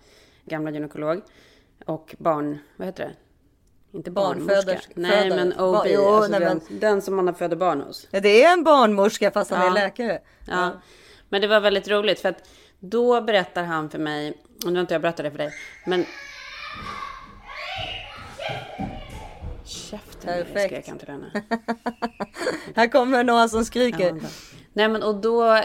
gamla 0.46 0.72
gynekolog. 0.72 1.22
Och 1.86 2.16
barn, 2.18 2.60
vad 2.78 2.88
heter 2.88 3.04
det? 3.04 3.14
Inte. 3.94 4.12
Barnföderska. 4.12 4.92
Nej, 4.96 5.30
men 5.30 5.54
OB. 5.54 5.74
Ba- 5.74 5.86
jo, 5.88 6.08
alltså 6.08 6.32
nej, 6.32 6.40
den, 6.40 6.62
den 6.70 7.02
som 7.02 7.16
man 7.16 7.36
föder 7.36 7.56
barn 7.56 7.82
hos. 7.82 8.08
Ja, 8.12 8.20
det 8.20 8.44
är 8.44 8.54
en 8.54 8.64
barnmorska 8.64 9.32
fast 9.32 9.52
han 9.52 9.60
Ja. 9.62 9.68
är 9.68 9.74
läkare. 9.74 10.20
Ja. 10.48 10.72
Men 11.30 11.42
det 11.42 11.48
var 11.48 11.60
väldigt 11.60 11.88
roligt 11.88 12.20
för 12.20 12.30
att 12.30 12.48
då 12.80 13.22
berättar 13.22 13.64
han 13.64 13.90
för 13.90 14.00
mig, 14.00 14.34
och 14.66 14.72
nu 14.72 14.74
har 14.74 14.82
inte 14.82 14.94
jag 14.94 15.02
berättat 15.02 15.24
det 15.26 15.32
för 15.32 15.38
dig, 15.38 15.52
men... 15.86 16.06
Käften, 19.66 20.34
Perfekt. 20.46 20.66
skrek 20.74 20.88
han 20.90 20.98
till 20.98 21.08
henne. 21.08 21.44
Här 22.76 22.88
kommer 22.88 23.24
några 23.24 23.48
som 23.48 23.66
skriker. 23.66 24.08
Ja. 24.22 24.28
Nej 24.74 24.88
men 24.90 25.04
och 25.04 25.16
då, 25.16 25.60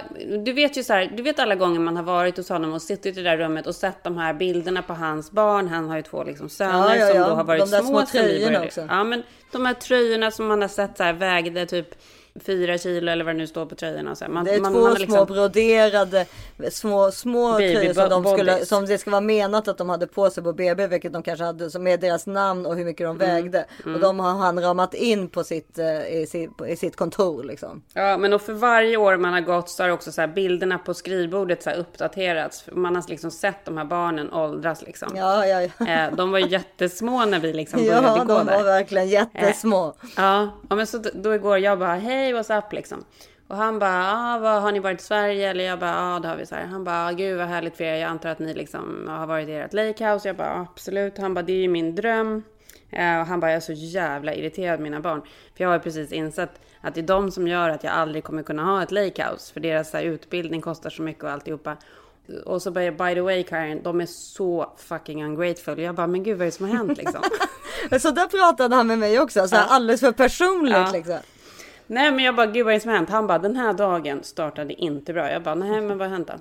du 0.44 0.52
vet 0.52 0.76
ju 0.78 0.82
så 0.84 0.92
här, 0.92 1.12
du 1.16 1.22
vet 1.22 1.38
alla 1.38 1.54
gånger 1.54 1.80
man 1.80 1.96
har 1.96 2.02
varit 2.02 2.36
hos 2.36 2.48
honom 2.48 2.72
och 2.72 2.82
suttit 2.82 3.06
i 3.06 3.10
det 3.10 3.30
där 3.30 3.36
rummet 3.36 3.66
och 3.66 3.74
sett 3.74 4.04
de 4.04 4.16
här 4.18 4.34
bilderna 4.34 4.82
på 4.82 4.92
hans 4.94 5.30
barn. 5.30 5.68
Han 5.68 5.88
har 5.88 5.96
ju 5.96 6.02
två 6.02 6.24
liksom 6.24 6.48
söner 6.48 6.72
Ja, 6.78 6.96
ja, 6.96 7.08
som 7.08 7.16
ja. 7.20 7.28
då 7.28 7.34
har 7.34 7.44
varit 7.44 7.60
De 7.64 7.70
där 7.70 7.80
små. 7.82 7.88
små 7.88 8.06
tröjorna 8.06 8.64
också. 8.64 8.86
Ja 8.88 9.04
men 9.04 9.22
de 9.52 9.66
här 9.66 9.74
tröjorna 9.74 10.30
som 10.30 10.46
man 10.46 10.60
har 10.62 10.68
sett 10.68 10.96
så 10.96 11.02
här 11.02 11.12
vägde 11.12 11.66
typ 11.66 11.88
fyra 12.46 12.78
kilo 12.78 13.12
eller 13.12 13.24
vad 13.24 13.34
det 13.34 13.38
nu 13.38 13.46
står 13.46 13.66
på 13.66 13.74
tröjorna. 13.74 14.14
Så. 14.14 14.24
Man, 14.28 14.44
Det 14.44 14.54
är 14.54 14.60
man, 14.60 14.72
två 14.72 14.80
man 14.80 14.88
har 14.90 14.96
små 14.96 15.00
liksom- 15.04 15.26
broderade 15.26 16.26
små, 16.70 17.10
små 17.10 17.56
tröjor 17.56 17.92
som, 17.94 18.08
de 18.22 18.24
skulle, 18.36 18.66
som 18.66 18.86
det 18.86 18.98
ska 18.98 19.10
vara 19.10 19.20
menat 19.20 19.68
att 19.68 19.78
de 19.78 19.88
hade 19.88 20.06
på 20.06 20.30
sig 20.30 20.42
på 20.42 20.52
BB, 20.52 20.86
vilket 20.86 21.12
de 21.12 21.22
kanske 21.22 21.44
hade 21.44 21.70
som 21.70 21.86
är 21.86 21.96
deras 21.96 22.26
namn 22.26 22.66
och 22.66 22.76
hur 22.76 22.84
mycket 22.84 23.06
de 23.06 23.18
vägde. 23.18 23.64
mm. 23.84 23.94
Och 23.94 24.00
de 24.00 24.20
har 24.20 24.32
han 24.32 24.62
ramat 24.62 24.94
in 24.94 25.28
på 25.28 25.44
sitt, 25.44 25.78
eh, 25.78 26.06
i, 26.06 26.26
sitt, 26.26 26.50
i 26.68 26.76
sitt 26.76 26.96
kontor 26.96 27.44
liksom. 27.44 27.82
Ja, 27.94 28.18
men 28.18 28.32
och 28.32 28.42
för 28.42 28.52
varje 28.52 28.96
år 28.96 29.16
man 29.16 29.32
har 29.32 29.40
gått 29.40 29.68
så 29.70 29.82
har 29.82 29.90
också 29.90 30.12
så 30.12 30.26
bilderna 30.26 30.78
på 30.78 30.94
skrivbordet 30.94 31.62
så 31.62 31.70
uppdaterats. 31.70 32.64
Man 32.72 32.96
har 32.96 33.04
liksom 33.08 33.30
sett 33.30 33.64
de 33.64 33.76
här 33.78 33.84
barnen 33.84 34.32
åldras 34.32 34.82
liksom. 34.82 35.08
Ja, 35.16 35.46
ja, 35.46 35.68
ja. 35.78 35.86
Eh, 35.86 36.14
De 36.14 36.30
var 36.30 36.38
jättesmå 36.38 37.24
när 37.24 37.40
vi 37.40 37.52
liksom 37.52 37.80
började 37.86 38.06
Ja, 38.06 38.24
gå 38.24 38.34
de 38.38 38.46
där. 38.46 38.56
var 38.56 38.64
verkligen 38.64 39.08
jättesmå. 39.08 39.94
Ja, 40.16 40.48
ja 40.68 40.76
men 40.76 40.86
så 40.86 40.98
då 41.14 41.34
igår 41.34 41.58
jag 41.58 41.78
bara 41.78 41.94
hej 41.94 42.25
what's 42.34 42.58
up 42.58 42.72
liksom. 42.72 43.04
Och 43.48 43.56
han 43.56 43.78
bara, 43.78 44.12
ah, 44.12 44.38
vad, 44.38 44.62
har 44.62 44.72
ni 44.72 44.78
varit 44.78 45.00
i 45.00 45.04
Sverige? 45.04 45.50
Eller 45.50 45.64
jag 45.64 45.78
bara, 45.78 45.90
ja 45.90 46.16
ah, 46.16 46.18
det 46.20 46.28
har 46.28 46.36
vi 46.36 46.46
så 46.46 46.54
här. 46.54 46.64
Han 46.64 46.84
bara, 46.84 47.12
gud 47.12 47.38
vad 47.38 47.46
härligt 47.46 47.76
för 47.76 47.84
er. 47.84 47.94
Jag 47.94 48.10
antar 48.10 48.28
att 48.30 48.38
ni 48.38 48.54
liksom 48.54 49.06
har 49.08 49.26
varit 49.26 49.48
i 49.48 49.52
ert 49.54 49.72
lakehouse. 49.72 50.28
Jag 50.28 50.36
bara, 50.36 50.66
absolut. 50.72 51.18
Han 51.18 51.34
bara, 51.34 51.42
det 51.42 51.52
är 51.52 51.56
ju 51.62 51.68
min 51.68 51.94
dröm. 51.94 52.42
Eh, 52.90 53.20
och 53.20 53.26
han 53.26 53.40
bara, 53.40 53.50
jag 53.50 53.56
är 53.56 53.60
så 53.60 53.72
jävla 53.72 54.34
irriterad 54.34 54.80
mina 54.80 55.00
barn. 55.00 55.22
För 55.56 55.64
jag 55.64 55.68
har 55.68 55.74
ju 55.74 55.80
precis 55.80 56.12
insett 56.12 56.50
att 56.80 56.94
det 56.94 57.00
är 57.00 57.06
de 57.06 57.30
som 57.30 57.48
gör 57.48 57.68
att 57.70 57.84
jag 57.84 57.92
aldrig 57.92 58.24
kommer 58.24 58.42
kunna 58.42 58.64
ha 58.64 58.82
ett 58.82 58.90
lakehouse. 58.90 59.52
För 59.52 59.60
deras 59.60 59.92
här, 59.92 60.02
utbildning 60.02 60.60
kostar 60.60 60.90
så 60.90 61.02
mycket 61.02 61.24
och 61.24 61.30
alltihopa. 61.30 61.76
Och 62.44 62.62
så 62.62 62.70
bara, 62.70 62.90
by 62.90 63.14
the 63.14 63.20
way 63.20 63.42
Karin, 63.42 63.82
de 63.82 64.00
är 64.00 64.06
så 64.06 64.72
fucking 64.76 65.24
ungrateful. 65.24 65.78
Jag 65.78 65.94
bara, 65.94 66.06
men 66.06 66.22
gud 66.22 66.38
vad 66.38 66.42
är 66.42 66.50
det 66.50 66.56
som 66.56 66.68
har 66.70 66.76
hänt 66.76 66.98
liksom? 66.98 67.22
Så 68.00 68.10
där 68.10 68.26
pratade 68.26 68.76
han 68.76 68.86
med 68.86 68.98
mig 68.98 69.20
också, 69.20 69.48
så 69.48 69.56
här, 69.56 69.62
Ja. 69.62 69.74
alldeles 69.74 70.00
för 70.00 70.12
personligt 70.12 70.76
Ja. 70.76 70.90
liksom. 70.92 71.18
Nej 71.86 72.12
men 72.12 72.24
jag 72.24 72.36
bara, 72.36 72.46
gud 72.46 72.64
vad 72.64 72.74
är 72.74 72.76
det 72.76 72.80
som 72.80 72.90
har 72.90 72.96
hänt? 72.96 73.10
Han 73.10 73.26
bara, 73.26 73.38
den 73.38 73.56
här 73.56 73.72
dagen 73.72 74.22
startade 74.22 74.74
inte 74.74 75.12
bra. 75.12 75.30
Jag 75.30 75.42
bara, 75.42 75.54
nej 75.54 75.80
men 75.80 75.98
vad 75.98 76.08
har 76.08 76.16
hänt 76.16 76.28
då? 76.28 76.34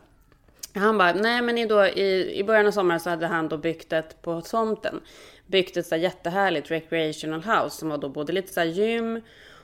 Han 0.80 0.98
bara, 0.98 1.14
nej 1.14 1.42
men 1.42 1.58
i, 1.58 1.66
då, 1.66 1.86
i, 1.86 2.40
i 2.40 2.44
början 2.44 2.68
av 2.68 2.72
sommaren 2.72 3.00
så 3.00 3.10
hade 3.10 3.28
han 3.28 3.48
då 3.48 3.58
byggt 3.58 3.94
ett 3.94 4.22
på 4.22 4.42
tomten. 4.42 5.02
Byggt 5.48 5.78
ett 5.78 5.86
så 5.86 5.96
här 5.96 6.02
jättehärligt 6.02 6.72
recreational 6.72 7.44
house 7.44 7.78
som 7.78 7.90
var 7.90 7.98
då 7.98 8.10
både 8.10 8.34
lite 8.34 8.54
så 8.54 8.64
gym 8.64 9.22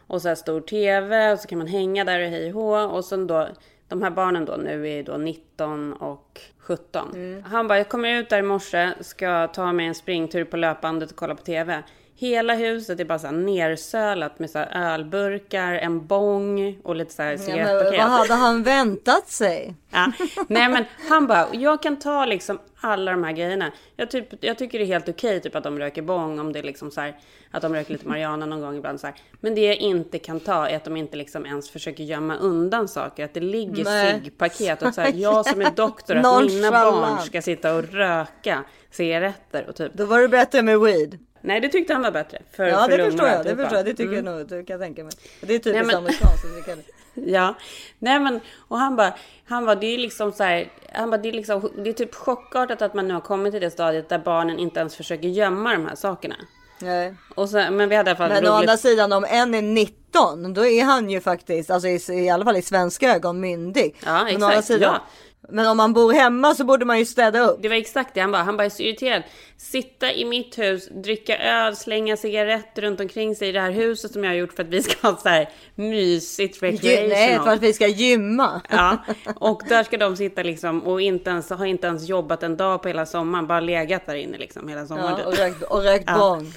och 0.08 0.22
så 0.22 0.36
stor 0.36 0.62
tv 0.62 1.32
och 1.32 1.40
så 1.40 1.48
kan 1.48 1.58
man 1.58 1.68
hänga 1.68 2.04
där 2.04 2.24
och 2.24 2.30
hej 2.30 2.54
och. 2.54 2.96
Och 2.96 3.06
sen 3.06 3.28
då, 3.28 3.48
de 3.88 4.02
här 4.02 4.10
barnen 4.10 4.46
då 4.46 4.56
nu 4.56 4.90
är 4.90 5.04
då 5.04 5.18
19 5.18 5.94
och 5.94 6.42
17. 6.60 7.44
Han 7.48 7.68
bara, 7.68 7.78
jag 7.78 7.90
kommer 7.90 8.20
ut 8.20 8.30
där 8.30 8.40
i 8.40 8.42
morse, 8.42 8.92
ska 9.02 9.48
ta 9.48 9.72
mig 9.74 9.86
en 9.88 9.96
springtur 9.96 10.44
på 10.44 10.58
löpbandet 10.58 11.12
och 11.12 11.18
kolla 11.18 11.36
på 11.36 11.44
tv. 11.44 11.84
Hela 12.22 12.54
huset 12.54 13.00
är 13.00 13.06
bara 13.06 13.20
så 13.20 13.28
här 13.28 13.34
nersölat 13.34 14.40
med 14.40 14.50
så 14.50 14.60
ölburkar, 14.60 15.74
en 15.74 16.08
bong 16.08 16.80
och 16.84 16.96
lite 16.96 17.14
så 17.14 17.22
här 17.22 17.32
Ja, 17.32 17.38
men 17.38 17.46
cigarettpaket. 17.46 18.00
vad 18.00 18.10
hade 18.10 18.34
han 18.34 18.64
väntat 18.64 19.28
sig? 19.28 19.76
Ja. 19.94 20.12
Nej 20.48 20.70
men 20.70 20.86
han 21.10 21.28
bara, 21.28 21.48
jag 21.54 21.82
kan 21.82 22.00
ta 22.00 22.26
liksom 22.26 22.60
alla 22.82 23.12
de 23.12 23.24
här 23.24 23.32
grejerna. 23.32 23.72
Jag, 23.96 24.12
typ, 24.12 24.44
jag 24.44 24.58
tycker 24.58 24.80
det 24.80 24.86
är 24.86 24.88
helt 24.88 25.10
okej 25.10 25.40
typ 25.40 25.56
att 25.56 25.64
de 25.64 25.80
röker 25.80 26.02
bong 26.02 26.40
om 26.40 26.54
det 26.54 26.60
är 26.60 26.64
liksom 26.64 26.92
så 26.92 27.02
här, 27.02 27.18
att 27.52 27.62
de 27.62 27.74
röker 27.76 27.92
lite 27.92 28.08
marijuana 28.08 28.46
någon 28.46 28.62
gång 28.62 28.78
ibland 28.78 29.00
så 29.00 29.08
här. 29.08 29.16
Men 29.40 29.56
det 29.56 29.66
jag 29.66 29.76
inte 29.76 30.20
kan 30.20 30.40
ta 30.40 30.68
är 30.68 30.76
att 30.76 30.84
de 30.84 30.98
inte 30.98 31.18
liksom 31.18 31.46
ens 31.46 31.70
försöker 31.70 32.04
gömma 32.04 32.36
undan 32.38 32.88
saker. 32.88 33.26
Att 33.26 33.34
det 33.34 33.40
ligger 33.40 34.12
ciggpaket 34.12 34.82
och 34.82 34.94
så 34.94 35.02
här, 35.02 35.14
jag 35.16 35.46
som 35.46 35.62
är 35.62 35.72
doktor, 35.76 36.16
att 36.16 36.46
mina 36.46 36.72
barn 36.72 37.22
ska 37.22 37.42
sitta 37.42 37.76
och 37.76 37.84
röka 37.84 38.64
cigaretter 38.92 39.66
och 39.70 39.76
typ. 39.76 39.94
Då 39.94 40.06
var 40.06 40.20
det 40.22 40.28
bättre 40.28 40.62
med 40.62 40.80
weed. 40.80 41.20
Nej 41.42 41.60
det 41.62 41.70
tyckte 41.70 41.94
han 41.94 42.02
var 42.02 42.12
bättre. 42.12 42.42
För, 42.52 42.64
ja, 42.66 42.88
för 42.90 42.98
det 42.98 43.06
förstår 43.06 43.28
jag. 43.28 43.34
Det 43.36 43.38
alltihopa. 43.40 43.62
förstår 43.64 43.78
jag. 43.78 43.86
Det 43.86 43.94
tycker 43.94 44.14
Mm. 44.14 44.26
jag 44.26 44.36
nog. 44.38 44.48
Det 44.48 44.64
kan 44.64 44.74
jag 44.74 44.82
tänka 44.82 45.04
mig. 45.04 45.14
Det 45.42 45.54
är 45.56 45.60
typiskt 45.60 45.88
Nej, 45.88 45.96
amerikanskt. 45.96 46.66
kan- 46.66 46.84
Ja, 47.14 47.56
nej 48.00 48.20
men 48.20 48.40
och 48.68 48.78
han 48.78 48.96
bara, 48.96 49.14
han 49.48 49.66
bara, 49.66 49.76
det 49.76 49.94
är 49.94 49.98
liksom 49.98 50.32
så 50.32 50.44
här, 50.44 50.72
han 50.94 51.10
bara, 51.10 51.18
det 51.18 51.30
är 51.30 51.34
liksom, 51.34 51.72
det 51.84 51.90
är 51.90 51.94
typ 51.94 52.16
chockartat 52.16 52.82
att 52.82 52.94
man 52.94 53.08
nu 53.08 53.14
har 53.14 53.22
kommit 53.22 53.54
till 53.54 53.62
det 53.62 53.72
stadiet 53.72 54.10
där 54.10 54.20
barnen 54.20 54.60
inte 54.60 54.80
ens 54.80 54.96
försöker 54.96 55.28
gömma 55.28 55.74
de 55.74 55.86
här 55.86 55.96
sakerna. 55.96 56.36
Nej. 56.82 57.16
Och 57.36 57.50
så, 57.50 57.58
men 57.72 57.90
vi 57.90 57.96
hade 57.96 58.10
i 58.10 58.12
alla 58.12 58.18
fall 58.18 58.30
Men 58.30 58.38
å 58.38 58.42
roligt. 58.50 58.60
andra 58.60 58.78
sidan 58.78 59.14
om 59.14 59.26
en 59.30 59.54
är 59.56 59.62
19 59.62 60.54
då 60.54 60.66
är 60.66 60.84
han 60.84 61.10
ju 61.10 61.22
faktiskt, 61.22 61.70
alltså 61.72 61.88
i, 61.88 62.00
i 62.26 62.30
alla 62.30 62.46
fall 62.46 62.58
i 62.58 62.62
svenska 62.62 63.16
ögon 63.16 63.40
myndig. 63.40 63.96
Ja, 64.06 64.12
men, 64.14 64.24
å 64.24 64.28
exakt, 64.28 64.44
andra 64.44 64.62
sidan, 64.62 64.94
ja. 64.94 65.02
Men 65.50 65.68
om 65.68 65.78
man 65.78 65.94
bor 65.94 66.14
hemma 66.14 66.56
så 66.56 66.64
borde 66.64 66.86
man 66.86 67.00
ju 67.00 67.06
städa 67.06 67.40
upp. 67.40 67.60
Det 67.62 67.70
var 67.70 67.76
exakt 67.76 68.14
det 68.14 68.22
han 68.22 68.32
bara, 68.32 68.44
han 68.44 68.58
bara 68.58 68.66
är 68.66 68.70
så 68.70 68.84
irriterad. 68.84 69.24
Sitta 69.58 70.14
i 70.14 70.26
mitt 70.26 70.60
hus, 70.60 70.90
dricka 70.90 71.38
öl, 71.38 71.76
slänga 71.76 72.18
cigaretter 72.18 72.82
runt 72.82 73.00
omkring 73.00 73.36
sig 73.36 73.50
i 73.50 73.52
det 73.52 73.60
här 73.60 73.72
huset 73.72 74.12
som 74.12 74.24
jag 74.24 74.32
har 74.32 74.36
gjort 74.36 74.54
för 74.54 74.64
att 74.64 74.70
vi 74.70 74.82
ska 74.84 75.08
ha 75.08 75.18
så 75.18 75.30
här 75.30 75.50
mysigt 75.76 76.64
recreational. 76.64 77.10
Nej, 77.10 77.40
för 77.40 77.48
att 77.52 77.62
vi 77.62 77.74
ska 77.74 77.88
gymma. 77.88 78.62
Ja, 78.70 78.98
och 79.36 79.62
där 79.70 79.84
ska 79.84 79.98
de 79.98 80.16
sitta 80.16 80.44
liksom 80.44 80.82
och 80.82 81.02
inte 81.02 81.30
ens, 81.30 81.50
har 81.50 81.66
inte 81.66 81.88
ens 81.88 82.10
jobbat 82.10 82.44
en 82.44 82.58
dag 82.58 82.82
på 82.82 82.88
hela 82.88 83.06
sommaren, 83.06 83.48
bara 83.48 83.60
legat 83.60 84.06
där 84.06 84.16
inne 84.16 84.38
liksom 84.38 84.68
hela 84.68 84.86
sommaren. 84.86 85.10
Ja, 85.12 85.18
typ. 85.18 85.26
och 85.28 85.38
rökt, 85.38 85.64
och 85.64 85.84
rökt 85.84 86.04
Ja. 86.08 86.18
bong. 86.18 86.54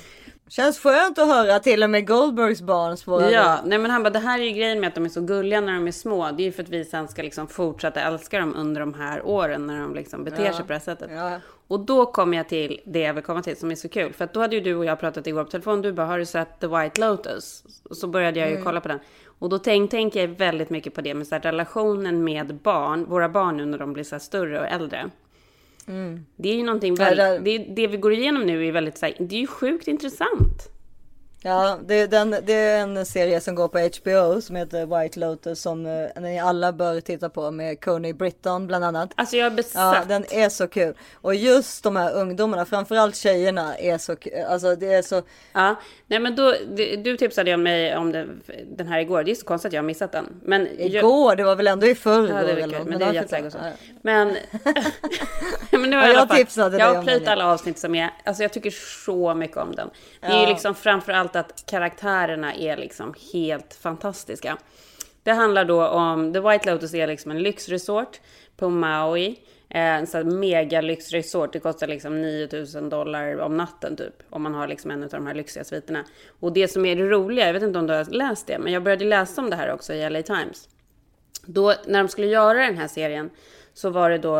Känns 0.49 0.79
skönt 0.79 1.19
att 1.19 1.29
höra 1.29 1.59
till 1.59 1.83
och 1.83 1.91
med 1.91 2.07
Goldbergs 2.07 2.63
barn 2.63 2.97
spårar 2.97 3.31
Ja, 3.31 3.59
nej 3.65 3.79
men 3.79 3.91
han 3.91 4.03
bara, 4.03 4.11
det 4.11 4.19
här 4.19 4.39
är 4.39 4.43
ju 4.45 4.51
grejen 4.51 4.81
med 4.81 4.89
att 4.89 4.95
de 4.95 5.05
är 5.05 5.09
så 5.09 5.21
gulliga 5.21 5.61
när 5.61 5.73
de 5.75 5.87
är 5.89 5.93
små. 5.93 6.31
Det 6.31 6.43
är 6.43 6.45
ju 6.45 6.53
för 6.53 6.63
att 6.63 6.69
vi 6.69 6.85
sen 6.85 7.09
ska 7.09 7.23
liksom 7.23 7.47
fortsätta 7.49 8.01
älska 8.01 8.39
dem 8.41 8.55
under 8.57 8.81
de 8.81 8.95
här 8.95 9.27
åren 9.27 9.67
när 9.67 9.81
de 9.81 9.95
liksom 9.95 10.25
beter 10.25 10.45
Ja. 10.45 10.53
sig 10.53 10.61
på 10.63 10.69
det 10.69 10.75
här 10.75 10.81
sättet. 10.81 11.11
Ja. 11.15 11.41
Och 11.69 11.81
då 11.81 12.07
kommer 12.07 12.37
jag 12.37 12.49
till 12.49 12.81
det 12.85 13.01
jag 13.01 13.15
vill 13.15 13.23
komma 13.25 13.43
till 13.43 13.57
som 13.57 13.71
är 13.71 13.75
så 13.75 13.89
kul. 13.89 14.13
För 14.13 14.25
att 14.25 14.33
då 14.33 14.41
hade 14.41 14.57
ju 14.57 14.63
du 14.63 14.75
och 14.75 14.85
jag 14.85 15.01
pratat 15.01 15.27
igår 15.27 15.45
på 15.45 15.51
telefon. 15.51 15.83
Du 15.83 15.93
bara, 15.93 16.07
har 16.07 16.19
du 16.19 16.27
sett 16.27 16.61
The 16.61 16.67
White 16.67 17.01
Lotus? 17.01 17.65
Och 17.91 17.97
så 17.97 18.07
började 18.07 18.41
jag 18.41 18.49
ju 18.49 18.55
Mm. 18.55 18.65
kolla 18.65 18.81
på 18.81 18.89
den. 18.89 18.99
Och 19.39 19.49
då 19.49 19.59
tänk, 19.59 19.91
tänker 19.91 20.21
jag 20.21 20.29
väldigt 20.29 20.71
mycket 20.71 20.95
på 20.95 21.01
det 21.01 21.15
med 21.15 21.27
så 21.27 21.35
här, 21.35 21.43
relationen 21.43 22.25
med 22.25 22.55
barn, 22.55 23.05
våra 23.05 23.29
barn 23.29 23.57
nu 23.57 23.65
när 23.65 23.79
de 23.79 23.93
blir 23.93 24.05
så 24.05 24.15
här 24.15 24.21
större 24.21 24.61
och 24.61 24.67
äldre. 24.67 25.11
Mm. 25.89 26.27
Det 26.37 26.49
är 26.49 26.55
ju 26.57 26.63
någonting, 26.63 26.95
väl, 26.95 27.17
det- 27.17 27.39
det, 27.59 27.59
det 27.59 27.87
vi 27.87 27.97
går 27.97 28.13
igenom 28.13 28.43
nu 28.43 28.67
är 28.67 28.73
väldigt 28.73 28.99
så 28.99 29.07
här, 29.07 29.15
det 29.19 29.37
är 29.37 29.41
ju 29.41 29.47
sjukt 29.47 29.89
intressant. 29.89 30.71
Ja, 31.47 31.79
det, 31.87 32.07
den, 32.07 32.31
det 32.43 32.53
är 32.53 32.81
en 32.81 33.07
serie 33.07 33.41
som 33.41 33.55
går 33.55 33.69
på 33.69 33.79
HBO 33.79 34.41
som 34.41 34.57
heter 34.57 34.87
White 35.03 35.21
Lotus 35.21 35.61
som 35.61 35.87
eh, 35.87 36.23
ni 36.23 36.41
alla 36.41 36.73
bör 36.73 37.01
titta 37.01 37.29
på 37.29 37.51
med 37.51 37.85
Coney 37.85 38.13
Britton 38.13 38.67
bland 38.67 38.85
annat. 38.85 39.11
Alltså 39.15 39.37
jag 39.37 39.47
är 39.47 39.51
besatt. 39.51 39.97
Ja, 39.97 40.05
den 40.09 40.25
är 40.31 40.49
så 40.49 40.67
kul. 40.69 40.95
Och 41.15 41.35
just 41.35 41.83
de 41.85 41.97
här 41.97 42.13
ungdomarna, 42.15 42.65
framförallt 42.65 43.17
tjejerna, 43.17 43.77
är 43.77 43.99
så 43.99 44.17
kul. 44.17 44.33
Alltså 44.49 44.77
det 44.77 44.95
är 44.95 45.03
så... 45.03 45.23
Ja, 45.53 45.75
nej 46.07 46.19
men 46.19 46.37
då, 46.37 46.55
du, 46.77 46.97
du 46.97 47.17
tipsade 47.17 47.51
ju 47.51 47.57
mig 47.57 47.97
om 47.97 48.13
den, 48.13 48.43
den 48.77 48.87
här 48.87 48.99
igår. 49.01 49.25
Det 49.25 49.31
är 49.31 49.35
så 49.35 49.47
konstigt 49.47 49.69
att 49.69 49.73
jag 49.73 49.83
har 49.83 49.87
missat 49.87 50.13
den. 50.13 50.41
Men 50.43 50.69
Igår, 50.81 51.37
det 51.37 51.45
var 51.45 51.57
väl 51.57 51.67
ändå 51.67 51.87
i 51.87 51.95
förrgår 51.95 52.37
Ja, 52.37 52.43
det 52.55 52.63
är 52.63 52.67
något. 52.67 52.87
men 52.89 52.99
det 52.99 53.05
är 53.05 53.51
så. 53.51 53.59
ja. 53.59 53.71
Men, 54.03 54.29
men 55.71 55.91
nu 55.91 55.97
har 55.97 56.03
Ja, 56.03 56.09
jag, 56.13 56.17
jag 56.17 56.31
tipsade 56.31 56.79
jag 56.79 56.89
dig 56.89 56.89
har 56.89 56.99
om 56.99 57.05
plöjt 57.05 57.19
den, 57.19 57.27
ja. 57.27 57.33
alla 57.33 57.53
avsnitt 57.53 57.79
som 57.79 57.95
är, 57.95 58.11
alltså 58.25 58.43
jag 58.43 58.53
tycker 58.53 58.71
så 59.05 59.35
mycket 59.35 59.57
om 59.57 59.75
den. 59.75 59.91
Det 60.21 60.27
är 60.27 60.37
ju 60.37 60.43
Ja. 60.43 60.49
liksom 60.49 60.75
framförallt 61.35 61.37
att 61.37 61.67
karaktärerna 61.67 62.55
är 62.55 62.77
liksom 62.77 63.15
helt 63.33 63.75
fantastiska. 63.75 64.59
Det 65.23 65.33
handlar 65.33 65.65
då 65.65 65.87
om, 65.87 66.33
The 66.33 66.41
White 66.41 66.73
Lotus 66.73 66.95
är 66.95 67.07
liksom 67.07 67.31
en 67.31 67.43
lyxresort 67.43 68.21
på 68.57 68.71
Maui. 68.71 69.39
Eh, 69.71 69.81
en 69.81 70.07
sån 70.07 70.23
här 70.23 70.39
mega 70.39 70.81
lyxresort. 70.81 71.53
Det 71.53 71.61
kostar 71.61 71.87
liksom 71.87 72.23
9000 72.23 72.89
dollar 72.91 73.39
om 73.41 73.57
natten 73.57 73.97
typ. 73.97 74.23
Om 74.31 74.43
man 74.43 74.55
har 74.55 74.69
liksom 74.69 74.91
en 74.91 75.03
av 75.03 75.09
de 75.09 75.27
här 75.27 75.35
lyxiga 75.35 75.65
sviterna. 75.65 76.05
Och 76.41 76.53
det 76.53 76.69
som 76.69 76.85
är 76.85 76.97
det 76.97 77.09
roliga, 77.09 77.47
jag 77.47 77.53
vet 77.53 77.63
inte 77.63 77.79
om 77.79 77.87
du 77.87 77.95
har 77.95 78.05
läst 78.05 78.47
det, 78.47 78.59
men 78.59 78.73
jag 78.73 78.83
började 78.83 79.05
läsa 79.05 79.43
om 79.43 79.51
det 79.51 79.57
här 79.57 79.73
också 79.73 79.93
i 79.93 80.11
LA 80.11 80.23
Times. 80.23 80.69
Då, 81.47 81.75
när 81.87 82.03
de 82.03 82.09
skulle 82.09 82.27
göra 82.27 82.67
den 82.67 82.79
här 82.79 82.89
serien 82.89 83.31
så 83.75 83.91
var 83.91 84.11
det 84.11 84.19
då 84.19 84.37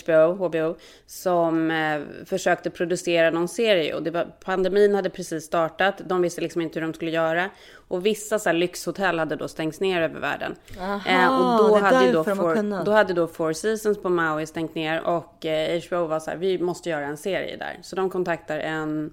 HBO, 0.00 0.46
HBO 0.46 0.76
som 1.06 1.70
eh, 1.70 2.00
försökte 2.26 2.70
producera 2.70 3.30
någon 3.30 3.48
serie 3.48 3.94
och 3.94 4.02
det 4.02 4.10
var, 4.10 4.24
pandemin 4.44 4.94
hade 4.94 5.10
precis 5.10 5.44
startat. 5.44 6.00
De 6.04 6.22
visste 6.22 6.40
liksom 6.40 6.62
inte 6.62 6.80
hur 6.80 6.86
de 6.86 6.94
skulle 6.94 7.10
göra 7.10 7.50
och 7.88 8.06
vissa 8.06 8.38
så 8.38 8.48
här, 8.48 8.56
lyxhotell 8.56 9.18
hade 9.18 9.36
då 9.36 9.48
stängts 9.48 9.80
ner 9.80 10.02
över 10.02 10.20
världen. 10.20 10.54
Aha, 10.80 11.38
och 11.38 11.68
då 11.68 11.76
hade, 11.76 12.12
då 12.12 12.24
Four, 12.24 12.84
då 12.84 12.92
hade 12.92 13.14
då 13.14 13.26
Four 13.26 13.52
Seasons 13.52 14.02
på 14.02 14.08
Maui 14.08 14.46
stängt 14.46 14.74
ner 14.74 15.00
och 15.00 15.46
eh, 15.46 15.82
HBO 15.88 16.06
var 16.06 16.20
så 16.20 16.30
här, 16.30 16.36
vi 16.36 16.58
måste 16.58 16.90
göra 16.90 17.06
en 17.06 17.16
serie 17.16 17.56
där. 17.56 17.78
Så 17.82 17.96
de 17.96 18.10
kontaktar 18.10 18.58
en 18.58 19.12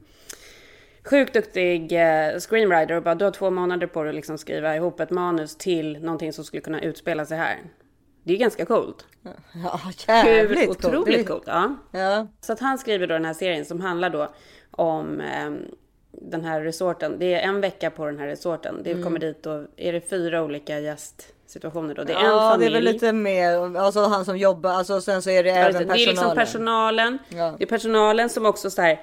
sjukt 1.04 1.34
duktig 1.34 1.92
eh, 1.92 2.40
screenwriter 2.40 2.96
och 2.96 3.04
bara 3.04 3.16
du 3.16 3.26
har 3.26 3.32
två 3.32 3.50
månader 3.50 3.88
på 3.88 4.04
dig 4.04 4.10
att 4.10 4.16
liksom 4.16 4.38
skriva 4.38 4.76
ihop 4.76 5.00
ett 5.00 5.12
manus 5.12 5.56
till 5.56 6.00
någonting 6.02 6.34
som 6.34 6.44
skulle 6.44 6.62
kunna 6.62 6.82
utspela 6.82 7.26
sig 7.26 7.38
här. 7.38 7.58
Det 8.28 8.34
är 8.34 8.38
ganska 8.38 8.66
coolt. 8.66 9.06
Ja, 9.64 9.80
jävligt 10.08 10.60
Hur 10.60 10.66
coolt. 10.66 10.86
otroligt 10.86 11.06
Det 11.16 11.20
är- 11.20 11.24
coolt. 11.26 11.44
Ja. 11.46 11.76
Ja. 11.92 12.28
Så 12.42 12.54
att 12.54 12.60
han 12.60 12.78
skriver 12.78 13.08
då 13.08 13.14
den 13.14 13.26
här 13.26 13.34
serien 13.34 13.66
som 13.66 13.82
handlar 13.82 14.10
då 14.10 14.30
om 14.72 15.22
eh, 15.22 15.52
den 16.12 16.46
här 16.46 16.62
resorten. 16.62 17.16
Det 17.20 17.34
är 17.34 17.40
en 17.48 17.62
vecka 17.62 17.90
på 17.90 18.06
den 18.06 18.20
här 18.20 18.28
resorten. 18.28 18.82
Det 18.84 18.92
Mm. 18.92 19.04
kommer 19.04 19.20
dit 19.20 19.46
och 19.46 19.64
är 19.78 19.94
det 19.94 20.10
fyra 20.10 20.44
olika 20.44 20.80
gästsituationer 20.80 21.96
då. 21.96 22.04
Det 22.04 22.14
är 22.14 22.18
en 22.20 22.26
ja, 22.26 22.50
familj. 22.52 22.70
det 22.72 22.78
är 22.78 22.82
väl 22.82 22.94
lite 22.94 23.14
mer, 23.14 23.78
alltså 23.78 24.00
han 24.06 24.26
som 24.26 24.38
jobbar, 24.38 24.70
alltså 24.72 25.02
sen 25.02 25.22
så 25.22 25.30
är 25.30 25.44
det 25.44 25.50
Ja, 25.50 25.56
även 25.56 25.74
det 25.74 25.78
är 25.80 25.86
personalen. 25.88 26.08
liksom 26.10 26.36
personalen. 26.36 27.18
Ja. 27.30 27.56
Det 27.58 27.64
är 27.64 27.68
personalen 27.68 28.30
som 28.30 28.46
också 28.46 28.70
så 28.70 28.82
här. 28.82 29.02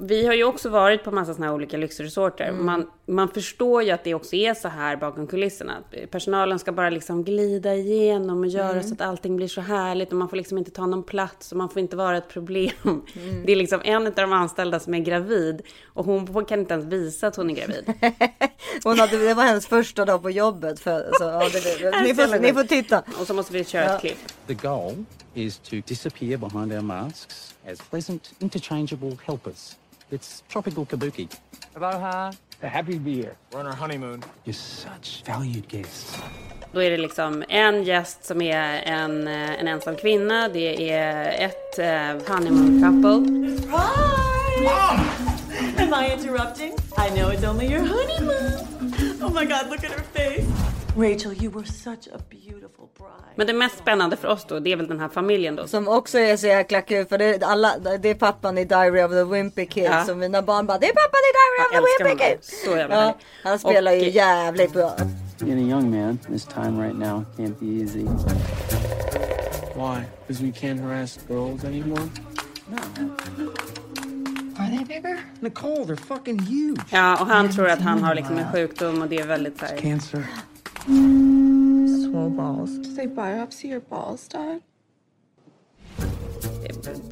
Vi 0.00 0.26
har 0.26 0.34
ju 0.34 0.44
också 0.44 0.68
varit 0.68 1.04
på 1.04 1.10
massa 1.10 1.34
såna 1.34 1.46
här 1.46 1.54
olika 1.54 1.76
lyxresorter. 1.76 2.44
Mm. 2.48 2.66
Man, 2.66 2.86
man 3.06 3.28
förstår 3.28 3.82
ju 3.82 3.90
att 3.90 4.04
det 4.04 4.14
också 4.14 4.36
är 4.36 4.54
så 4.54 4.68
här 4.68 4.96
bakom 4.96 5.26
kulisserna. 5.26 5.72
Personalen 6.10 6.58
ska 6.58 6.72
bara 6.72 6.90
liksom 6.90 7.24
glida 7.24 7.74
igenom 7.74 8.38
och 8.40 8.46
göra 8.46 8.70
Mm. 8.70 8.82
så 8.82 8.94
att 8.94 9.00
allting 9.00 9.36
blir 9.36 9.48
så 9.48 9.60
härligt 9.60 10.10
och 10.10 10.16
man 10.18 10.28
får 10.28 10.36
liksom 10.36 10.58
inte 10.58 10.70
ta 10.70 10.86
någon 10.86 11.02
plats 11.02 11.52
och 11.52 11.58
man 11.58 11.68
får 11.68 11.80
inte 11.82 11.96
vara 11.96 12.16
ett 12.16 12.28
problem. 12.28 12.70
Mm. 12.84 13.02
Det 13.46 13.52
är 13.52 13.56
liksom 13.56 13.80
en 13.84 14.06
av 14.06 14.12
de 14.14 14.32
anställda 14.32 14.80
som 14.80 14.94
är 14.94 14.98
gravid 14.98 15.62
och 15.86 16.04
hon 16.04 16.44
kan 16.44 16.60
inte 16.60 16.74
ens 16.74 16.86
visa 16.86 17.26
att 17.26 17.36
hon 17.36 17.50
är 17.50 17.54
gravid. 17.54 17.92
Hon 18.84 18.98
hade, 18.98 19.18
det 19.28 19.34
var 19.34 19.42
hennes 19.44 19.66
första 19.66 20.04
dag 20.04 20.22
på 20.22 20.30
jobbet. 20.30 20.80
För, 20.80 21.10
så, 21.18 21.24
ja, 21.24 21.48
det, 21.52 21.90
det, 21.90 22.02
ni, 22.02 22.14
får, 22.14 22.38
ni 22.40 22.52
får 22.52 22.62
titta. 22.64 23.02
Och 23.20 23.26
så 23.26 23.34
måste 23.34 23.52
vi 23.52 23.64
köra 23.64 23.84
Ja. 23.84 23.94
ett 23.94 24.00
klipp. 24.00 24.18
The 24.46 24.54
goal 24.54 25.04
is 25.34 25.58
to 25.58 25.80
disappear 25.80 26.38
behind 26.38 26.72
our 26.72 26.82
masks 26.82 27.54
as 27.66 27.78
pleasant, 27.80 28.32
interchangeable 28.40 29.18
helpers. 29.26 29.76
It's 30.10 30.42
tropical 30.48 30.86
kabuki. 30.86 31.28
Aloha. 31.76 32.32
Happy 32.62 32.94
to 32.94 32.98
be 32.98 33.14
here. 33.22 33.36
We're 33.52 33.60
on 33.60 33.66
our 33.66 33.74
honeymoon. 33.74 34.22
You're 34.44 34.54
such 34.54 35.22
valued 35.26 35.68
guests. 35.68 36.18
Då 36.72 36.82
är 36.82 36.90
det 36.90 36.96
liksom 36.96 37.44
en 37.48 37.82
gäst 37.84 38.24
som 38.24 38.42
är 38.42 38.82
en, 38.82 39.28
eh, 39.28 39.60
en 39.60 39.68
ensam 39.68 39.96
kvinna. 39.96 40.48
Det 40.48 40.90
är 40.92 41.46
ett 41.46 41.78
eh, 41.78 42.34
honeymoon 42.34 42.80
couple. 42.82 43.18
Hi! 43.70 44.66
Am 45.78 45.94
I 45.94 46.12
interrupting? 46.12 46.72
I 46.96 47.10
know 47.10 47.30
it's 47.30 47.44
only 47.44 47.66
your 47.66 47.84
honeymoon. 47.84 48.74
Oh 49.22 49.30
my 49.30 49.44
god, 49.44 49.70
look 49.70 49.84
at 49.84 49.90
her 49.90 50.04
face. 50.12 50.33
Rachel, 50.96 51.32
you 51.42 51.50
were 51.50 51.64
such 51.66 52.08
a 52.14 52.18
beautiful 52.30 52.88
bride. 52.98 53.34
Men 53.36 53.46
det 53.46 53.52
mest 53.52 53.78
spännande 53.78 54.16
för 54.16 54.28
oss 54.28 54.44
då, 54.48 54.58
det 54.60 54.72
är 54.72 54.76
väl 54.76 54.88
den 54.88 55.00
här 55.00 55.08
familjen 55.08 55.56
då. 55.56 55.66
Som 55.66 55.88
också 55.88 56.18
är 56.18 56.36
så 56.36 56.46
jäkla 56.46 56.80
kul 56.82 57.06
för 57.06 57.18
det 57.18 57.24
är, 57.24 57.44
alla, 57.44 57.78
det 57.78 58.10
är 58.10 58.14
pappan 58.14 58.58
i 58.58 58.64
Diary 58.64 59.02
of 59.02 59.10
the 59.10 59.24
Wimpy 59.24 59.66
Kid. 59.66 59.84
Ja. 59.84 60.04
Så 60.04 60.14
mina 60.14 60.42
barn 60.42 60.66
bara 60.66 60.78
det 60.78 60.86
är 60.88 60.92
pappan 60.92 61.20
i 61.28 61.32
Diary 61.38 61.84
of 61.84 61.98
the 61.98 62.04
Wimpy. 62.04 62.24
Kid. 62.24 62.38
Så 62.64 62.76
jävla 62.76 62.94
ja. 63.04 63.16
Han 63.42 63.58
spelar 63.58 63.92
ju 63.92 64.00
Och- 64.00 64.08
jävligt 64.08 64.72
bra. 64.72 64.92
Being 65.38 65.58
a 65.72 65.76
young 65.76 65.90
man, 65.90 66.18
this 66.32 66.44
time 66.44 66.82
right 66.86 66.98
now 66.98 67.24
can't 67.36 67.54
be 67.60 67.66
easy. 67.82 68.00
Why? 69.74 70.04
Because 70.26 70.44
we 70.44 70.50
can't 70.52 70.80
harass 70.82 71.18
girls 71.28 71.64
anymore? 71.64 72.02
Are 74.58 74.68
they 74.68 74.84
bigger? 74.84 75.18
Nicole, 75.40 75.84
they're 75.84 75.96
fucking 75.96 76.38
huge. 76.38 76.80
Ja, 76.90 77.20
och 77.20 77.26
han 77.26 77.52
tror 77.52 77.68
att 77.68 77.80
han 77.80 78.02
har 78.02 78.14
liksom 78.14 78.38
en 78.38 78.52
sjukdom 78.52 79.02
och 79.02 79.08
det 79.08 79.16
är 79.18 79.26
väldigt 79.26 79.58
så 79.58 79.66
här. 79.66 79.76
Cancer. 79.76 80.26
Swole 80.84 82.30
balls. 82.30 82.78
Did 82.78 82.96
they 82.96 83.06
biopsy 83.06 83.68
your 83.68 83.80
balls, 83.80 84.28
Dad? 84.28 84.60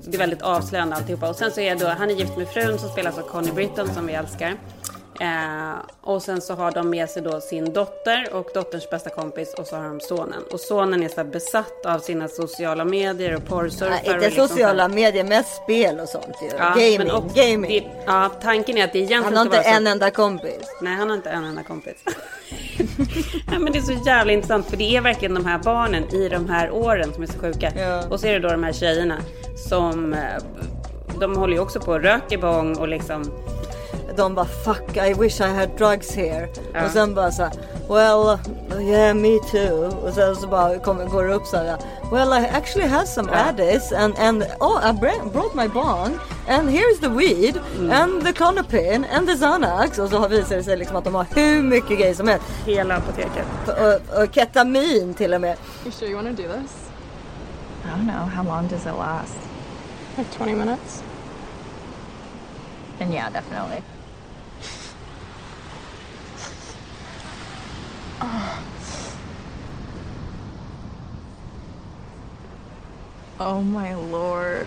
Det 0.05 0.16
är 0.16 0.18
väldigt 0.18 0.43
avslöjande 0.43 0.97
alltihopa. 0.97 1.31
Och 1.31 1.37
sen 1.37 1.51
så 1.51 1.61
är 1.61 1.77
då, 1.77 1.87
han 1.87 2.11
är 2.11 2.14
gift 2.14 2.37
med 2.37 2.49
frun 2.49 2.79
som 2.79 2.89
spelas 2.89 3.18
av 3.18 3.23
Connie 3.23 3.53
Britton 3.53 3.95
som 3.95 4.07
vi 4.07 4.12
älskar. 4.12 4.57
Eh, 5.21 5.73
och 6.01 6.23
sen 6.23 6.41
så 6.41 6.55
har 6.55 6.71
de 6.71 6.91
med 6.91 7.11
sig 7.11 7.23
då 7.23 7.41
sin 7.41 7.73
dotter 7.73 8.29
och 8.35 8.49
dotterns 8.55 8.91
bästa 8.91 9.11
kompis 9.11 9.55
och 9.55 9.67
så 9.67 9.77
har 9.77 9.85
de 9.85 10.01
sonen. 10.01 10.43
Och 10.53 10.61
sonen 10.61 11.03
är 11.03 11.09
så 11.09 11.25
besatt 11.25 11.87
av 11.87 11.99
sina 11.99 12.29
sociala 12.29 12.85
medier 12.85 13.37
och 13.37 13.45
porrsurfar. 13.47 13.91
Nej, 13.91 14.03
inte 14.05 14.19
liksom 14.21 14.49
så 14.49 14.55
sociala 14.55 14.83
här- 14.83 14.89
medier, 14.95 15.25
mest 15.25 15.63
spel 15.63 16.01
och 16.01 16.09
sånt 16.09 16.37
ju. 16.43 16.49
Ja, 16.59 16.69
gaming, 16.69 17.11
också- 17.13 17.35
gaming. 17.35 17.71
Det, 17.71 17.85
ja, 18.07 18.31
tanken 18.43 18.79
är 18.79 18.85
att 18.85 18.93
det 18.93 18.99
egentligen 18.99 19.25
Han 19.25 19.37
har 19.37 19.43
inte 19.45 19.57
vara 19.57 19.67
en 19.67 19.85
så... 19.85 19.91
enda 19.91 20.11
kompis. 20.11 20.59
Nej, 20.83 20.95
han 20.95 21.09
har 21.09 21.17
inte 21.17 21.31
en 21.31 21.45
enda 21.45 21.63
kompis. 21.63 22.05
ja, 23.53 23.59
men 23.59 23.73
det 23.73 23.79
är 23.79 23.83
så 23.83 23.93
jävla 24.07 24.33
intressant 24.33 24.67
för 24.71 24.77
det 24.77 24.97
är 24.97 25.01
verkligen 25.01 25.35
de 25.35 25.47
här 25.47 25.59
barnen 25.59 26.05
i 26.15 26.29
de 26.29 26.49
här 26.49 26.71
åren 26.71 27.13
som 27.15 27.23
är 27.23 27.27
så 27.27 27.39
sjuka. 27.39 27.73
Ja. 27.77 28.03
Och 28.11 28.21
så 28.21 28.27
är 28.27 28.33
det 28.33 28.39
då 28.39 28.49
de 28.49 28.65
här 28.65 28.73
tjejerna 28.73 29.17
som... 29.69 30.15
eh, 30.15 30.21
De 31.21 31.37
håller 31.37 31.55
ju 31.55 31.61
också 31.61 31.81
på 31.81 31.93
och 31.93 32.01
röker 32.03 32.39
bong 32.39 32.77
och 32.79 32.89
liksom... 32.89 33.33
De 34.17 34.35
bara 34.35 34.47
fuck 34.47 34.97
I 34.97 35.15
wish 35.15 35.41
I 35.41 35.45
had 35.49 35.69
drugs 35.79 36.15
here. 36.15 36.49
Ja. 36.75 36.85
Och 36.85 36.91
sen 36.91 37.15
bara 37.15 37.31
så 37.33 37.43
här, 37.43 37.53
well 37.89 38.39
yeah 38.81 39.15
me 39.15 39.39
too. 39.51 39.87
Och 40.07 40.15
sen 40.15 40.37
så 40.37 40.47
bara 40.47 40.79
kommer, 40.79 41.05
går 41.07 41.25
det 41.25 41.35
upp 41.35 41.47
så 41.47 41.57
här. 41.57 41.77
Well 42.13 42.33
I 42.33 42.47
actually 42.53 42.89
have 42.89 43.07
some 43.07 43.29
Ja. 43.33 43.39
Addis 43.39 43.93
and, 43.93 44.19
and 44.19 44.43
oh 44.61 44.91
I 44.91 44.93
brought 45.33 45.55
my 45.55 45.69
bong 45.69 46.19
and 46.49 46.69
here's 46.71 47.01
the 47.01 47.09
weed 47.09 47.61
Mm. 47.79 47.91
and 47.93 48.25
the 48.25 48.33
Conopin 48.33 49.07
and 49.17 49.27
the 49.29 49.37
Xanax. 49.37 49.99
Och 49.99 50.09
så 50.09 50.19
har 50.19 50.29
visat 50.29 50.49
det 50.49 50.63
sig 50.63 50.77
liksom 50.77 50.97
att 50.97 51.05
de 51.05 51.15
har 51.15 51.27
hur 51.35 51.63
mycket 51.63 51.99
grejer 51.99 52.15
som 52.15 52.29
helst. 52.29 52.47
Hela 52.67 52.97
apoteket. 52.97 53.47
Och, 53.67 54.23
och 54.23 54.35
ketamin 54.35 55.15
till 55.15 55.35
och 55.35 55.41
med. 55.41 55.57
You 55.85 55.93
sure 55.93 56.11
you 56.11 56.23
want 56.23 56.37
to 56.37 56.43
do 56.43 56.49
this? 56.49 56.73
I 57.85 57.89
don't 57.89 58.09
know. 58.11 58.29
How 58.37 58.45
long 58.45 58.69
does 58.69 58.81
it 58.87 58.93
last? 58.99 59.35
Like 60.17 60.29
20 60.39 60.55
minutes? 60.55 61.03
Then 62.99 63.13
yeah, 63.13 63.31
definitely. 63.33 63.83
Oh 73.39 73.61
my 73.62 73.95
lord. 74.12 74.66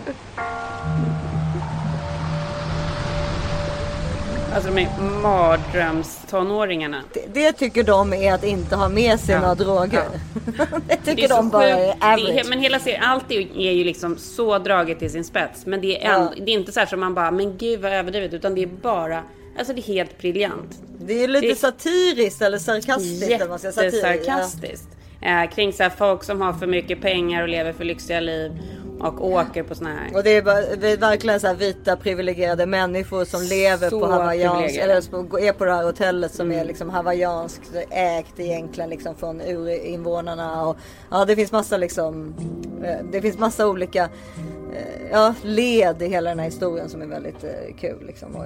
Alltså 4.53 4.69
de 4.71 4.81
är 4.81 4.99
mardrömstonåringarna. 5.21 7.01
Det, 7.13 7.25
det 7.33 7.51
tycker 7.53 7.83
de 7.83 8.13
är 8.13 8.33
att 8.33 8.43
inte 8.43 8.75
ha 8.75 8.89
med 8.89 9.19
sig 9.19 9.35
Ja. 9.35 9.41
några 9.41 9.55
droger. 9.55 10.03
det 10.87 10.95
tycker 10.95 11.15
Det 11.15 11.23
är 11.25 11.29
de 11.37 11.49
bara 11.49 11.67
är 11.67 11.87
sjukt. 11.87 11.99
Det 12.01 12.07
average. 12.07 12.45
är, 12.45 12.49
men 12.49 12.59
hela 12.59 12.79
serien, 12.79 13.03
allt 13.03 13.31
är, 13.31 13.57
är 13.57 13.71
ju 13.71 13.83
liksom 13.83 14.17
så 14.17 14.57
draget 14.59 14.99
till 14.99 15.11
sin 15.11 15.23
spets. 15.23 15.65
Men 15.65 15.81
det 15.81 16.05
är, 16.05 16.13
ändå, 16.13 16.33
det 16.45 16.51
är 16.51 16.55
inte 16.55 16.71
så 16.71 16.79
här 16.79 16.87
som 16.87 16.99
man 16.99 17.13
bara, 17.13 17.31
men 17.31 17.57
gud 17.57 17.81
vad 17.81 17.91
överdrivet. 17.93 18.33
Utan 18.33 18.55
det 18.55 18.63
är 18.63 18.67
bara, 18.67 19.23
alltså 19.57 19.73
det 19.73 19.79
är 19.81 19.93
helt 19.93 20.17
briljant. 20.17 20.79
Det 20.99 21.23
är 21.23 21.27
lite 21.27 21.47
Det- 21.47 21.55
satiriskt 21.55 22.41
eller 22.41 22.57
sarkastiskt. 22.57 23.19
Satir, 23.21 23.39
ja. 23.39 23.57
Jättesarkastiskt. 23.83 24.87
Eh, 25.21 25.49
kring 25.49 25.73
så 25.73 25.83
här 25.83 25.89
folk 25.89 26.23
som 26.23 26.41
har 26.41 26.53
för 26.53 26.67
mycket 26.67 27.01
pengar 27.01 27.41
och 27.41 27.49
lever 27.49 27.73
för 27.73 27.83
lyxiga 27.83 28.19
liv. 28.19 28.51
Och 28.99 29.27
åker 29.27 29.63
på 29.63 29.75
såna 29.75 29.89
här. 29.89 30.15
Och 30.17 30.23
det 30.23 30.29
är, 30.29 30.41
bara, 30.41 30.61
det 30.75 30.91
är 30.91 30.97
verkligen 30.97 31.39
så 31.39 31.47
här 31.47 31.55
vita 31.55 31.95
privilegierade 31.95 32.65
människor 32.65 33.25
som 33.25 33.41
lever 33.43 33.89
Så 33.89 33.99
på 33.99 34.07
privilegierade. 34.07 34.67
eller 34.67 35.01
som 35.01 35.25
är 35.39 35.51
på 35.53 35.65
det 35.65 35.71
här 35.73 35.83
hotellet 35.83 36.33
som 36.33 36.45
Mm. 36.45 36.59
är 36.59 36.65
liksom 36.65 36.89
hawaiianskt 36.89 37.71
ägt 37.91 38.39
egentligen 38.39 38.89
liksom 38.89 39.15
från 39.15 39.41
urinvånarna 39.41 40.65
och 40.67 40.77
ja 41.11 41.25
det 41.25 41.35
finns 41.35 41.51
massa 41.51 41.77
liksom 41.77 42.35
eh, 42.83 43.05
det 43.11 43.21
finns 43.21 43.37
massa 43.37 43.67
olika 43.67 44.03
eh, 44.03 45.07
ja, 45.11 45.33
led 45.43 46.01
i 46.01 46.07
hela 46.07 46.29
den 46.29 46.39
här 46.39 46.45
historien 46.45 46.89
som 46.89 47.01
är 47.01 47.07
väldigt 47.07 47.43
eh, 47.43 47.75
kul 47.79 48.03
liksom 48.07 48.35
och 48.35 48.45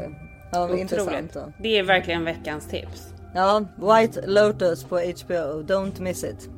ja, 0.52 0.78
intressant. 0.78 1.38
Det 1.60 1.78
är 1.78 1.84
verkligen 1.84 2.26
veckans 2.26 2.68
tips. 2.68 3.14
ja, 3.36 3.66
White 3.76 4.28
Lotus 4.28 4.84
på 4.84 4.96
HBO, 4.96 5.64
don't 5.64 6.02
miss 6.02 6.24
it. 6.24 6.50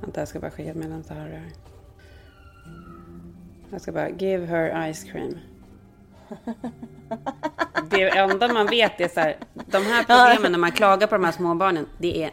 Vänta, 0.00 0.20
jag 0.20 0.28
ska 0.28 0.40
bara 0.40 0.50
skicka 0.50 0.70
ett 0.70 0.76
meddelande 0.76 1.08
till 1.08 1.16
Harry. 1.16 1.30
här. 1.32 1.52
Jag 3.70 3.80
ska 3.80 3.92
bara, 3.92 4.08
give 4.08 4.46
her 4.46 4.92
ice 4.92 5.04
cream. 5.04 5.38
Det 7.90 8.08
enda 8.08 8.52
man 8.52 8.66
vet 8.66 9.00
är 9.00 9.08
så 9.08 9.20
här, 9.20 9.36
de 9.66 9.78
här 9.78 10.02
problemen 10.02 10.52
när 10.52 10.58
man 10.58 10.72
klagar 10.72 11.06
på 11.06 11.14
de 11.14 11.24
här 11.24 11.32
småbarnen, 11.32 11.86
det 11.98 12.24
är 12.24 12.30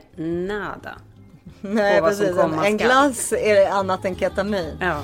nada. 0.48 0.98
Nej 1.62 2.02
precis, 2.02 2.38
en, 2.66 2.78
glass 2.78 3.34
är 3.34 3.72
annat 3.72 4.06
än 4.06 4.16
ketamin. 4.16 4.78
Ja. 4.80 5.02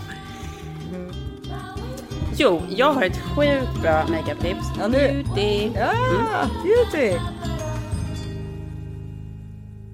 Jo, 2.40 2.62
jag 2.70 2.94
har 2.94 3.04
ett 3.04 3.18
sjukt 3.36 3.82
bra 3.82 4.06
makeup-tips. 4.08 4.66
Ja, 4.80 4.88
nu. 4.88 4.98
Beauty. 4.98 5.72
Ja, 5.76 5.92
Mm. 5.92 6.50
beauty! 6.64 7.20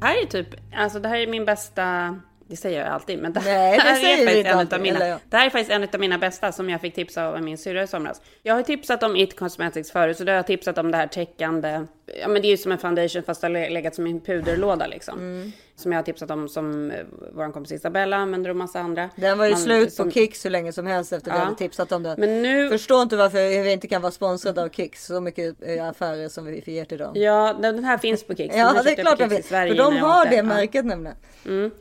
här 0.01 0.21
är 0.21 0.25
typ, 0.25 0.47
alltså 0.75 0.99
det 0.99 1.09
här 1.09 1.17
är 1.17 1.27
min 1.27 1.45
bästa, 1.45 2.15
det 2.53 2.57
säger 2.57 2.79
jag 2.79 2.87
alltid, 2.89 3.19
men 3.19 3.33
det 3.33 3.39
Nej, 3.45 3.77
det 3.77 3.83
här 3.83 3.91
är 3.99 4.17
faktiskt 4.25 4.45
en 4.47 4.57
alltid, 4.59 4.73
av 4.73 4.81
mina, 4.81 5.07
ja. 5.07 5.19
det 5.29 5.37
här 5.37 5.45
är 5.45 5.49
faktiskt 5.49 5.71
en 5.71 5.83
av 5.93 5.99
mina 5.99 6.17
bästa 6.17 6.51
som 6.51 6.69
jag 6.69 6.81
fick 6.81 6.95
tips 6.95 7.17
av 7.17 7.41
min 7.41 7.57
syrra 7.57 7.83
i 7.83 7.87
somras. 7.87 8.21
Jag 8.43 8.55
har 8.55 8.61
tipsat 8.63 9.03
om 9.03 9.15
It 9.15 9.39
Cosmetics 9.39 9.91
förut, 9.91 10.17
så 10.17 10.23
då 10.23 10.31
har 10.31 10.35
jag 10.37 10.47
tipsat 10.47 10.77
om 10.77 10.91
det 10.91 10.97
här 10.97 11.07
täckande, 11.07 11.85
ja 12.21 12.27
men 12.27 12.41
det 12.41 12.47
är 12.47 12.49
ju 12.49 12.57
som 12.57 12.71
en 12.71 12.77
foundation 12.77 13.23
fast 13.23 13.41
det 13.41 13.47
har 13.47 13.69
legat 13.69 13.95
som 13.95 14.07
en 14.07 14.21
puderlåda 14.21 14.87
liksom. 14.87 15.17
Mm. 15.19 15.51
Som 15.75 15.91
jag 15.91 15.99
har 15.99 16.03
tipsat 16.03 16.31
om 16.31 16.49
som 16.49 16.91
eh, 16.91 16.97
vår 17.33 17.51
kompis 17.51 17.71
Isabella 17.71 18.17
använder 18.17 18.49
och 18.49 18.55
massa 18.55 18.79
andra. 18.79 19.09
Den 19.15 19.37
var 19.37 19.45
ju 19.45 19.51
Man- 19.51 19.59
slut 19.61 19.93
som- 19.93 20.05
på 20.05 20.11
Kicks 20.11 20.45
hur 20.45 20.49
länge 20.49 20.73
som 20.73 20.87
helst 20.87 21.13
efter 21.13 21.31
vi 21.31 21.37
Ja. 21.37 21.43
hade 21.43 21.57
tipsat 21.57 21.91
om 21.91 22.03
den. 22.03 22.15
Men 22.19 22.41
nu- 22.41 22.69
Förstår 22.69 23.01
inte 23.01 23.15
varför 23.15 23.63
vi 23.63 23.71
inte 23.71 23.87
kan 23.87 24.01
vara 24.01 24.11
sponsrade 24.11 24.63
av 24.63 24.69
Kicks. 24.69 25.05
Så 25.05 25.21
mycket 25.21 25.55
eh, 25.61 25.87
affärer 25.87 26.29
som 26.29 26.45
vi 26.45 26.63
ger 26.65 26.85
till 26.85 26.97
dem. 26.97 27.11
Ja, 27.15 27.55
den 27.61 27.83
här 27.83 27.97
finns 27.97 28.23
på 28.23 28.35
Kicks. 28.35 28.55
Ja, 28.57 28.73
det 28.73 28.79
är 28.79 28.97
jag 28.97 28.97
klart 28.99 29.17
den 29.17 29.29
finns. 29.29 29.47
För 29.47 29.67
de 29.67 29.75
jag 29.75 29.91
har 29.91 30.25
det 30.25 30.35
Ja. 30.35 30.43
märket 30.43 30.85
nämligen. 30.85 31.17
Mm. 31.45 31.71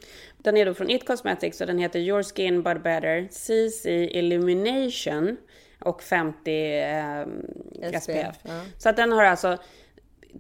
Den 0.42 0.56
är 0.56 0.66
då 0.66 0.74
från 0.74 0.90
It 0.90 1.06
Cosmetics 1.06 1.60
och 1.60 1.66
den 1.66 1.78
heter 1.78 1.98
Your 1.98 2.22
Skin 2.22 2.62
But 2.62 2.82
Better 2.82 3.28
CC 3.30 3.86
Illumination 4.18 5.36
och 5.80 6.02
50 6.02 6.78
eh, 6.80 8.00
SPF. 8.00 8.36
ja. 8.42 8.60
Så 8.78 8.88
att 8.88 8.96
den 8.96 9.12
har 9.12 9.24
alltså 9.24 9.58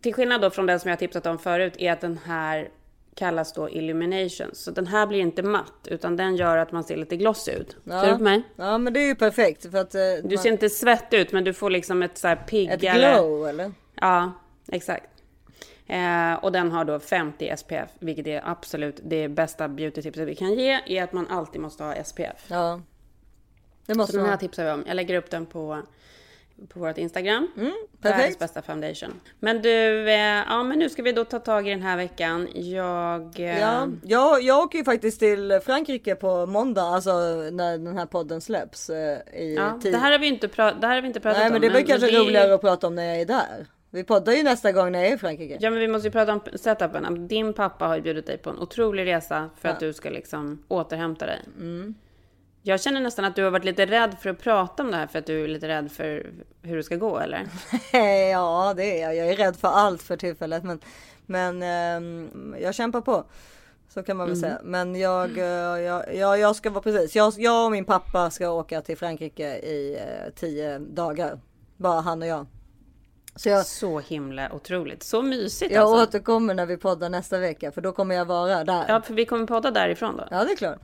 till 0.00 0.14
skillnad 0.14 0.40
då 0.40 0.50
från 0.50 0.66
den 0.66 0.80
som 0.80 0.90
jag 0.90 0.98
tipsat 0.98 1.26
om 1.26 1.38
förut 1.38 1.74
är 1.78 1.92
att 1.92 2.00
den 2.00 2.18
här 2.24 2.68
kallas 3.14 3.52
då 3.52 3.70
illumination. 3.70 4.50
Så 4.52 4.70
den 4.70 4.86
här 4.86 5.06
blir 5.06 5.20
inte 5.20 5.42
matt 5.42 5.72
utan 5.90 6.16
den 6.16 6.36
gör 6.36 6.56
att 6.56 6.72
man 6.72 6.84
ser 6.84 6.96
lite 6.96 7.16
gloss 7.16 7.48
ut. 7.48 7.76
Ja. 7.84 8.00
Ser 8.02 8.10
du 8.10 8.16
på 8.16 8.22
mig? 8.22 8.42
Ja 8.56 8.78
men 8.78 8.92
det 8.92 9.00
är 9.00 9.06
ju 9.06 9.14
perfekt 9.14 9.70
för 9.70 9.78
att... 9.78 9.94
eh, 9.94 10.00
Du 10.24 10.34
man- 10.34 10.38
ser 10.42 10.52
inte 10.52 10.68
svett 10.70 11.12
ut 11.14 11.32
men 11.32 11.44
du 11.44 11.52
får 11.54 11.70
liksom 11.70 12.02
ett 12.02 12.18
så 12.18 12.28
här 12.28 12.36
Ett 12.36 12.46
piggare... 12.46 12.98
glow 12.98 13.48
eller? 13.48 13.72
Ja, 13.94 14.32
exakt. 14.68 15.06
Eh, 15.92 16.34
och 16.44 16.52
den 16.52 16.70
har 16.72 16.84
då 16.84 16.98
50 17.00 17.56
SPF, 17.56 17.90
vilket 17.98 18.26
är 18.26 18.42
absolut 18.44 19.00
det 19.04 19.28
bästa 19.28 19.68
beauty-tipset 19.68 20.28
vi 20.28 20.34
kan 20.34 20.54
ge, 20.54 20.80
är 20.86 21.02
att 21.02 21.12
man 21.12 21.26
alltid 21.28 21.60
måste 21.60 21.84
ha 21.84 21.94
SPF. 22.04 22.44
Ja. 22.48 22.80
Det 23.86 23.94
måste 23.94 24.12
Så 24.12 24.16
den 24.18 24.26
här 24.26 24.32
man. 24.32 24.38
tipsar 24.38 24.64
vi 24.64 24.70
om. 24.70 24.84
Jag 24.86 24.96
lägger 24.96 25.14
upp 25.14 25.30
den 25.30 25.46
på, 25.46 25.82
på 26.68 26.80
vårt 26.80 26.98
Instagram. 26.98 27.48
Mm, 27.56 27.72
perfekt. 28.00 28.18
Världens 28.20 28.38
bästa 28.38 28.62
foundation. 28.62 29.20
Men 29.40 29.62
du, 29.62 30.08
eh, 30.10 30.16
ja 30.48 30.62
men 30.62 30.78
nu 30.78 30.88
ska 30.88 31.02
vi 31.02 31.12
då 31.12 31.24
ta 31.24 31.38
tag 31.38 31.68
i 31.68 31.70
den 31.70 31.82
här 31.82 31.96
veckan. 31.96 32.48
Jag... 32.54 33.40
Eh, 33.40 33.60
Ja, 33.60 33.88
jag, 34.02 34.42
jag 34.42 34.58
åker 34.62 34.78
ju 34.78 34.84
faktiskt 34.84 35.20
till 35.20 35.60
Frankrike 35.64 36.14
på 36.14 36.46
måndag, 36.46 36.82
alltså 36.82 37.12
när 37.52 37.78
den 37.78 37.98
här 37.98 38.06
podden 38.06 38.40
släpps. 38.40 38.90
eh, 38.90 39.18
I 39.40 39.54
ja, 39.56 39.78
tid. 39.82 39.92
det 39.92 39.98
här 39.98 40.12
har 40.12 40.18
vi 40.18 40.26
inte, 40.26 40.46
pra- 40.46 40.80
det 40.80 40.86
här 40.86 40.94
har 40.94 41.02
vi 41.02 41.06
inte 41.08 41.20
pratat 41.20 41.38
Nej 41.38 41.46
om. 41.46 41.52
men 41.52 41.60
det 41.62 41.70
blir 41.70 41.82
kanske 41.84 42.10
det 42.10 42.18
roligare 42.18 42.54
att 42.54 42.60
prata 42.60 42.86
om 42.86 42.94
när 42.94 43.04
jag 43.04 43.20
är 43.20 43.26
där. 43.26 43.66
Vi 43.94 44.04
poddar 44.04 44.32
ju 44.32 44.42
nästa 44.42 44.72
gång 44.72 44.92
när 44.92 44.98
jag 44.98 45.08
är 45.08 45.14
i 45.14 45.18
Frankrike. 45.18 45.56
Ja 45.60 45.70
men 45.70 45.78
vi 45.80 45.88
måste 45.88 46.08
ju 46.08 46.12
prata 46.12 46.32
om 46.32 46.40
setupen. 46.54 47.28
Din 47.28 47.52
pappa 47.52 47.86
har 47.86 47.96
ju 47.96 48.02
bjudit 48.02 48.26
dig 48.26 48.38
på 48.38 48.50
en 48.50 48.58
otrolig 48.58 49.06
resa 49.06 49.50
för 49.60 49.68
Ja. 49.68 49.74
att 49.74 49.80
du 49.80 49.92
ska 49.92 50.10
liksom 50.10 50.62
återhämta 50.68 51.26
dig. 51.26 51.40
Mm. 51.58 51.94
Jag 52.62 52.80
känner 52.80 53.00
nästan 53.00 53.24
att 53.24 53.36
du 53.36 53.44
har 53.44 53.50
varit 53.50 53.64
lite 53.64 53.86
rädd 53.86 54.16
för 54.20 54.30
att 54.30 54.38
prata 54.38 54.82
om 54.82 54.90
det 54.90 54.96
här 54.96 55.06
för 55.06 55.18
att 55.18 55.26
du 55.26 55.44
är 55.44 55.48
lite 55.48 55.68
rädd 55.68 55.92
för 55.92 56.30
hur 56.62 56.76
det 56.76 56.82
ska 56.82 56.96
gå 56.96 57.18
eller? 57.18 57.46
ja 58.30 58.74
det 58.76 59.00
är 59.00 59.02
jag. 59.02 59.16
Jag 59.16 59.28
är 59.28 59.36
rädd 59.36 59.56
för 59.56 59.68
allt 59.68 60.02
för 60.02 60.16
tillfället. 60.16 60.64
Men, 60.64 60.80
men 61.26 61.62
ehm, 61.62 62.54
jag 62.60 62.74
kämpar 62.74 63.00
på. 63.00 63.24
Så 63.88 64.02
kan 64.02 64.16
man 64.16 64.26
väl 64.28 64.36
Mm. 64.38 64.50
säga. 64.50 64.60
Men 64.64 64.94
jag, 65.00 65.38
eh, 65.38 65.44
jag, 65.82 66.14
jag, 66.16 66.38
jag 66.38 66.56
ska 66.56 66.70
vara 66.70 66.82
precis. 66.82 67.16
Jag, 67.16 67.32
jag 67.36 67.64
och 67.66 67.72
min 67.72 67.84
pappa 67.84 68.30
ska 68.30 68.50
åka 68.50 68.80
till 68.80 68.96
Frankrike 68.96 69.48
i 69.58 69.94
eh, 70.00 70.32
tio 70.34 70.78
dagar. 70.78 71.40
Bara 71.76 72.00
han 72.00 72.22
och 72.22 72.28
jag. 72.28 72.46
Så 73.36 73.48
jag, 73.48 73.66
Så 73.66 73.98
himla 74.00 74.52
otroligt. 74.52 75.02
Så 75.02 75.22
mysigt 75.22 75.72
jag 75.72 75.82
alltså. 75.82 76.02
återkommer 76.02 76.54
när 76.54 76.66
vi 76.66 76.76
poddar 76.76 77.08
nästa 77.08 77.38
vecka. 77.38 77.72
För 77.72 77.80
då 77.80 77.92
kommer 77.92 78.14
jag 78.14 78.24
vara 78.24 78.64
där. 78.64 78.84
Ja, 78.88 79.02
för 79.02 79.14
vi 79.14 79.26
kommer 79.26 79.46
podda 79.46 79.70
därifrån 79.70 80.16
då. 80.16 80.28
Ja, 80.30 80.44
det 80.44 80.52
är 80.52 80.56
klart. 80.56 80.78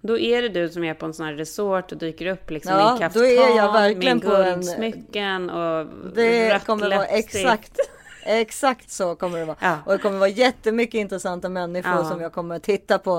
Då 0.00 0.18
är 0.18 0.42
det 0.42 0.48
du 0.48 0.68
som 0.68 0.84
är 0.84 0.94
på 0.94 1.06
en 1.06 1.14
sån 1.14 1.26
här 1.26 1.32
resort 1.32 1.92
och 1.92 1.98
dyker 1.98 2.26
upp 2.26 2.50
liksom 2.50 2.72
Ja, 2.72 2.90
med 2.90 3.00
kaftan, 3.00 3.22
då 3.22 3.28
är 3.28 3.56
jag 3.56 3.72
verkligen 3.72 4.18
med 4.18 4.26
guldsmycken 4.26 5.50
och 5.50 5.86
Det 6.14 6.66
kommer 6.66 6.90
vara 6.96 7.06
exakt. 7.06 7.78
Exakt 8.26 8.90
så 8.90 9.14
kommer 9.16 9.38
det 9.38 9.44
vara. 9.44 9.56
Ja. 9.60 9.78
Och 9.86 9.92
det 9.92 9.98
kommer 9.98 10.18
vara 10.18 10.28
jättemycket 10.28 10.94
intressanta 10.94 11.48
människor 11.48 11.92
Ja. 11.92 12.04
som 12.04 12.20
jag 12.20 12.32
kommer 12.32 12.58
titta 12.58 12.98
på 12.98 13.16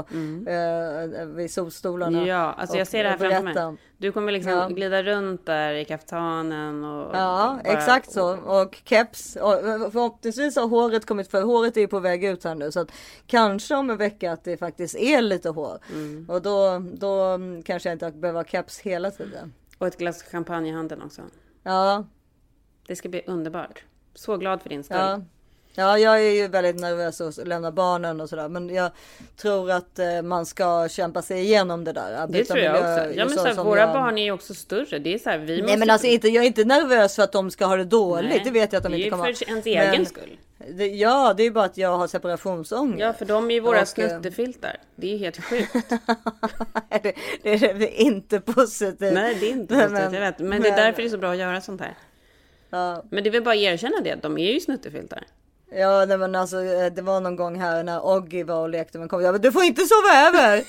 eh, 0.48 1.26
vid 1.26 1.52
solstolarna. 1.52 2.28
Ja, 2.28 2.54
alltså 2.58 2.76
jag 2.76 2.82
och- 2.82 2.88
ser 2.88 3.04
det 3.04 3.10
här 3.10 3.18
framför 3.18 3.44
mig. 3.72 3.78
Du 3.98 4.12
kommer 4.12 4.32
liksom 4.32 4.52
Ja. 4.52 4.68
glida 4.68 5.04
runt 5.04 5.46
där 5.46 5.74
i 5.74 5.86
kaftanen 5.86 6.84
och... 6.84 7.16
Ja, 7.16 7.60
bara- 7.64 7.74
exakt 7.74 8.12
så. 8.12 8.38
Och 8.38 8.82
keps. 8.86 9.36
Och 9.36 9.52
förhoppningsvis 9.92 10.56
har 10.56 10.68
håret 10.68 11.06
kommit 11.06 11.32
för 11.32 11.42
håret 11.42 11.78
är 11.78 11.88
på 11.88 12.00
väg 12.00 12.24
ut 12.24 12.44
här 12.44 12.56
nu. 12.56 12.72
Så 12.72 12.80
att 12.80 12.92
kanske 13.28 13.76
om 13.76 13.90
en 13.90 13.98
vecka 13.98 14.32
att 14.32 14.44
det 14.44 14.58
faktiskt 14.58 14.96
är 14.96 15.22
lite 15.22 15.50
hår. 15.50 15.80
Mm. 15.94 16.26
Och 16.30 16.42
då, 16.42 16.80
då 16.94 17.22
mm, 17.22 17.64
kanske 17.64 17.90
jag 17.90 17.96
inte 17.96 18.12
behöver 18.12 18.40
ha 18.40 18.46
keps 18.46 18.80
hela 18.80 19.12
tiden. 19.12 19.54
Och 19.78 19.88
ett 19.88 19.98
glas 19.98 20.24
champagne 20.24 20.70
i 20.70 20.72
handen 20.72 21.02
också. 21.02 21.22
Ja, 21.64 22.06
Det 22.88 22.96
ska 22.96 23.10
bli 23.10 23.22
underbart. 23.28 23.84
Så 24.16 24.38
glad 24.38 24.62
för 24.62 24.70
din 24.70 24.84
skull. 24.84 24.98
Ja. 24.98 25.22
Ja, 25.78 25.98
jag 26.00 26.16
är 26.26 26.32
ju 26.32 26.48
väldigt 26.48 26.76
nervös 26.76 27.22
att 27.22 27.48
lämna 27.48 27.72
barnen 27.72 28.22
och 28.22 28.30
sådär. 28.30 28.50
Men 28.50 28.70
jag 28.70 28.92
tror 29.38 29.72
att 29.72 30.00
eh, 30.00 30.22
man 30.22 30.46
ska 30.46 30.90
kämpa 30.90 31.22
sig 31.22 31.40
igenom 31.42 31.84
det 31.84 31.92
där. 31.94 32.28
Det 32.28 32.46
tror 32.46 32.60
jag 32.60 32.76
också. 32.76 33.16
Ja, 33.16 33.26
men 33.26 33.30
så 33.30 33.40
så 33.40 33.46
här, 33.48 33.64
våra 33.64 33.80
jag- 33.80 33.94
barn 33.94 34.18
är 34.18 34.24
ju 34.24 34.32
också 34.32 34.54
större. 34.54 35.00
Det 35.00 35.14
är 35.14 35.18
så 35.18 35.30
här, 35.30 35.38
vi 35.38 35.54
Nej 35.54 35.62
måste... 35.62 35.78
men 35.78 35.90
alltså 35.90 36.08
inte, 36.08 36.28
jag 36.28 36.44
är 36.44 36.48
inte 36.48 36.64
nervös 36.66 37.16
för 37.16 37.24
att 37.24 37.32
de 37.32 37.52
ska 37.52 37.66
ha 37.66 37.76
det 37.76 37.84
dåligt. 37.84 38.30
Nej, 38.30 38.42
det 38.44 38.52
vet 38.52 38.74
jag 38.74 38.78
att 38.78 38.84
de 38.84 38.92
det 38.92 38.96
är 38.96 38.98
inte 38.98 39.06
ju 39.06 39.12
kommer 39.12 39.34
för 39.34 39.46
ha. 39.46 39.52
ens 39.52 39.66
egen 39.66 39.92
Men 39.92 40.06
skull. 40.06 40.38
Det, 40.72 40.88
ja, 40.88 41.34
det 41.38 41.44
är 41.44 41.52
bara 41.52 41.66
att 41.66 41.78
jag 41.78 41.98
har 41.98 42.08
separationsångest. 42.08 43.00
Ja, 43.00 43.14
för 43.14 43.26
de 43.26 43.52
är 43.52 43.56
ju 43.56 43.60
våra 43.60 43.72
Och, 43.72 44.00
eh, 44.00 44.10
snuttefiltar. 44.10 44.78
Det 44.96 45.08
är 45.08 45.12
ju 45.12 45.18
helt 45.18 45.44
sjukt. 45.44 45.74
det, 47.04 47.16
det 47.44 48.02
är 48.02 48.02
inte 48.02 48.40
positivt. 48.40 49.14
Nej, 49.14 49.36
det 49.40 49.46
är 49.46 49.52
inte 49.52 49.76
positivt, 49.76 50.14
jag 50.14 50.22
vet. 50.22 50.40
Men, 50.40 50.62
det 50.62 50.70
är 50.70 50.76
därför 50.76 51.02
det 51.02 51.08
är 51.08 51.10
så 51.10 51.18
bra 51.18 51.32
att 51.32 51.38
göra 51.38 51.62
sånt 51.62 51.82
här. 51.82 51.98
Ja. 52.76 53.04
Men 53.10 53.24
det 53.24 53.30
är 53.30 53.32
väl 53.32 53.44
bara 53.44 53.56
att 53.56 53.62
erkänna 53.62 54.02
det, 54.04 54.16
de 54.16 54.38
är 54.38 54.52
ju 54.54 54.60
snuttefiltar. 54.60 55.24
Ja, 55.72 56.06
nej, 56.06 56.18
men 56.18 56.36
alltså 56.36 56.64
eh, 56.64 56.94
det 56.94 57.02
var 57.02 57.22
någon 57.22 57.36
gång 57.36 57.60
här 57.60 57.84
när 57.84 58.06
Oggy 58.06 58.44
var 58.44 58.62
och 58.62 58.70
lekte 58.70 58.98
med 58.98 59.04
en 59.06 59.10
kompis. 59.10 59.26
Jag 59.26 59.34
bara, 59.34 59.40
Du 59.40 59.52
får 59.52 59.64
inte 59.64 59.82
sova 59.82 60.28
över! 60.28 60.64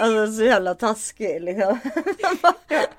Alltså 0.00 0.32
så 0.32 0.44
jävla 0.44 0.74
taskig 0.74 1.40
liksom. 1.42 1.78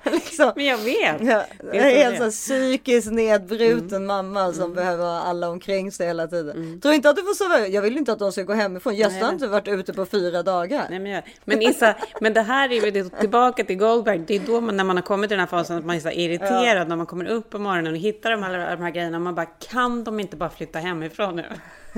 liksom. 0.12 0.52
Men 0.56 0.64
jag 0.64 0.78
vet. 0.78 1.16
Ja, 1.20 1.44
Det 1.72 1.78
är 1.78 2.10
en 2.10 2.16
så 2.16 2.18
helt 2.18 2.18
det 2.18 2.18
så 2.18 2.22
är. 2.22 2.24
här 2.24 2.30
psykiskt 2.30 3.10
nedbruten 3.12 3.92
Mm. 3.92 4.06
mamma 4.06 4.52
som 4.52 4.74
behöver 4.74 5.04
ha 5.04 5.20
alla 5.20 5.48
omkring 5.50 5.92
sig 5.92 6.06
hela 6.06 6.26
tiden. 6.26 6.80
Tror 6.80 6.94
inte 6.94 7.10
att 7.10 7.16
du 7.16 7.22
får 7.22 7.34
sova. 7.34 7.66
Jag 7.66 7.82
vill 7.82 7.96
inte 7.98 8.12
att 8.12 8.18
de 8.18 8.32
ska 8.32 8.42
gå 8.42 8.52
hemifrån. 8.52 8.94
Gösta 8.94 9.18
har 9.18 9.24
jag 9.24 9.32
inte 9.34 9.46
varit 9.46 9.68
ute 9.68 9.92
på 9.92 10.06
fyra 10.06 10.42
dagar. 10.42 10.86
Nej, 10.90 10.98
men, 10.98 11.12
jag, 11.12 11.22
men 11.44 11.62
Issa, 11.62 11.94
men 12.20 12.32
det 12.32 12.42
här 12.42 12.72
är 12.72 12.86
ju 12.96 13.08
tillbaka 13.08 13.64
till 13.64 13.76
Goldberg. 13.78 14.18
Det 14.26 14.34
är 14.36 14.40
då 14.46 14.60
man, 14.60 14.76
när 14.76 14.84
man 14.84 14.96
har 14.96 15.02
kommit 15.02 15.30
till 15.30 15.38
den 15.38 15.40
här 15.40 15.46
fasen 15.58 15.76
att 15.78 15.84
man 15.84 15.96
är 15.96 16.00
så 16.00 16.10
irriterad 16.10 16.88
när 16.88 16.96
man 16.96 17.06
kommer 17.06 17.24
upp 17.24 17.50
på 17.50 17.58
morgonen 17.58 17.92
och 17.92 17.98
hittar 17.98 18.30
de 18.30 18.42
här, 18.42 18.76
de 18.76 18.82
här 18.82 18.90
grejerna. 18.90 19.18
Man 19.18 19.34
bara, 19.34 19.46
kan 19.46 20.04
de 20.04 20.20
inte 20.20 20.36
bara 20.36 20.50
flytta 20.50 20.78
hemifrån 20.78 21.36
nu? 21.36 21.44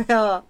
Ja. 0.09 0.43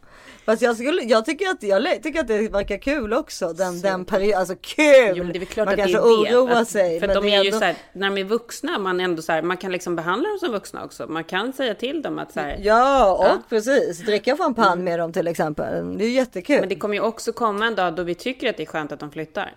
Fast 0.45 0.63
jag, 0.63 0.77
skulle, 0.77 1.03
jag, 1.03 1.25
tycker 1.25 1.49
att, 1.51 1.63
jag 1.63 2.03
tycker 2.03 2.21
att 2.21 2.29
det 2.29 2.49
verkar 2.49 2.77
kul 2.79 3.13
också. 3.13 3.53
Den, 3.53 3.81
den 3.81 4.05
perioden. 4.05 4.39
Alltså 4.39 4.55
kul! 4.61 5.13
Jo, 5.17 5.25
det 5.25 5.39
är 5.39 5.45
klart 5.45 5.67
man 5.67 5.77
kanske 5.77 5.99
oroar 5.99 6.61
Att- 6.63 6.69
sig. 6.69 7.01
För 7.01 7.07
men 7.07 7.17
de 7.17 7.29
är 7.29 7.43
ju 7.43 7.49
ändå- 7.49 7.59
så 7.59 7.65
här, 7.65 7.77
när 7.93 8.11
de 8.11 8.19
är 8.21 8.25
vuxna, 8.25 8.79
man 8.79 9.01
ändå 9.01 9.23
så 9.23 9.33
här, 9.33 9.43
man 9.43 9.57
kan 9.57 9.73
liksom 9.73 9.97
behandla 9.97 10.29
dem 10.29 10.39
som 10.39 10.53
vuxna 10.53 10.85
också. 10.85 11.07
Man 11.07 11.25
kan 11.25 11.53
säga 11.53 11.75
till 11.75 12.03
dem 12.03 12.19
att 12.19 12.33
så 12.33 12.41
här, 12.41 12.59
Ja, 12.63 13.13
och 13.15 13.25
Ja. 13.25 13.43
precis. 13.49 13.99
Dricka 13.99 14.37
champagne 14.37 14.83
med 14.83 14.99
dem 14.99 15.13
till 15.13 15.27
exempel. 15.27 15.99
Det 15.99 16.05
är 16.05 16.11
jättekul. 16.11 16.61
Men 16.61 16.69
det 16.69 16.77
kommer 16.77 16.95
ju 16.95 17.01
också 17.01 17.33
komma 17.33 17.67
en 17.67 17.75
dag 17.75 17.95
då 17.97 18.03
vi 18.03 18.15
tycker 18.15 18.51
att 18.51 18.57
det 18.57 18.63
är 18.63 18.67
skönt 18.67 18.93
att 18.93 19.01
de 19.01 19.11
flyttar. 19.11 19.53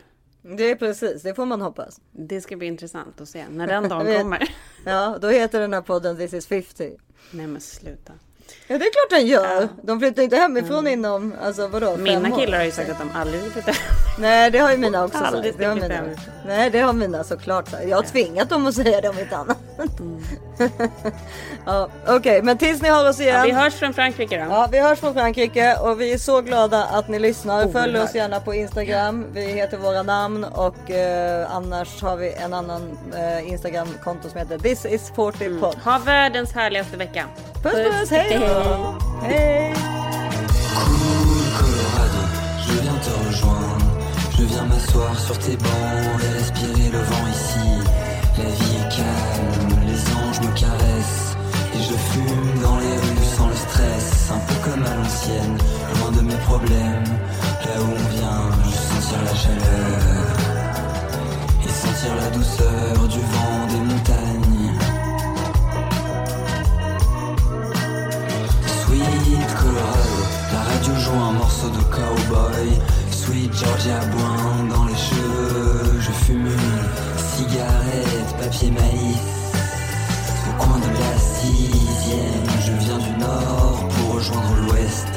Det 0.58 0.72
är 0.72 0.76
precis, 0.76 1.22
det 1.24 1.34
får 1.36 1.46
man 1.46 1.62
hoppas. 1.62 2.00
Det 2.12 2.42
ska 2.42 2.56
bli 2.56 2.68
intressant 2.68 3.22
att 3.22 3.30
se 3.30 3.44
när 3.50 3.68
den 3.82 3.90
dagen 3.90 4.18
kommer. 4.22 4.50
Ja, 4.86 5.18
då 5.22 5.28
heter 5.28 5.60
den 5.60 5.74
här 5.74 5.82
podden 5.82 6.18
This 6.18 6.34
is 6.34 6.48
50. 6.48 6.92
Nej 7.32 7.48
men 7.48 7.62
sluta. 7.62 8.14
Ja, 8.68 8.78
det 8.78 8.86
är 8.86 8.92
klart 8.92 9.20
den 9.20 9.28
gör. 9.28 9.68
De 9.82 10.00
flyttar 10.00 10.24
inte 10.24 10.36
hemifrån 10.36 10.88
inom, 10.88 11.34
alltså 11.44 11.68
vadå, 11.68 11.92
fem 11.96 12.04
Mina 12.04 12.36
år? 12.36 12.40
killar 12.40 12.58
har 12.58 12.66
ju 12.66 12.72
sagt 12.72 12.90
att 12.90 13.00
de 13.00 13.12
aldrig 13.16 13.42
vill 13.42 13.52
flytta 13.52 13.72
Nej, 14.20 14.52
det 14.52 14.60
har 14.60 14.72
ju 14.72 14.78
mina 14.78 15.04
också 15.06 15.18
sagt. 15.20 15.58
Det 15.58 15.66
har 15.66 15.76
mina. 15.76 16.02
Nej, 16.48 16.70
det 16.70 16.80
har 16.80 16.94
mina 16.94 17.24
såklart 17.24 17.70
sagt. 17.70 17.88
Jag 17.88 17.98
har 17.98 18.04
tvingat 18.04 18.50
dem 18.50 18.68
att 18.68 18.76
säga 18.76 19.02
det 19.02 19.10
om 19.10 19.20
inte 19.20 19.38
annat. 19.38 19.58
Ja, 21.66 21.90
Okej, 22.08 22.42
men 22.42 22.58
tills 22.58 22.82
ni 22.82 22.90
hör 22.90 23.10
oss 23.10 23.20
igen. 23.20 23.36
Mm. 23.36 23.50
Ja, 23.50 23.56
vi 23.56 23.62
hörs 23.64 23.74
från 23.74 23.94
Frankrike 23.94 24.38
då. 24.38 24.46
Ja, 24.52 24.68
vi 24.72 24.80
hörs 24.80 25.00
från 25.00 25.14
Frankrike 25.14 25.76
och 25.76 26.02
vi 26.02 26.14
är 26.14 26.18
så 26.18 26.42
glada 26.42 26.84
att 26.84 27.08
ni 27.08 27.20
lyssnar. 27.20 27.66
Oh, 27.66 27.72
Följ 27.72 28.00
oss 28.00 28.16
gärna 28.16 28.40
på 28.40 28.54
Instagram. 28.54 29.26
Vi 29.34 29.42
heter 29.42 29.78
våra 29.78 30.04
namn 30.04 30.44
och 30.44 30.92
eh, 30.92 31.56
annars 31.56 32.02
har 32.02 32.18
vi 32.18 32.34
en 32.34 32.54
annan 32.54 32.98
eh, 33.16 33.52
Instagram-konto 33.52 34.30
som 34.30 34.40
heter 34.40 34.60
This 34.60 34.86
is 34.86 35.12
40 35.16 35.60
pod. 35.60 35.76
Ha 35.76 35.98
världens 35.98 36.54
härligaste 36.54 36.98
vecka. 36.98 37.26
Puss 37.64 37.74
puss, 37.74 38.12
hej 38.12 38.40
då! 38.40 38.96
Hej! 39.22 39.74
Je 44.38 44.44
viens 44.44 44.68
m'asseoir 44.68 45.18
sur 45.18 45.36
tes 45.40 45.58
bancs 45.58 46.24
et 46.24 46.34
respirer 46.38 46.92
le 46.92 47.00
vent 47.00 47.28
ici. 47.28 47.77
Loin 56.00 56.12
de 56.12 56.22
mes 56.22 56.36
problèmes. 56.36 57.04
Là 57.66 57.82
où 57.82 57.92
on 57.92 58.16
vient, 58.16 58.50
je 58.66 58.78
sentir 58.94 59.20
la 59.24 59.36
chaleur. 59.36 60.28
Et 61.66 61.70
sentir 61.70 62.16
la 62.16 62.30
douceur 62.30 63.08
du 63.08 63.20
vent 63.20 63.68
des 63.72 63.84
montagnes. 63.92 64.72
Sweet 68.82 69.56
Colorado, 69.60 70.18
la 70.54 70.62
radio 70.72 70.94
joue 70.96 71.20
un 71.30 71.34
morceau 71.34 71.70
de 71.70 71.84
cowboy. 71.96 72.68
Sweet 73.12 73.54
Georgia 73.54 74.00
boing 74.12 74.76
dans 74.76 74.86
les 74.86 74.96
cheveux. 74.96 76.00
Je 76.00 76.12
fume 76.26 76.48
une 76.48 77.18
cigarette, 77.36 78.36
papier 78.40 78.72
maïs. 78.72 79.37
Rejoindre 84.18 84.56
l'ouest. 84.66 85.08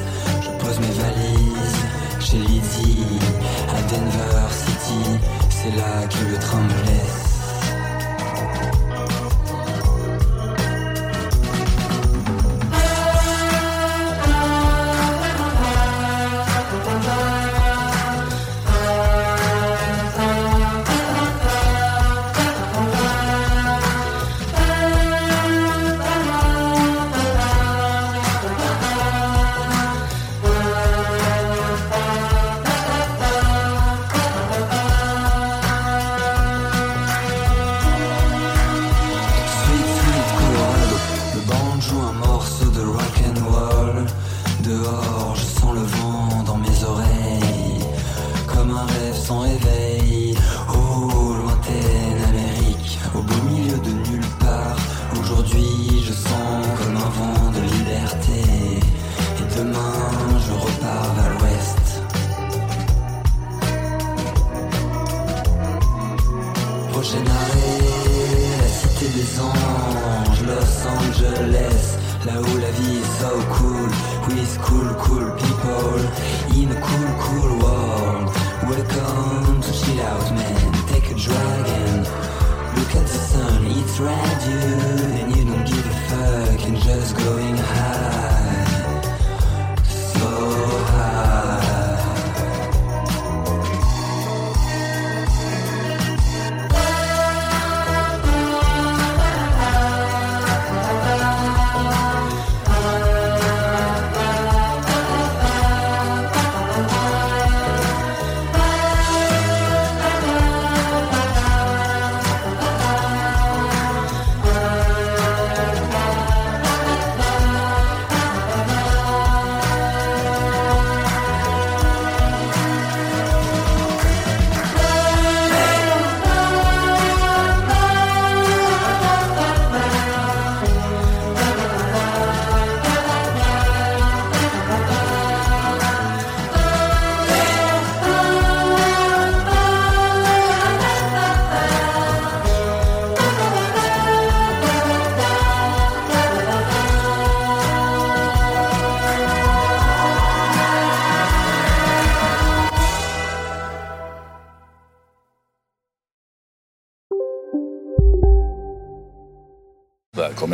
Je 0.43 0.51
pose 0.63 0.79
mes 0.81 0.95
valises 1.03 1.81
chez 2.21 2.37
Lizzie 2.37 3.19
à 3.75 3.81
Denver 3.91 4.53
City. 4.53 5.19
C'est 5.49 5.77
là 5.77 6.07
que 6.07 6.31
le 6.31 6.39
train 6.39 6.61
me 6.61 6.87
laisse. 6.87 7.20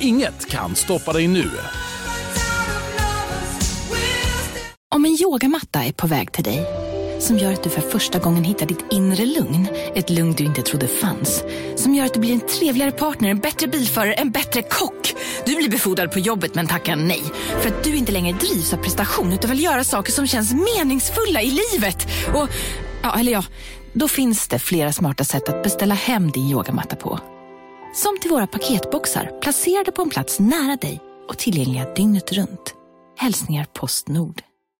Inget 0.00 0.50
kan 0.50 0.76
stoppa 0.76 1.12
dig 1.12 1.28
nu. 1.28 1.50
Om 4.94 5.04
en 5.04 5.18
yogamatta 5.22 5.84
är 5.84 5.92
på 5.92 6.06
väg 6.06 6.32
till 6.32 6.44
dig, 6.44 6.66
som 7.18 7.38
gör 7.38 7.52
att 7.52 7.62
du 7.62 7.70
för 7.70 7.80
första 7.80 8.18
gången 8.18 8.44
hittar 8.44 8.66
ditt 8.66 8.84
inre 8.90 9.26
lugn, 9.26 9.68
ett 9.94 10.10
lugn 10.10 10.32
du 10.32 10.44
inte 10.44 10.62
trodde 10.62 10.88
fanns, 10.88 11.44
som 11.76 11.94
gör 11.94 12.06
att 12.06 12.14
du 12.14 12.20
blir 12.20 12.32
en 12.32 12.40
trevligare 12.40 12.92
partner, 12.92 13.30
en 13.30 13.38
bättre 13.38 13.66
bilförare, 13.66 14.12
en 14.12 14.30
bättre 14.30 14.62
kock. 14.62 15.14
Du 15.46 15.56
blir 15.56 15.70
befordrad 15.70 16.12
på 16.12 16.18
jobbet 16.18 16.54
men 16.54 16.66
tackar 16.66 16.96
nej, 16.96 17.22
för 17.60 17.68
att 17.68 17.84
du 17.84 17.96
inte 17.96 18.12
längre 18.12 18.38
drivs 18.38 18.72
av 18.72 18.76
prestation 18.76 19.32
utan 19.32 19.50
vill 19.50 19.64
göra 19.64 19.84
saker 19.84 20.12
som 20.12 20.26
känns 20.26 20.52
meningsfulla 20.52 21.42
i 21.42 21.50
livet. 21.72 22.08
Och, 22.34 22.48
ja, 23.02 23.18
eller 23.18 23.32
ja, 23.32 23.44
då 23.92 24.08
finns 24.08 24.48
det 24.48 24.58
flera 24.58 24.92
smarta 24.92 25.24
sätt 25.24 25.48
att 25.48 25.62
beställa 25.62 25.94
hem 25.94 26.30
din 26.30 26.50
yogamatta 26.50 26.96
på. 26.96 27.20
Som 27.92 28.18
till 28.18 28.30
våra 28.30 28.46
paketboxar 28.46 29.40
placerade 29.42 29.92
på 29.92 30.02
en 30.02 30.10
plats 30.10 30.40
nära 30.40 30.76
dig 30.76 31.00
och 31.28 31.38
tillgängliga 31.38 31.94
dygnet 31.94 32.32
runt. 32.32 32.74
Hälsningar 33.18 33.66
Postnord. 33.72 34.42